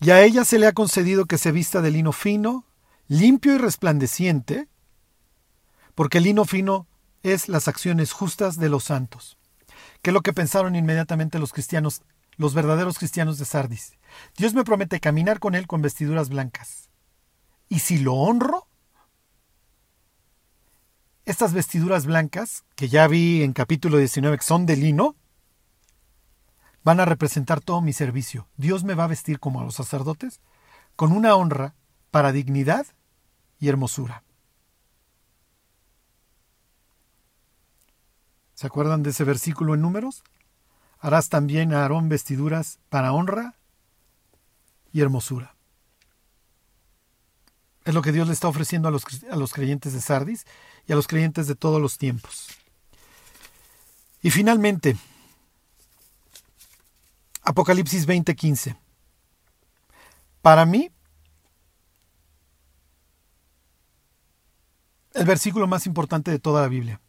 y 0.00 0.10
a 0.10 0.22
ella 0.22 0.44
se 0.44 0.58
le 0.58 0.66
ha 0.66 0.72
concedido 0.72 1.24
que 1.24 1.38
se 1.38 1.52
vista 1.52 1.80
de 1.80 1.90
lino 1.90 2.12
fino, 2.12 2.66
limpio 3.08 3.54
y 3.54 3.58
resplandeciente, 3.58 4.68
porque 5.94 6.18
el 6.18 6.24
lino 6.24 6.44
fino 6.44 6.86
es 7.22 7.48
las 7.48 7.66
acciones 7.66 8.12
justas 8.12 8.58
de 8.58 8.68
los 8.68 8.84
santos. 8.84 9.38
¿Qué 10.02 10.10
es 10.10 10.14
lo 10.14 10.20
que 10.20 10.34
pensaron 10.34 10.76
inmediatamente 10.76 11.38
los 11.38 11.52
cristianos, 11.52 12.02
los 12.36 12.52
verdaderos 12.52 12.98
cristianos 12.98 13.38
de 13.38 13.46
Sardis? 13.46 13.94
Dios 14.36 14.52
me 14.52 14.64
promete 14.64 15.00
caminar 15.00 15.40
con 15.40 15.54
él 15.54 15.66
con 15.66 15.80
vestiduras 15.80 16.28
blancas. 16.28 16.90
¿Y 17.70 17.78
si 17.78 17.98
lo 17.98 18.14
honro? 18.14 18.66
Estas 21.26 21.54
vestiduras 21.54 22.04
blancas, 22.04 22.64
que 22.76 22.88
ya 22.88 23.08
vi 23.08 23.42
en 23.42 23.54
capítulo 23.54 23.96
19 23.96 24.36
que 24.36 24.44
son 24.44 24.66
de 24.66 24.76
lino, 24.76 25.16
van 26.82 27.00
a 27.00 27.06
representar 27.06 27.62
todo 27.62 27.80
mi 27.80 27.94
servicio. 27.94 28.46
Dios 28.58 28.84
me 28.84 28.92
va 28.92 29.04
a 29.04 29.08
vestir 29.08 29.40
como 29.40 29.60
a 29.60 29.64
los 29.64 29.74
sacerdotes, 29.74 30.40
con 30.96 31.12
una 31.12 31.34
honra 31.34 31.74
para 32.10 32.30
dignidad 32.30 32.86
y 33.58 33.68
hermosura. 33.68 34.22
¿Se 38.52 38.66
acuerdan 38.66 39.02
de 39.02 39.10
ese 39.10 39.24
versículo 39.24 39.74
en 39.74 39.80
números? 39.80 40.24
Harás 40.98 41.30
también 41.30 41.72
a 41.72 41.82
Aarón 41.82 42.10
vestiduras 42.10 42.80
para 42.90 43.14
honra 43.14 43.54
y 44.92 45.00
hermosura. 45.00 45.53
Es 47.84 47.94
lo 47.94 48.02
que 48.02 48.12
Dios 48.12 48.26
le 48.26 48.32
está 48.32 48.48
ofreciendo 48.48 48.88
a 48.88 48.90
los, 48.90 49.04
a 49.30 49.36
los 49.36 49.52
creyentes 49.52 49.92
de 49.92 50.00
Sardis 50.00 50.46
y 50.86 50.92
a 50.92 50.96
los 50.96 51.06
creyentes 51.06 51.46
de 51.46 51.54
todos 51.54 51.80
los 51.80 51.98
tiempos. 51.98 52.48
Y 54.22 54.30
finalmente, 54.30 54.96
Apocalipsis 57.42 58.06
20:15. 58.06 58.76
Para 60.40 60.64
mí, 60.64 60.90
el 65.12 65.24
versículo 65.24 65.66
más 65.66 65.86
importante 65.86 66.30
de 66.30 66.38
toda 66.38 66.62
la 66.62 66.68
Biblia. 66.68 67.00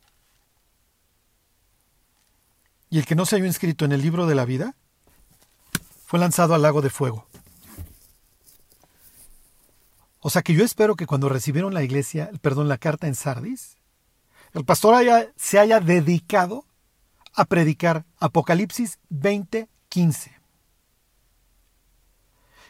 Y 2.89 2.99
el 2.99 3.05
que 3.05 3.15
no 3.15 3.26
se 3.26 3.38
haya 3.38 3.45
inscrito 3.45 3.86
en 3.86 3.91
el 3.91 4.01
libro 4.01 4.28
de 4.28 4.36
la 4.36 4.45
vida 4.45 4.76
fue 6.05 6.19
lanzado 6.19 6.53
al 6.53 6.61
lago 6.61 6.82
de 6.82 6.89
fuego. 6.89 7.28
O 10.28 10.32
sea 10.32 10.41
que 10.41 10.55
yo 10.55 10.65
espero 10.65 10.95
que 10.95 11.05
cuando 11.05 11.30
recibieron 11.30 11.76
la 11.76 11.84
iglesia, 11.84 12.32
perdón, 12.41 12.67
la 12.67 12.80
carta 12.80 13.05
en 13.05 13.13
Sardis, 13.13 13.78
el 14.53 14.65
pastor 14.65 14.95
se 15.36 15.59
haya 15.59 15.80
dedicado 15.80 16.65
a 17.36 17.45
predicar 17.45 18.05
Apocalipsis 18.17 18.97
20, 19.09 19.69
15. 19.88 20.32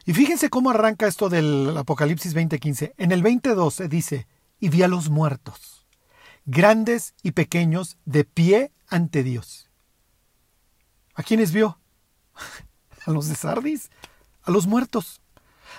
Y 0.03 0.13
fíjense 0.13 0.49
cómo 0.49 0.69
arranca 0.69 1.07
esto 1.07 1.29
del 1.29 1.77
Apocalipsis 1.77 2.33
20:15. 2.35 2.93
En 2.97 3.13
el 3.13 3.23
20:12 3.23 3.87
dice, 3.87 4.27
y 4.59 4.67
vi 4.67 4.83
a 4.83 4.89
los 4.89 5.09
muertos, 5.09 5.87
grandes 6.43 7.13
y 7.23 7.31
pequeños, 7.31 7.95
de 8.03 8.25
pie 8.25 8.73
ante 8.89 9.23
Dios. 9.23 9.69
¿A 11.13 11.23
quiénes 11.23 11.53
vio? 11.53 11.79
a 13.05 13.11
los 13.11 13.29
de 13.29 13.35
Sardis, 13.35 13.91
a 14.43 14.51
los 14.51 14.67
muertos. 14.67 15.21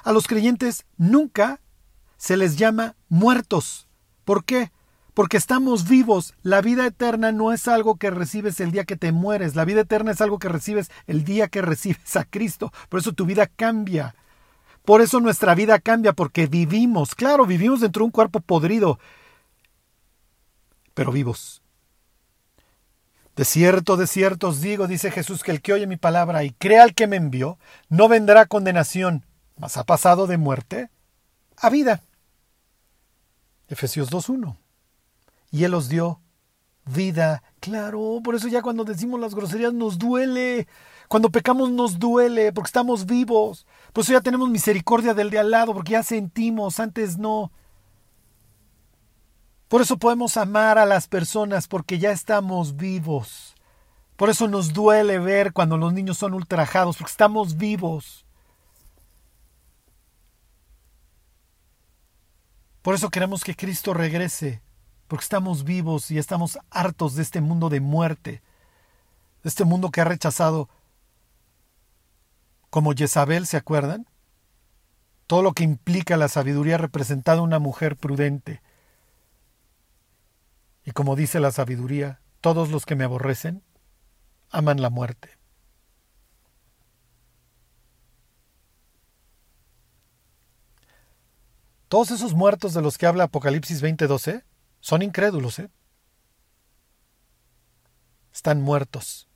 A 0.05 0.13
los 0.13 0.27
creyentes 0.27 0.87
nunca 0.97 1.61
se 2.17 2.37
les 2.37 2.57
llama 2.57 2.97
muertos. 3.09 3.89
¿Por 4.25 4.45
qué? 4.45 4.71
porque 5.17 5.39
estamos 5.39 5.89
vivos. 5.89 6.35
La 6.43 6.61
vida 6.61 6.85
eterna 6.85 7.33
no 7.33 7.55
es 7.55 7.69
algo 7.69 7.97
que 7.97 8.11
recibes 8.11 8.61
el 8.61 8.71
día 8.71 8.85
que 8.85 8.97
te 8.97 9.13
mueres, 9.13 9.57
la 9.57 9.65
vida 9.65 9.81
eterna 9.81 10.13
es 10.13 10.21
algo 10.21 10.39
que 10.39 10.51
recibes 10.51 10.91
el 11.07 11.25
día 11.25 11.49
que 11.49 11.63
recibes 11.73 12.17
a 12.17 12.25
Cristo. 12.25 12.71
Por 12.91 13.01
eso 13.01 13.15
tu 13.15 13.25
vida 13.25 13.47
cambia. 13.47 14.15
Por 14.85 15.01
eso 15.01 15.19
nuestra 15.21 15.55
vida 15.55 15.79
cambia, 15.79 16.13
porque 16.13 16.47
vivimos. 16.47 17.15
Claro, 17.15 17.47
vivimos 17.47 17.81
dentro 17.81 18.01
de 18.01 18.05
un 18.05 18.11
cuerpo 18.11 18.41
podrido, 18.41 19.01
pero 20.93 21.11
vivos. 21.11 21.63
De 23.37 23.47
cierto, 23.47 23.97
de 23.97 24.07
cierto 24.07 24.49
os 24.49 24.61
digo, 24.61 24.87
dice 24.87 25.11
Jesús, 25.11 25.43
que 25.43 25.51
el 25.51 25.63
que 25.63 25.73
oye 25.73 25.87
mi 25.87 25.97
palabra 25.97 26.45
y 26.45 26.51
crea 26.51 26.83
al 26.83 26.95
que 26.95 27.07
me 27.07 27.17
envió, 27.17 27.59
no 27.89 28.09
vendrá 28.09 28.45
condenación, 28.45 29.25
mas 29.57 29.79
ha 29.79 29.85
pasado 29.85 30.27
de 30.27 30.37
muerte 30.37 30.91
a 31.57 31.71
vida. 31.71 32.03
Efesios 33.69 34.11
2.1 34.11 34.57
y 35.51 35.65
Él 35.65 35.75
os 35.75 35.89
dio 35.89 36.21
vida. 36.85 37.43
Claro, 37.61 38.21
por 38.23 38.35
eso 38.35 38.49
ya 38.49 38.63
cuando 38.63 38.85
decimos 38.85 39.21
las 39.21 39.35
groserías 39.35 39.73
nos 39.73 39.99
duele. 39.99 40.69
Cuando 41.09 41.31
pecamos 41.31 41.71
nos 41.71 41.99
duele 41.99 42.53
porque 42.53 42.69
estamos 42.69 43.07
vivos. 43.07 43.67
Por 43.93 44.03
eso 44.03 44.13
ya 44.13 44.21
tenemos 44.21 44.49
misericordia 44.51 45.15
del 45.15 45.31
de 45.31 45.39
al 45.39 45.51
lado 45.51 45.73
porque 45.73 45.93
ya 45.93 46.03
sentimos, 46.03 46.81
antes 46.81 47.19
no. 47.19 47.53
Por 49.69 49.83
eso 49.83 49.97
podemos 49.97 50.37
amar 50.37 50.79
a 50.79 50.87
las 50.87 51.09
personas 51.09 51.67
porque 51.67 51.99
ya 51.99 52.11
estamos 52.11 52.77
vivos. 52.77 53.55
Por 54.17 54.31
eso 54.31 54.49
nos 54.49 54.73
duele 54.73 55.19
ver 55.19 55.53
cuando 55.53 55.77
los 55.77 55.93
niños 55.93 56.19
son 56.19 56.35
ultrajados 56.35 56.97
porque 56.97 57.11
estamos 57.11 57.57
vivos. 57.57 58.26
Por 62.87 62.95
eso 62.95 63.11
queremos 63.11 63.43
que 63.43 63.57
Cristo 63.57 63.95
regrese 63.95 64.63
porque 65.09 65.25
estamos 65.25 65.65
vivos 65.65 66.13
y 66.13 66.19
estamos 66.19 66.57
hartos 66.71 67.17
de 67.17 67.23
este 67.25 67.41
mundo 67.41 67.69
de 67.69 67.81
muerte, 67.81 68.43
de 69.43 69.49
este 69.49 69.65
mundo 69.65 69.91
que 69.91 70.01
ha 70.01 70.05
rechazado, 70.05 70.69
como 72.71 72.95
Jezabel, 72.95 73.49
¿se 73.49 73.57
acuerdan? 73.57 74.07
Todo 75.27 75.43
lo 75.43 75.53
que 75.53 75.65
implica 75.65 76.17
la 76.17 76.29
sabiduría 76.29 76.79
representada 76.79 77.43
una 77.43 77.59
mujer 77.59 77.97
prudente. 77.97 78.63
Y 80.85 80.93
como 80.93 81.17
dice 81.17 81.41
la 81.41 81.51
sabiduría, 81.51 82.21
todos 82.41 82.71
los 82.71 82.87
que 82.87 82.95
me 82.95 83.03
aborrecen 83.03 83.65
aman 84.51 84.81
la 84.81 84.91
muerte. 84.91 85.36
Todos 91.89 92.11
esos 92.11 92.35
muertos 92.35 92.75
de 92.75 92.83
los 92.83 92.99
que 92.99 93.07
habla 93.07 93.25
Apocalipsis 93.25 93.81
20:12 93.81 94.43
son 94.81 95.03
incrédulos, 95.03 95.59
¿eh? 95.59 95.71
Están 98.33 98.61
muertos. 98.61 99.29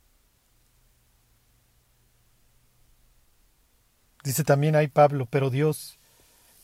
Dice 4.23 4.43
también 4.43 4.75
ahí 4.75 4.87
Pablo, 4.87 5.27
pero 5.29 5.49
Dios, 5.49 5.97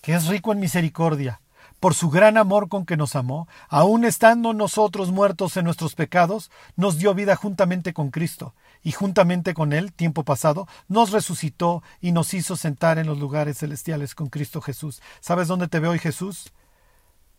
que 0.01 0.13
es 0.13 0.27
rico 0.27 0.51
en 0.51 0.59
misericordia, 0.59 1.41
por 1.79 1.95
su 1.95 2.09
gran 2.09 2.37
amor 2.37 2.69
con 2.69 2.85
que 2.85 2.97
nos 2.97 3.15
amó, 3.15 3.47
aun 3.69 4.05
estando 4.05 4.53
nosotros 4.53 5.11
muertos 5.11 5.57
en 5.57 5.65
nuestros 5.65 5.95
pecados, 5.95 6.51
nos 6.75 6.97
dio 6.97 7.13
vida 7.13 7.35
juntamente 7.35 7.93
con 7.93 8.11
Cristo, 8.11 8.53
y 8.87 8.93
juntamente 8.93 9.53
con 9.53 9.73
Él, 9.73 9.91
tiempo 9.91 10.23
pasado, 10.23 10.65
nos 10.87 11.11
resucitó 11.11 11.83
y 11.99 12.13
nos 12.13 12.33
hizo 12.33 12.55
sentar 12.55 12.97
en 12.97 13.05
los 13.05 13.19
lugares 13.19 13.57
celestiales 13.57 14.15
con 14.15 14.29
Cristo 14.29 14.61
Jesús. 14.61 15.01
¿Sabes 15.19 15.49
dónde 15.49 15.67
te 15.67 15.81
ve 15.81 15.89
hoy 15.89 15.99
Jesús? 15.99 16.53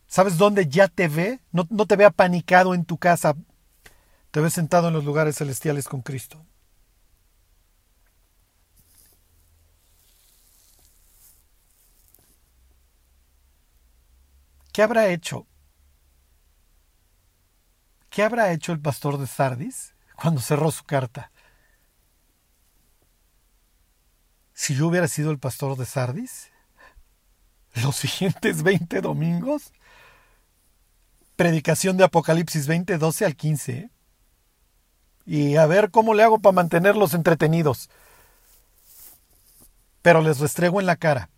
¿Sabes 0.05 0.37
dónde 0.37 0.67
ya 0.67 0.87
te 0.87 1.07
ve? 1.07 1.39
No, 1.51 1.65
no 1.71 1.87
te 1.87 1.95
ve 1.95 2.05
apanicado 2.05 2.75
en 2.75 2.85
tu 2.85 2.99
casa, 2.99 3.35
te 4.29 4.41
ve 4.41 4.51
sentado 4.51 4.89
en 4.89 4.93
los 4.93 5.05
lugares 5.05 5.37
celestiales 5.37 5.87
con 5.87 6.03
Cristo. 6.03 6.45
¿Qué 14.71 14.83
habrá 14.83 15.07
hecho? 15.07 15.47
¿Qué 18.11 18.21
habrá 18.21 18.51
hecho 18.51 18.71
el 18.71 18.79
pastor 18.79 19.17
de 19.17 19.25
Sardis 19.25 19.95
cuando 20.15 20.41
cerró 20.41 20.69
su 20.69 20.83
carta? 20.83 21.31
Si 24.59 24.75
yo 24.75 24.87
hubiera 24.87 25.07
sido 25.07 25.31
el 25.31 25.39
pastor 25.39 25.77
de 25.77 25.85
Sardis, 25.85 26.51
los 27.81 27.95
siguientes 27.95 28.61
20 28.63 28.99
domingos, 28.99 29.71
predicación 31.37 31.95
de 31.95 32.03
Apocalipsis 32.03 32.67
20, 32.67 32.97
12 32.97 33.25
al 33.25 33.37
15, 33.37 33.89
y 35.25 35.55
a 35.55 35.65
ver 35.65 35.91
cómo 35.91 36.13
le 36.13 36.23
hago 36.23 36.39
para 36.39 36.51
mantenerlos 36.51 37.13
entretenidos. 37.13 37.89
Pero 40.01 40.19
les 40.19 40.39
restrego 40.39 40.81
en 40.81 40.87
la 40.87 40.97
cara 40.97 41.29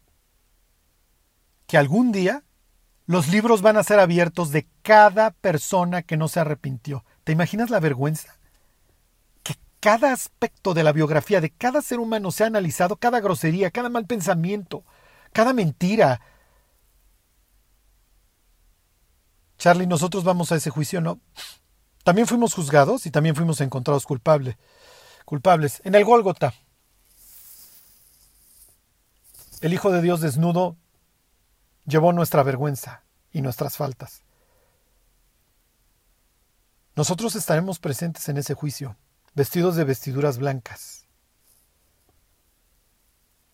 que 1.67 1.78
algún 1.78 2.11
día 2.11 2.43
los 3.05 3.28
libros 3.28 3.61
van 3.61 3.78
a 3.78 3.84
ser 3.84 3.99
abiertos 3.99 4.49
de 4.49 4.65
cada 4.82 5.30
persona 5.30 6.01
que 6.01 6.17
no 6.17 6.28
se 6.28 6.39
arrepintió. 6.39 7.05
¿Te 7.24 7.34
imaginas 7.34 7.69
la 7.69 7.80
vergüenza? 7.80 8.40
Cada 9.82 10.13
aspecto 10.13 10.75
de 10.75 10.84
la 10.84 10.93
biografía 10.93 11.41
de 11.41 11.49
cada 11.49 11.82
ser 11.82 11.99
humano 11.99 12.32
sea 12.32 12.45
analizado, 12.47 12.97
cada 12.97 13.19
grosería, 13.19 13.71
cada 13.71 13.89
mal 13.89 14.05
pensamiento, 14.05 14.86
cada 15.34 15.53
mentira. 15.53 16.21
Charlie, 19.57 19.88
nosotros 19.88 20.23
vamos 20.23 20.51
a 20.51 20.55
ese 20.55 20.69
juicio, 20.69 21.01
¿no? 21.01 21.19
También 22.03 22.27
fuimos 22.27 22.53
juzgados 22.53 23.07
y 23.07 23.11
también 23.11 23.36
fuimos 23.36 23.59
encontrados 23.59 24.05
culpables. 24.05 24.55
Culpables. 25.25 25.82
En 25.84 25.95
el 25.95 26.05
Gólgota. 26.05 26.53
El 29.61 29.73
Hijo 29.73 29.91
de 29.91 30.03
Dios 30.03 30.21
desnudo 30.21 30.77
llevó 31.86 32.13
nuestra 32.13 32.43
vergüenza 32.43 33.03
y 33.32 33.41
nuestras 33.41 33.77
faltas. 33.77 34.21
Nosotros 36.95 37.36
estaremos 37.36 37.79
presentes 37.79 38.29
en 38.29 38.38
ese 38.38 38.53
juicio, 38.53 38.95
vestidos 39.34 39.75
de 39.75 39.84
vestiduras 39.84 40.38
blancas. 40.38 41.07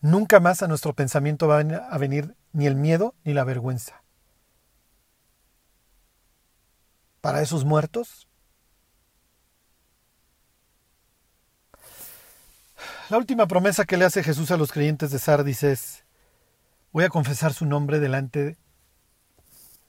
Nunca 0.00 0.40
más 0.40 0.62
a 0.62 0.68
nuestro 0.68 0.94
pensamiento 0.94 1.48
va 1.48 1.58
a 1.58 1.98
venir 1.98 2.36
ni 2.52 2.66
el 2.66 2.76
miedo 2.76 3.14
ni 3.24 3.34
la 3.34 3.44
vergüenza. 3.44 4.02
Para 7.20 7.42
esos 7.42 7.64
muertos, 7.64 8.28
la 13.10 13.18
última 13.18 13.46
promesa 13.46 13.84
que 13.84 13.96
le 13.96 14.04
hace 14.04 14.22
Jesús 14.22 14.50
a 14.52 14.56
los 14.56 14.70
creyentes 14.70 15.10
de 15.10 15.18
Sardis 15.18 15.64
es, 15.64 16.04
voy 16.92 17.04
a 17.04 17.08
confesar 17.08 17.52
su 17.52 17.66
nombre 17.66 17.98
delante 17.98 18.56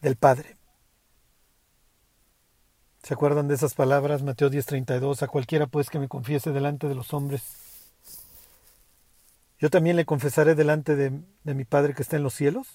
del 0.02 0.16
Padre. 0.16 0.59
¿Se 3.10 3.16
acuerdan 3.16 3.48
de 3.48 3.56
esas 3.56 3.74
palabras? 3.74 4.22
Mateo 4.22 4.52
10:32, 4.52 5.24
a 5.24 5.28
cualquiera 5.28 5.66
pues 5.66 5.90
que 5.90 5.98
me 5.98 6.08
confiese 6.08 6.52
delante 6.52 6.88
de 6.88 6.94
los 6.94 7.12
hombres. 7.12 7.42
Yo 9.58 9.72
también 9.72 9.96
le 9.96 10.06
confesaré 10.06 10.54
delante 10.54 10.96
de, 10.96 11.20
de 11.44 11.54
mi 11.56 11.66
Padre 11.66 11.96
que 11.96 12.04
está 12.04 12.18
en 12.18 12.22
los 12.22 12.36
cielos. 12.36 12.68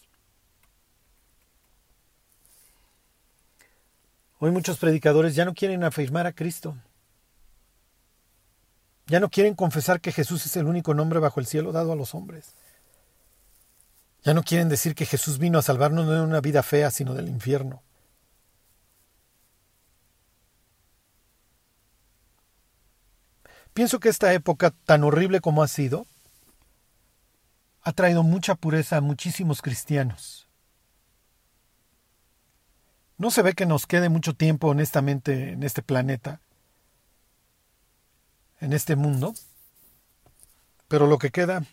Hoy 4.41 4.51
muchos 4.51 4.79
predicadores 4.79 5.37
ya 5.37 5.45
no 5.45 5.55
quieren 5.55 5.85
afirmar 5.85 6.27
a 6.27 6.33
Cristo. 6.33 6.77
Ya 9.07 9.21
no 9.21 9.31
quieren 9.31 9.55
confesar 9.55 10.01
que 10.01 10.11
Jesús 10.11 10.47
es 10.47 10.57
el 10.57 10.67
único 10.67 10.95
nombre 10.95 11.21
bajo 11.21 11.39
el 11.39 11.47
cielo 11.47 11.71
dado 11.71 11.93
a 11.93 11.97
los 11.97 12.13
hombres. 12.13 12.57
Ya 14.25 14.35
no 14.35 14.43
quieren 14.43 14.69
decir 14.69 14.97
que 14.97 15.07
Jesús 15.07 15.39
vino 15.39 15.61
a 15.61 15.63
salvarnos 15.63 16.07
no 16.07 16.11
de 16.11 16.23
una 16.23 16.41
vida 16.41 16.65
fea, 16.65 16.91
sino 16.91 17.15
del 17.15 17.29
infierno. 17.29 17.85
Pienso 23.75 24.01
que 24.01 24.09
esta 24.09 24.33
época, 24.33 24.71
tan 24.71 25.05
horrible 25.05 25.41
como 25.41 25.63
ha 25.63 25.69
sido, 25.69 26.07
ha 27.83 27.93
traído 27.93 28.23
mucha 28.23 28.55
pureza 28.55 28.97
a 28.97 29.01
muchísimos 29.03 29.61
cristianos. 29.61 30.49
No 33.19 33.31
se 33.31 33.43
ve 33.43 33.53
que 33.53 33.67
nos 33.67 33.87
quede 33.87 34.09
mucho 34.09 34.35
tiempo, 34.35 34.69
honestamente, 34.69 35.51
en 35.51 35.63
este 35.63 35.83
planeta, 35.83 36.41
en 38.61 38.73
este 38.73 38.97
mundo, 38.97 39.35
pero 40.89 41.07
lo 41.07 41.19
que 41.19 41.31
queda 41.31 41.65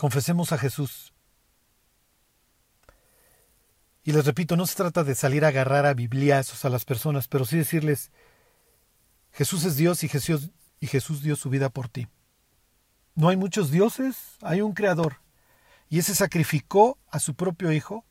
Confesemos 0.00 0.50
a 0.52 0.56
Jesús. 0.56 1.12
Y 4.02 4.12
les 4.12 4.24
repito, 4.24 4.56
no 4.56 4.64
se 4.64 4.74
trata 4.74 5.04
de 5.04 5.14
salir 5.14 5.44
a 5.44 5.48
agarrar 5.48 5.84
a 5.84 5.92
bibliazos 5.92 6.64
a 6.64 6.70
las 6.70 6.86
personas, 6.86 7.28
pero 7.28 7.44
sí 7.44 7.58
decirles, 7.58 8.10
Jesús 9.32 9.64
es 9.64 9.76
Dios 9.76 10.02
y 10.04 10.08
Jesús, 10.08 10.50
y 10.80 10.86
Jesús 10.86 11.22
dio 11.22 11.36
su 11.36 11.50
vida 11.50 11.68
por 11.68 11.88
ti. 11.88 12.08
No 13.14 13.28
hay 13.28 13.36
muchos 13.36 13.70
dioses, 13.70 14.36
hay 14.42 14.60
un 14.60 14.72
creador. 14.72 15.16
Y 15.88 15.98
ese 15.98 16.14
sacrificó 16.14 16.98
a 17.10 17.18
su 17.18 17.34
propio 17.34 17.72
Hijo 17.72 18.04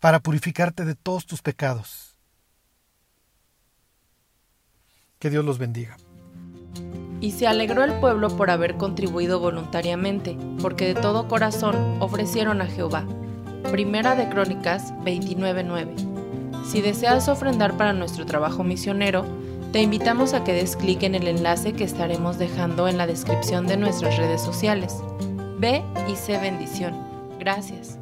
para 0.00 0.20
purificarte 0.20 0.84
de 0.84 0.94
todos 0.94 1.26
tus 1.26 1.42
pecados. 1.42 2.16
Que 5.18 5.30
Dios 5.30 5.44
los 5.44 5.58
bendiga. 5.58 5.96
Y 7.20 7.30
se 7.32 7.46
alegró 7.46 7.84
el 7.84 8.00
pueblo 8.00 8.36
por 8.36 8.50
haber 8.50 8.76
contribuido 8.76 9.38
voluntariamente, 9.38 10.36
porque 10.60 10.92
de 10.92 11.00
todo 11.00 11.28
corazón 11.28 11.76
ofrecieron 12.00 12.60
a 12.60 12.66
Jehová. 12.66 13.06
Primera 13.70 14.16
de 14.16 14.28
Crónicas 14.28 14.92
29:9. 15.04 16.11
Si 16.64 16.80
deseas 16.80 17.28
ofrendar 17.28 17.76
para 17.76 17.92
nuestro 17.92 18.26
trabajo 18.26 18.64
misionero, 18.64 19.24
te 19.72 19.80
invitamos 19.80 20.34
a 20.34 20.44
que 20.44 20.52
des 20.52 20.76
clic 20.76 21.02
en 21.02 21.14
el 21.14 21.28
enlace 21.28 21.72
que 21.72 21.84
estaremos 21.84 22.38
dejando 22.38 22.88
en 22.88 22.98
la 22.98 23.06
descripción 23.06 23.66
de 23.66 23.76
nuestras 23.76 24.16
redes 24.16 24.42
sociales. 24.42 24.96
Ve 25.58 25.82
y 26.08 26.16
sé 26.16 26.38
bendición. 26.38 26.94
Gracias. 27.38 28.01